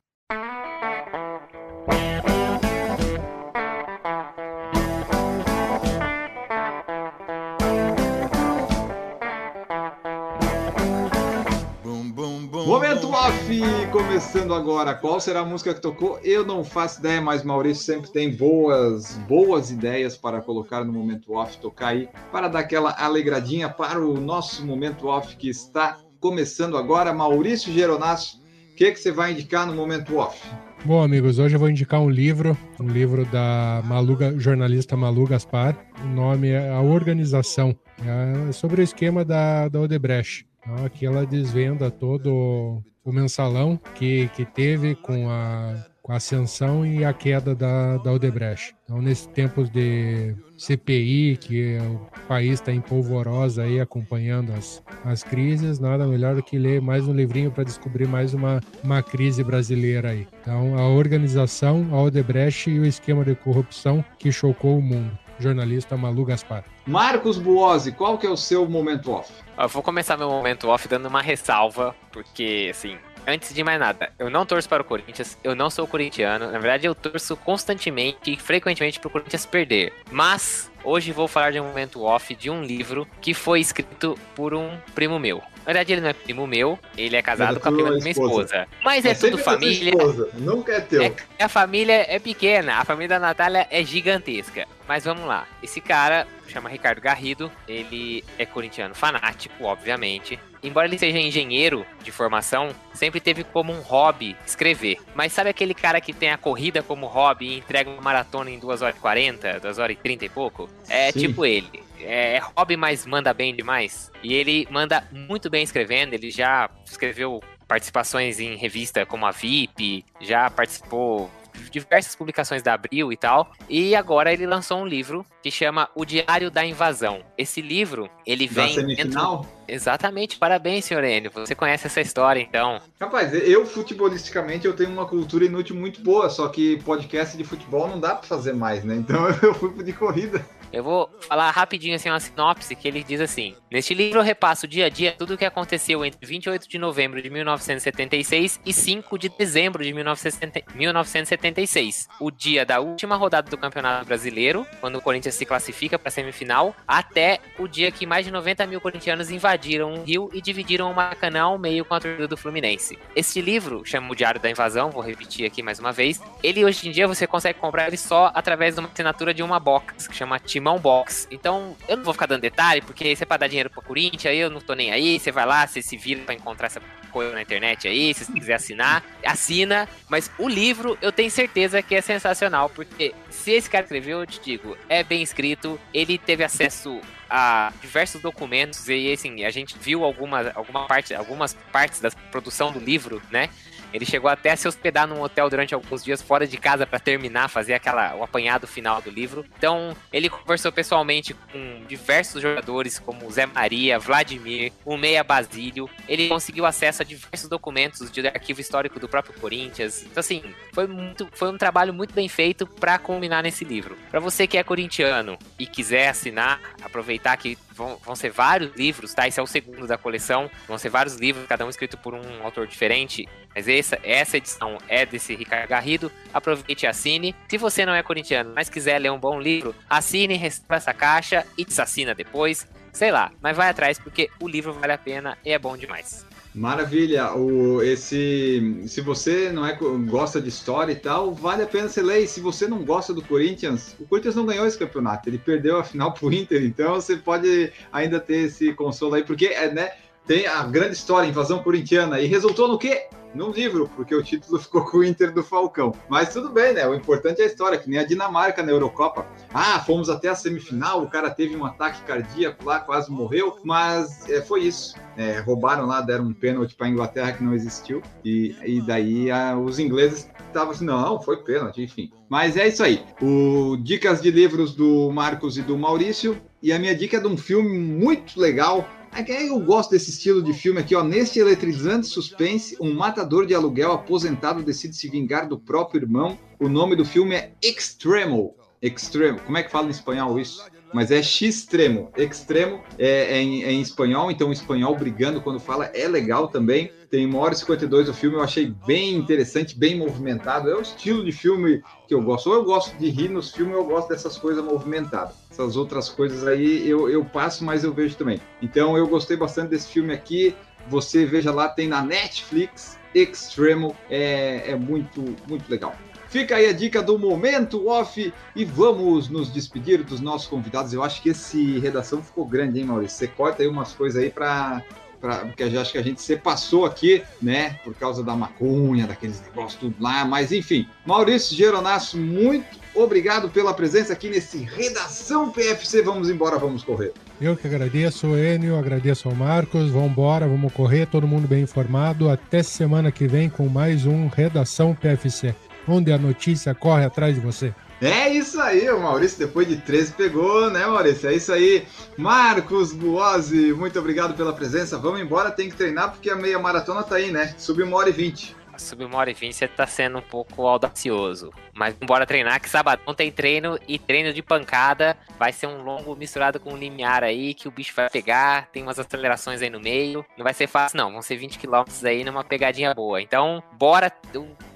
Momento 12.72 13.10
off, 13.12 13.50
começando 13.92 14.54
agora. 14.54 14.94
Qual 14.94 15.20
será 15.20 15.42
a 15.42 15.46
música 15.46 15.74
que 15.74 15.82
tocou? 15.82 16.20
Eu 16.24 16.46
não 16.46 16.64
faço 16.64 17.00
ideia, 17.00 17.20
mas 17.20 17.44
Maurício 17.44 17.84
sempre 17.84 18.12
tem 18.12 18.34
boas, 18.34 19.18
boas 19.28 19.72
ideias 19.72 20.16
para 20.16 20.42
colocar 20.42 20.84
no 20.86 20.94
momento 20.94 21.34
off, 21.34 21.58
tocar 21.58 21.88
aí 21.88 22.08
para 22.32 22.48
dar 22.48 22.60
aquela 22.60 22.96
alegradinha 22.98 23.68
para 23.68 24.00
o 24.00 24.20
nosso 24.20 24.66
momento 24.66 25.08
off 25.08 25.36
que 25.36 25.50
está 25.50 25.98
começando 26.20 26.78
agora. 26.78 27.14
Maurício 27.14 27.74
Geronasso, 27.74 28.42
o 28.72 28.76
que, 28.76 28.92
que 28.92 29.00
você 29.00 29.12
vai 29.12 29.34
indicar 29.34 29.68
no 29.68 29.74
momento 29.74 30.16
off? 30.18 30.40
Bom, 30.86 31.04
amigos, 31.04 31.40
hoje 31.40 31.56
eu 31.56 31.60
vou 31.60 31.70
indicar 31.70 32.00
um 32.00 32.10
livro, 32.10 32.58
um 32.80 32.88
livro 32.88 33.26
da 33.26 33.84
Maluga, 33.86 34.34
jornalista 34.40 34.96
Malu 34.96 35.28
Gaspar. 35.28 35.78
O 36.04 36.08
nome 36.08 36.50
é 36.50 36.70
A 36.70 36.82
Organização, 36.82 37.76
é 38.04 38.52
sobre 38.52 38.82
o 38.82 38.84
esquema 38.84 39.24
da, 39.24 39.68
da 39.68 39.80
Odebrecht. 39.80 40.48
Então, 40.60 40.86
aqui 40.86 41.06
ela 41.06 41.26
desvenda 41.26 41.92
todo 41.92 42.84
o 43.04 43.12
mensalão 43.12 43.80
que, 43.96 44.28
que 44.36 44.46
teve 44.46 44.96
com 44.96 45.30
a, 45.30 45.76
com 46.02 46.12
a 46.12 46.16
ascensão 46.16 46.86
e 46.86 47.06
a 47.06 47.14
queda 47.14 47.54
da, 47.54 47.98
da 47.98 48.12
Odebrecht. 48.12 48.76
Então, 48.84 49.02
nesses 49.02 49.28
tempos 49.28 49.70
de 49.70 50.36
CPI, 50.58 51.38
que 51.40 51.78
o 51.78 52.28
país 52.28 52.54
está 52.54 52.72
em 52.72 52.82
polvorosa 52.82 53.64
aí 53.64 53.80
acompanhando 53.80 54.52
as, 54.54 54.84
as 55.06 55.24
crises, 55.24 55.80
nada 55.80 56.08
melhor 56.08 56.36
do 56.36 56.44
que 56.44 56.58
ler 56.58 56.82
mais 56.82 57.08
um 57.08 57.14
livrinho 57.14 57.52
para 57.52 57.64
descobrir 57.64 58.08
mais 58.08 58.34
uma, 58.34 58.60
uma 58.84 59.02
crise 59.04 59.44
brasileira 59.44 60.10
aí. 60.10 60.28
Então, 60.42 60.78
a 60.78 60.88
organização, 60.88 61.88
a 61.92 62.02
Odebrecht 62.02 62.70
e 62.70 62.80
o 62.80 62.86
esquema 62.86 63.24
de 63.24 63.36
corrupção 63.36 64.04
que 64.18 64.32
chocou 64.32 64.78
o 64.78 64.82
mundo. 64.82 65.18
Jornalista 65.42 65.98
Malu 65.98 66.26
Gaspar. 66.26 66.64
Marcos 66.86 67.38
Buozzi, 67.38 67.92
qual 67.92 68.18
que 68.18 68.26
é 68.26 68.30
o 68.30 68.38
seu 68.38 68.68
momento 68.68 69.12
off? 69.12 69.32
Eu 69.58 69.68
vou 69.68 69.84
começar 69.84 70.18
meu 70.18 70.30
momento 70.30 70.70
off 70.70 70.88
dando 70.88 71.08
uma 71.08 71.22
ressalva, 71.22 71.96
porque, 72.12 72.70
assim, 72.72 72.98
antes 73.28 73.54
de 73.54 73.64
mais 73.64 73.80
nada, 73.80 74.12
eu 74.18 74.30
não 74.30 74.46
torço 74.46 74.68
para 74.68 74.82
o 74.82 74.86
Corinthians, 74.86 75.38
eu 75.44 75.56
não 75.56 75.70
sou 75.70 75.88
corintiano, 75.88 76.52
na 76.52 76.60
verdade 76.60 76.86
eu 76.86 76.96
torço 76.96 77.36
constantemente 77.36 78.32
e 78.32 78.38
frequentemente 78.38 79.00
para 79.00 79.08
o 79.08 79.12
Corinthians 79.12 79.46
perder. 79.46 79.94
Mas 80.12 80.72
hoje 80.84 81.12
vou 81.12 81.28
falar 81.28 81.52
de 81.52 81.60
um 81.60 81.66
momento 81.66 82.04
off 82.04 82.34
de 82.36 82.50
um 82.50 82.64
livro 82.64 83.08
que 83.20 83.34
foi 83.34 83.60
escrito 83.60 84.18
por 84.36 84.54
um 84.54 84.78
primo 84.96 85.20
meu. 85.20 85.42
Na 85.62 85.66
verdade, 85.66 85.94
ele 85.94 86.02
não 86.02 86.10
é 86.10 86.14
primo 86.14 86.48
meu, 86.48 86.78
ele 86.98 87.16
é 87.16 87.22
casado 87.22 87.58
é 87.58 87.60
com 87.60 87.70
a 87.70 87.72
prima 87.72 87.92
da 87.92 87.98
minha 87.98 88.12
esposa. 88.12 88.42
esposa. 88.42 88.68
Mas 88.84 89.06
é, 89.06 89.14
tudo 89.14 89.38
da 89.38 89.44
tua 89.44 89.54
família. 89.54 89.94
nunca 90.34 90.74
é 90.74 90.82
teu. 90.82 91.04
É, 91.04 91.44
a 91.44 91.50
família 91.50 92.06
é 92.10 92.20
pequena, 92.20 92.78
a 92.78 92.86
família 92.86 93.10
da 93.10 93.20
Natália 93.20 93.68
é 93.70 93.84
gigantesca. 93.84 94.68
Mas 94.88 95.06
vamos 95.06 95.26
lá. 95.26 95.48
Esse 95.62 95.80
cara 95.80 96.28
chama 96.48 96.70
Ricardo 96.70 97.00
Garrido, 97.00 97.52
ele 97.68 98.24
é 98.38 98.46
corintiano 98.46 98.96
fanático, 98.96 99.64
obviamente. 99.64 100.40
Embora 100.64 100.88
ele 100.88 100.98
seja 100.98 101.20
engenheiro 101.20 101.86
de 102.04 102.12
formação, 102.12 102.70
sempre 102.94 103.20
teve 103.20 103.44
como 103.44 103.74
um 103.74 103.82
hobby 103.82 104.36
escrever. 104.46 104.98
Mas 105.16 105.34
sabe 105.34 105.50
aquele 105.50 105.74
cara 105.74 106.00
que 106.00 106.14
tem 106.14 106.30
a 106.30 106.38
corrida 106.38 106.84
como 106.84 107.08
hobby 107.08 107.48
e 107.48 107.58
entrega 107.58 107.90
uma 107.90 108.02
maratona 108.02 108.50
em 108.50 108.60
2 108.60 108.82
horas 108.82 108.96
e 108.96 109.00
40, 109.00 109.60
2 109.60 109.80
horas 109.80 109.96
e 109.96 110.00
30 110.00 110.26
e 110.26 110.30
pouco? 110.30 110.70
É 110.88 111.12
Sim. 111.12 111.20
tipo 111.20 111.46
ele. 111.46 111.84
É 112.00 112.40
hobby, 112.40 112.76
mas 112.76 113.06
manda 113.06 113.34
bem 113.34 113.56
demais. 113.56 114.12
E 114.24 114.34
ele 114.34 114.68
manda 114.70 115.08
muito 115.12 115.50
bem 115.50 115.64
escrevendo, 115.64 116.14
ele 116.14 116.32
já 116.32 116.70
escreveu 116.86 117.42
participações 117.68 118.40
em 118.40 118.56
revista 118.56 119.06
como 119.06 119.26
a 119.26 119.32
VIP, 119.32 120.04
já 120.20 120.50
participou 120.50 121.32
diversas 121.70 122.16
publicações 122.16 122.62
da 122.62 122.74
Abril 122.74 123.12
e 123.12 123.18
tal. 123.18 123.52
E 123.70 123.96
agora 123.96 124.32
ele 124.32 124.46
lançou 124.46 124.80
um 124.80 124.86
livro 124.86 125.26
que 125.42 125.52
chama 125.52 125.90
O 125.96 126.06
Diário 126.06 126.52
da 126.52 126.66
Invasão. 126.66 127.24
Esse 127.38 127.62
livro, 127.62 128.10
ele 128.26 128.48
Da 128.48 128.54
vem 128.54 128.74
semifinal? 128.74 129.38
dentro... 129.38 129.62
Exatamente, 129.68 130.38
parabéns, 130.38 130.86
senhor 130.86 131.04
Enio. 131.04 131.32
Você 131.34 131.56
conhece 131.56 131.88
essa 131.88 132.02
história, 132.02 132.42
então. 132.42 132.82
Rapaz, 133.00 133.34
eu 133.34 133.66
futebolisticamente 133.66 134.68
eu 134.68 134.76
tenho 134.76 134.90
uma 134.90 135.06
cultura 135.06 135.46
inútil 135.46 135.76
muito 135.76 136.02
boa, 136.02 136.30
só 136.30 136.50
que 136.50 136.82
podcast 136.84 137.38
de 137.38 137.44
futebol 137.46 137.88
não 137.88 138.00
dá 138.00 138.16
para 138.16 138.28
fazer 138.28 138.54
mais, 138.54 138.84
né? 138.84 138.96
Então 138.96 139.28
eu 139.42 139.54
fui 139.54 139.72
pro 139.72 139.84
de 139.84 139.94
corrida. 139.94 140.46
Eu 140.72 140.84
vou 140.84 141.10
falar 141.22 141.52
rapidinho 141.52 141.96
assim 141.96 142.10
uma 142.10 142.20
sinopse 142.20 142.76
que 142.76 142.88
ele 142.88 143.04
diz 143.04 143.20
assim: 143.20 143.56
Neste 143.70 143.94
livro 143.94 144.20
eu 144.20 144.24
repasso 144.24 144.68
dia 144.68 144.86
a 144.86 144.90
dia 144.90 145.14
tudo 145.18 145.34
o 145.34 145.38
que 145.38 145.46
aconteceu 145.46 146.04
entre 146.06 146.26
28 146.26 146.68
de 146.68 146.78
novembro 146.78 147.22
de 147.22 147.30
1976 147.30 148.60
e 148.66 148.74
5 148.74 149.18
de 149.18 149.30
dezembro 149.30 149.84
de 149.84 149.94
1970 149.94 150.72
1976, 150.76 152.08
o 152.20 152.32
dia 152.32 152.66
da 152.66 152.80
última 152.80 153.16
rodada 153.16 153.50
do 153.50 153.58
Campeonato 153.58 154.06
Brasileiro, 154.06 154.66
quando 154.80 154.98
o 154.98 155.02
Corinthians 155.02 155.36
se 155.36 155.46
classifica 155.46 155.98
para 156.00 156.10
a 156.10 156.12
semifinal, 156.12 156.76
até 156.88 157.40
o 157.60 157.68
dia 157.68 157.92
que 157.92 158.06
mais 158.06 158.26
de 158.26 158.32
90 158.32 158.66
mil 158.68 158.82
corintianos 158.82 159.30
invadiram 159.30 159.94
o 159.94 160.04
Rio 160.04 160.30
e 160.34 160.42
dividiram 160.42 160.90
o 160.92 160.96
Maracanã 160.96 161.44
ao 161.44 161.58
meio 161.58 161.86
com 161.86 161.94
a 161.94 162.00
torcida 162.00 162.28
do 162.28 162.38
Fluminense. 162.38 162.98
Este 163.16 163.42
livro, 163.42 163.84
chama 163.86 164.12
o 164.12 164.16
Diário 164.16 164.40
da 164.40 164.50
Invasão, 164.50 164.90
vou 164.90 165.02
repetir 165.02 165.46
aqui 165.46 165.62
mais 165.62 165.80
uma 165.80 165.92
vez. 165.92 166.22
Ele 166.42 166.64
hoje 166.64 166.88
em 166.88 166.92
dia 166.92 167.08
você 167.08 167.28
consegue 167.28 167.60
comprar 167.60 167.88
ele 167.88 167.98
só 167.98 168.32
através 168.34 168.76
de 168.76 168.80
uma 168.80 168.90
assinatura 168.90 169.34
de 169.34 169.44
uma 169.44 169.60
box, 169.60 170.08
que 170.08 170.16
chama 170.16 170.40
Timão 170.62 170.78
Box. 170.78 171.28
Então, 171.32 171.76
eu 171.88 171.98
não 171.98 172.04
vou 172.04 172.14
ficar 172.14 172.28
dando 172.28 172.42
detalhe, 172.42 172.82
porque 172.82 173.08
isso 173.08 173.24
é 173.24 173.26
pra 173.26 173.38
dar 173.38 173.48
dinheiro 173.48 173.70
pro 173.70 173.82
Corinthians, 173.82 174.28
aí 174.28 174.38
eu 174.38 174.50
não 174.50 174.62
tô 174.62 174.76
nem 174.76 174.92
aí. 174.92 175.20
Você 175.20 175.32
vai 175.32 175.46
lá, 175.46 175.66
você 175.66 175.82
se 175.82 175.98
vira 175.98 176.22
pra 176.22 176.36
encontrar 176.36 176.68
essa 176.68 176.80
coisa 177.12 177.34
na 177.34 177.42
internet 177.42 177.88
aí, 177.88 178.14
se 178.14 178.24
você 178.24 178.32
quiser 178.32 178.54
assinar, 178.54 179.04
assina. 179.26 179.90
Mas 180.08 180.32
o 180.38 180.48
livro 180.48 180.98
eu 181.02 181.12
tenho 181.12 181.32
certeza 181.32 181.82
que 181.82 181.96
é 181.96 182.02
sensacional, 182.02 182.70
porque 182.70 183.14
se 183.30 183.52
esse 183.52 183.70
cara 183.70 183.84
escreveu, 183.84 184.20
eu 184.20 184.28
te 184.28 184.40
digo, 184.40 184.78
é 184.88 185.04
bem 185.04 185.24
escrito, 185.24 185.80
ele 185.94 186.18
teve 186.18 186.44
acesso 186.44 187.02
a 187.30 187.74
diversos 187.82 188.22
documentos 188.22 188.88
e 188.88 189.12
assim, 189.12 189.44
a 189.44 189.50
gente 189.50 189.78
viu 189.80 190.04
alguma, 190.04 190.52
alguma 190.54 190.86
parte, 190.86 191.14
algumas 191.14 191.54
partes 191.72 192.00
da 192.02 192.12
produção 192.32 192.72
do 192.72 192.80
livro, 192.80 193.22
né? 193.32 193.50
Ele 193.94 194.06
chegou 194.06 194.30
até 194.30 194.52
a 194.52 194.58
se 194.58 194.68
hospedar 194.68 195.08
num 195.08 195.22
hotel 195.22 195.50
durante 195.50 195.74
alguns 195.74 196.04
dias 196.04 196.22
fora 196.22 196.48
de 196.48 196.58
casa 196.58 196.86
para 196.86 197.00
terminar, 197.00 197.48
fazer 197.50 197.74
aquela 197.74 198.16
o 198.16 198.24
apanhado 198.24 198.68
final 198.68 199.02
do 199.02 199.10
livro. 199.10 199.46
Então, 199.58 199.96
ele 200.12 200.30
conversou 200.30 200.72
pessoalmente 200.72 201.34
com 201.34 201.84
diversos 201.88 202.42
jogadores 202.42 203.00
como 203.00 203.30
Zé 203.32 203.46
Maria, 203.46 204.00
Vladimir, 204.00 204.72
o 204.86 204.98
Meia 204.98 205.24
Basílio. 205.24 205.90
Ele 206.08 206.28
conseguiu 206.30 206.66
acesso 206.66 207.02
a 207.02 207.06
diversos 207.06 207.50
documentos 207.50 208.12
de 208.12 208.28
arquivo 208.28 208.62
histórico 208.62 209.00
do 209.00 209.08
próprio 209.08 209.34
Corinthians. 209.40 210.04
Então, 210.04 210.20
assim, 210.20 210.44
foi 210.74 210.88
muito, 210.88 211.28
foi 211.34 211.50
um 211.50 211.58
trabalho 211.58 211.94
muito 211.94 212.14
bem 212.14 212.28
feito 212.28 212.66
para 212.66 212.98
culminar 212.98 213.44
nesse 213.44 213.64
livro. 213.64 213.98
Para 214.10 214.20
você 214.20 214.48
que 214.48 214.58
é 214.58 214.64
corintiano 214.64 215.38
e 215.60 215.66
quiser 215.66 216.10
assinar, 216.10 216.60
aproveitar 216.82 217.36
que 217.38 217.58
vão, 217.72 217.98
vão 218.04 218.16
ser 218.16 218.30
vários 218.30 218.76
livros, 218.76 219.14
tá? 219.14 219.28
Esse 219.28 219.40
é 219.40 219.44
o 219.44 219.48
segundo 219.48 219.88
da 219.88 219.98
coleção. 219.98 220.50
Vão 220.68 220.78
ser 220.78 220.90
vários 220.90 221.16
livros, 221.16 221.46
cada 221.48 221.66
um 221.66 221.70
escrito 221.70 221.98
por 221.98 222.14
um 222.14 222.44
autor 222.44 222.68
diferente. 222.68 223.28
Mas 223.54 223.68
essa, 223.68 224.00
essa 224.04 224.38
edição 224.38 224.78
é 224.88 225.06
desse 225.06 225.36
Ricardo 225.36 225.70
Garrido. 225.70 226.12
Aproveite 226.34 226.86
e 226.86 226.88
assine. 226.88 227.36
Se 227.50 227.58
você 227.58 227.86
não 227.86 227.94
é 227.94 228.02
corintiano, 228.02 228.54
mas 228.56 228.70
quiser 228.70 229.00
ler 229.00 229.12
um 229.12 229.20
bom 229.20 229.40
livro, 229.40 229.76
assine, 229.90 230.36
receba 230.36 230.76
essa 230.76 230.94
caixa 230.94 231.46
e 231.58 231.66
desassina 231.66 232.16
depois. 232.16 232.68
Sei 232.94 233.12
lá, 233.12 233.32
mas 233.42 233.56
vai 233.56 233.70
atrás 233.70 233.98
porque 233.98 234.30
o 234.40 234.48
livro 234.48 234.74
vale 234.74 234.94
a 234.94 234.98
pena 234.98 235.38
e 235.46 235.52
é 235.52 235.60
bom 235.60 235.78
demais. 235.78 236.26
Maravilha. 236.54 237.34
O, 237.34 237.82
esse, 237.82 238.84
se 238.88 239.00
você 239.00 239.52
não 239.52 239.66
é 239.66 239.78
gosta 240.08 240.42
de 240.42 240.50
história 240.50 240.92
e 240.92 240.96
tal, 240.96 241.34
vale 241.34 241.64
a 241.64 241.68
pena 241.68 241.88
você 241.88 242.02
ler. 242.02 242.24
E 242.24 242.28
se 242.28 242.42
você 242.42 242.68
não 242.68 242.84
gosta 242.84 243.14
do 243.14 243.22
Corinthians, 243.22 243.96
o 244.00 244.06
Corinthians 244.06 244.36
não 244.36 244.46
ganhou 244.46 244.66
esse 244.68 244.78
campeonato. 244.78 245.30
Ele 245.30 245.38
perdeu 245.38 245.80
a 245.80 245.84
final 245.84 246.14
pro 246.14 246.32
Inter, 246.32 246.64
então 246.64 246.96
você 246.96 247.16
pode 247.16 247.72
ainda 247.92 248.20
ter 248.20 248.48
esse 248.48 248.74
consolo 248.74 249.16
aí, 249.16 249.24
porque 249.24 249.48
é, 249.48 249.72
né, 249.72 249.92
tem 250.28 250.46
a 250.46 250.64
grande 250.64 250.96
história, 250.96 251.28
invasão 251.28 251.64
corintiana, 251.64 252.20
e 252.20 252.28
resultou 252.28 252.68
no 252.68 252.78
quê? 252.78 253.08
Num 253.34 253.52
livro, 253.52 253.90
porque 253.96 254.14
o 254.14 254.24
título 254.24 254.58
ficou 254.60 254.86
com 254.86 254.98
o 254.98 255.04
Inter 255.04 255.34
do 255.34 255.44
Falcão. 255.44 255.94
Mas 256.10 256.34
tudo 256.34 256.50
bem, 256.50 256.74
né? 256.74 256.88
O 256.88 256.96
importante 256.96 257.42
é 257.42 257.44
a 257.46 257.48
história, 257.48 257.78
que 257.78 257.90
nem 257.90 258.00
a 258.00 258.06
Dinamarca 258.06 258.64
na 258.64 258.72
Eurocopa. 258.72 259.26
Ah, 259.54 259.80
fomos 259.80 260.10
até 260.10 260.30
a 260.30 260.36
semifinal, 260.36 261.04
o 261.04 261.10
cara 261.10 261.30
teve 261.30 261.56
um 261.56 261.66
ataque 261.66 262.02
cardíaco 262.04 262.66
lá, 262.66 262.80
quase 262.80 263.12
morreu, 263.12 263.58
mas 263.64 264.30
é, 264.30 264.42
foi 264.42 264.62
isso. 264.64 264.96
É, 265.18 265.40
roubaram 265.40 265.86
lá, 265.86 266.02
deram 266.02 266.26
um 266.26 266.34
pênalti 266.34 266.76
para 266.76 266.88
a 266.88 266.90
Inglaterra 266.90 267.34
que 267.34 267.44
não 267.44 267.54
existiu, 267.54 268.02
e, 268.24 268.56
e 268.64 268.82
daí 268.82 269.30
a, 269.30 269.58
os 269.58 269.78
ingleses 269.78 270.30
estavam 270.48 270.72
assim: 270.72 270.86
não, 270.86 271.22
foi 271.22 271.38
pênalti, 271.38 271.82
enfim. 271.82 272.12
Mas 272.30 272.56
é 272.56 272.68
isso 272.68 272.84
aí. 272.84 273.04
O 273.22 273.76
Dicas 273.78 274.22
de 274.22 274.32
livros 274.32 274.74
do 274.74 275.12
Marcos 275.12 275.58
e 275.58 275.62
do 275.62 275.78
Maurício. 275.78 276.38
E 276.64 276.72
a 276.72 276.78
minha 276.78 276.96
dica 276.96 277.18
é 277.18 277.20
de 277.20 277.28
um 277.28 277.36
filme 277.36 277.78
muito 277.78 278.40
legal 278.40 278.88
é 279.14 279.50
eu 279.50 279.60
gosto 279.60 279.92
desse 279.92 280.10
estilo 280.10 280.42
de 280.42 280.54
filme 280.54 280.80
aqui, 280.80 280.96
ó. 280.96 281.04
Neste 281.04 281.40
eletrizante 281.40 282.08
suspense, 282.08 282.78
um 282.80 282.94
matador 282.94 283.46
de 283.46 283.54
aluguel 283.54 283.92
aposentado 283.92 284.64
decide 284.64 284.96
se 284.96 285.10
vingar 285.10 285.48
do 285.48 285.60
próprio 285.60 286.02
irmão. 286.02 286.38
O 286.60 286.70
nome 286.70 286.96
do 286.96 287.04
filme 287.04 287.36
é 287.36 287.54
Extremo. 287.62 288.56
Extremo. 288.82 289.40
Como 289.42 289.58
é 289.58 289.64
que 289.64 289.72
fala 289.72 289.88
em 289.88 289.92
espanhol 289.92 290.40
isso? 290.40 290.66
Mas 290.94 291.12
é 291.12 291.20
extremo. 291.20 292.12
Extremo 292.18 292.82
é, 292.98 293.38
é, 293.38 293.42
em, 293.42 293.64
é, 293.64 293.72
em, 293.72 293.82
espanhol, 293.82 294.32
então 294.32 294.50
o 294.50 294.54
espanhol 294.54 294.96
brigando 294.96 295.42
quando 295.42 295.60
fala 295.60 295.86
é 295.94 296.08
legal 296.08 296.48
também. 296.48 296.92
Tem 297.12 297.26
uma 297.26 297.40
hora 297.40 297.54
e 297.54 297.58
52 297.58 298.08
o 298.08 298.14
filme, 298.14 298.38
eu 298.38 298.42
achei 298.42 298.74
bem 298.88 299.16
interessante, 299.16 299.78
bem 299.78 299.98
movimentado. 299.98 300.72
É 300.72 300.76
o 300.76 300.82
estilo 300.82 301.26
de 301.26 301.34
filme 301.34 301.84
que 302.08 302.14
eu 302.14 302.22
gosto. 302.22 302.50
Ou 302.50 302.56
eu 302.56 302.64
gosto 302.64 302.98
de 302.98 303.10
rir 303.10 303.28
nos 303.28 303.52
filmes, 303.52 303.76
ou 303.76 303.82
eu 303.82 303.86
gosto 303.86 304.08
dessas 304.08 304.38
coisas 304.38 304.64
movimentadas. 304.64 305.36
Essas 305.52 305.76
outras 305.76 306.08
coisas 306.08 306.48
aí 306.48 306.88
eu, 306.88 307.10
eu 307.10 307.26
passo, 307.26 307.66
mas 307.66 307.84
eu 307.84 307.94
vejo 307.94 308.16
também. 308.16 308.40
Então 308.62 308.98
eu 308.98 309.06
gostei 309.08 309.36
bastante 309.36 309.72
desse 309.72 309.90
filme 309.90 310.14
aqui. 310.14 310.56
Você 310.88 311.26
veja 311.26 311.52
lá, 311.52 311.68
tem 311.68 311.86
na 311.86 312.02
Netflix, 312.02 312.98
Extremo, 313.14 313.94
é, 314.10 314.72
é 314.72 314.76
muito, 314.78 315.36
muito 315.50 315.70
legal. 315.70 315.94
Fica 316.30 316.56
aí 316.56 316.66
a 316.66 316.72
dica 316.72 317.02
do 317.04 317.20
momento 317.20 317.90
off 317.90 318.34
e 318.56 318.64
vamos 318.64 319.28
nos 319.28 319.52
despedir 319.52 320.02
dos 320.02 320.22
nossos 320.22 320.48
convidados. 320.48 320.94
Eu 320.94 321.04
acho 321.04 321.22
que 321.22 321.28
esse 321.32 321.78
redação 321.80 322.24
ficou 322.24 322.46
grande, 322.46 322.80
hein, 322.80 322.86
Maurício? 322.86 323.18
Você 323.18 323.28
corta 323.28 323.64
aí 323.64 323.68
umas 323.68 323.92
coisas 323.92 324.24
aí 324.24 324.30
para 324.30 324.82
Pra, 325.22 325.46
porque 325.46 325.64
acho 325.64 325.92
que 325.92 326.00
a 326.00 326.04
gente 326.04 326.20
se 326.20 326.36
passou 326.36 326.84
aqui, 326.84 327.22
né, 327.40 327.80
por 327.84 327.94
causa 327.94 328.24
da 328.24 328.36
maconha, 328.36 329.06
daqueles 329.06 329.40
negócios 329.42 329.80
tudo 329.80 329.96
lá, 330.00 330.26
mas 330.26 330.52
enfim. 330.52 330.88
Maurício 331.06 331.56
Geronasso, 331.56 332.18
muito 332.18 332.80
obrigado 332.96 333.48
pela 333.48 333.72
presença 333.72 334.14
aqui 334.14 334.30
nesse 334.30 334.58
Redação 334.64 335.52
PFC. 335.52 336.02
Vamos 336.02 336.28
embora, 336.28 336.58
vamos 336.58 336.84
correr. 336.84 337.14
Eu 337.40 337.56
que 337.56 337.68
agradeço, 337.68 338.36
Enio, 338.36 338.76
agradeço 338.76 339.30
ao 339.30 339.36
Marcos. 339.36 339.92
Vamos 339.92 340.12
embora, 340.12 340.48
vamos 340.48 340.74
correr, 340.74 341.06
todo 341.06 341.28
mundo 341.28 341.48
bem 341.48 341.62
informado. 341.64 342.28
Até 342.28 342.64
semana 342.64 343.12
que 343.12 343.28
vem 343.28 343.48
com 343.48 343.68
mais 343.68 344.08
um 344.08 344.28
Redação 344.28 344.96
PFC, 344.96 345.54
onde 345.88 346.12
a 346.12 346.18
notícia 346.18 346.74
corre 346.74 347.06
atrás 347.06 347.36
de 347.36 347.42
você. 347.42 347.74
É 348.02 348.30
isso 348.30 348.60
aí, 348.60 348.90
o 348.90 349.00
Maurício, 349.00 349.38
depois 349.38 349.68
de 349.68 349.78
13, 349.78 350.14
pegou, 350.14 350.72
né, 350.72 350.88
Maurício? 350.88 351.30
É 351.30 351.36
isso 351.36 351.54
aí. 351.54 351.86
Marcos 352.18 352.94
Buozzi, 352.94 353.72
muito 353.74 354.00
obrigado 354.00 354.34
pela 354.34 354.54
presença. 354.54 354.98
Vamos 354.98 355.22
embora, 355.22 355.52
tem 355.52 355.70
que 355.70 355.76
treinar 355.76 356.10
porque 356.10 356.32
a 356.32 356.36
meia 356.36 356.58
maratona 356.58 357.04
tá 357.04 357.18
aí, 357.18 357.30
né? 357.30 357.54
Sub 357.60 357.84
uma 357.84 357.98
hora 357.98 358.10
e 358.10 358.12
vinte. 358.12 358.56
Sub 358.76 359.06
uma 359.06 359.20
hora 359.20 359.30
e 359.30 359.36
vinte 359.36 359.56
você 359.56 359.68
tá 359.68 359.86
sendo 359.86 360.18
um 360.18 360.22
pouco 360.22 360.66
audacioso. 360.66 361.54
Mas 361.76 361.94
bora 361.94 362.26
treinar, 362.26 362.60
que 362.60 362.68
sabadão 362.68 363.14
tem 363.14 363.32
treino 363.32 363.78
e 363.88 364.00
treino 364.00 364.34
de 364.34 364.42
pancada. 364.42 365.16
Vai 365.38 365.54
ser 365.54 365.68
um 365.68 365.84
longo 365.84 366.16
misturado 366.16 366.60
com 366.60 366.74
um 366.74 366.78
limiar 366.78 367.24
aí, 367.24 367.54
que 367.54 367.68
o 367.68 367.72
bicho 367.72 367.94
vai 367.96 368.10
pegar. 368.10 368.68
Tem 368.72 368.82
umas 368.82 368.98
acelerações 368.98 369.62
aí 369.62 369.70
no 369.70 369.80
meio. 369.80 370.26
Não 370.36 370.44
vai 370.44 370.56
ser 370.56 370.66
fácil, 370.66 370.98
não. 370.98 371.12
Vão 371.12 371.22
ser 371.22 371.38
20 371.38 371.60
km 371.60 371.84
aí 372.04 372.24
numa 372.24 372.44
pegadinha 372.44 372.96
boa. 372.96 373.22
Então, 373.22 373.62
bora 373.74 374.12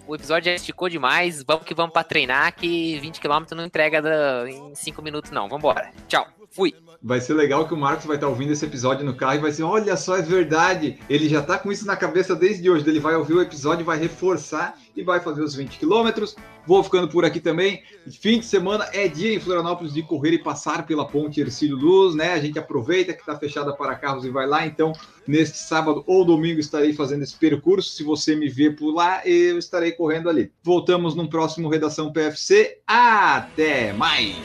o 0.08 0.16
episódio 0.16 0.52
já 0.52 0.56
esticou 0.56 0.90
demais. 0.90 1.44
Vamos 1.44 1.66
que 1.66 1.74
vamos 1.74 1.94
para 1.94 2.04
treinar, 2.04 2.54
que 2.56 3.00
20km 3.02 3.52
não 3.52 3.66
entrega 3.66 4.02
em 4.48 4.74
5 4.76 5.02
minutos, 5.02 5.32
não. 5.32 5.48
Vambora. 5.48 5.92
Tchau. 6.08 6.28
Fui. 6.50 6.74
Vai 7.08 7.22
ser 7.22 7.36
legal 7.36 7.68
que 7.68 7.74
o 7.76 7.78
Marcos 7.78 8.08
vai 8.08 8.18
estar 8.18 8.28
ouvindo 8.28 8.52
esse 8.52 8.66
episódio 8.66 9.06
no 9.06 9.14
carro 9.14 9.36
e 9.36 9.38
vai 9.38 9.52
dizer: 9.52 9.62
Olha 9.62 9.96
só, 9.96 10.18
é 10.18 10.24
verdade. 10.24 10.98
Ele 11.08 11.30
já 11.30 11.40
está 11.40 11.56
com 11.56 11.72
isso 11.72 11.86
na 11.86 11.96
cabeça 11.96 12.36
desde 12.36 12.68
hoje. 12.68 12.84
Ele 12.90 13.00
vai 13.00 13.16
ouvir 13.16 13.34
o 13.34 13.42
episódio, 13.44 13.86
vai 13.86 14.00
reforçar 14.00 14.76
e 14.96 15.04
vai 15.04 15.20
fazer 15.20 15.44
os 15.44 15.54
20 15.54 15.78
quilômetros. 15.78 16.36
Vou 16.66 16.84
ficando 16.84 17.08
por 17.08 17.24
aqui 17.24 17.40
também. 17.40 17.84
Fim 18.20 18.40
de 18.40 18.48
semana 18.48 18.90
é 18.92 19.08
dia 19.08 19.36
em 19.36 19.40
Florianópolis 19.40 19.94
de 19.94 20.02
correr 20.02 20.32
e 20.32 20.40
passar 20.40 20.88
pela 20.88 21.06
ponte 21.06 21.40
Ercílio 21.40 21.78
Luz, 21.78 22.16
né? 22.16 22.34
A 22.34 22.40
gente 22.40 22.58
aproveita 22.58 23.14
que 23.14 23.20
está 23.20 23.38
fechada 23.38 23.72
para 23.72 23.94
carros 23.94 24.26
e 24.26 24.32
vai 24.32 24.48
lá. 24.48 24.66
Então, 24.66 24.92
neste 25.28 25.60
sábado 25.60 26.04
ou 26.08 26.26
domingo 26.26 26.60
estarei 26.60 26.92
fazendo 26.92 27.22
esse 27.22 27.36
percurso. 27.36 27.92
Se 27.92 28.02
você 28.02 28.36
me 28.36 28.50
ver 28.50 28.76
por 28.76 28.92
lá, 28.92 29.22
eu 29.28 29.60
estarei 29.60 29.92
correndo 29.92 30.28
ali. 30.28 30.52
Voltamos 30.64 31.14
no 31.14 31.30
próximo 31.30 31.70
Redação 31.70 32.12
PFC. 32.12 32.80
Até 32.88 33.94
mais! 33.94 34.36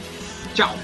Tchau! 0.53 0.75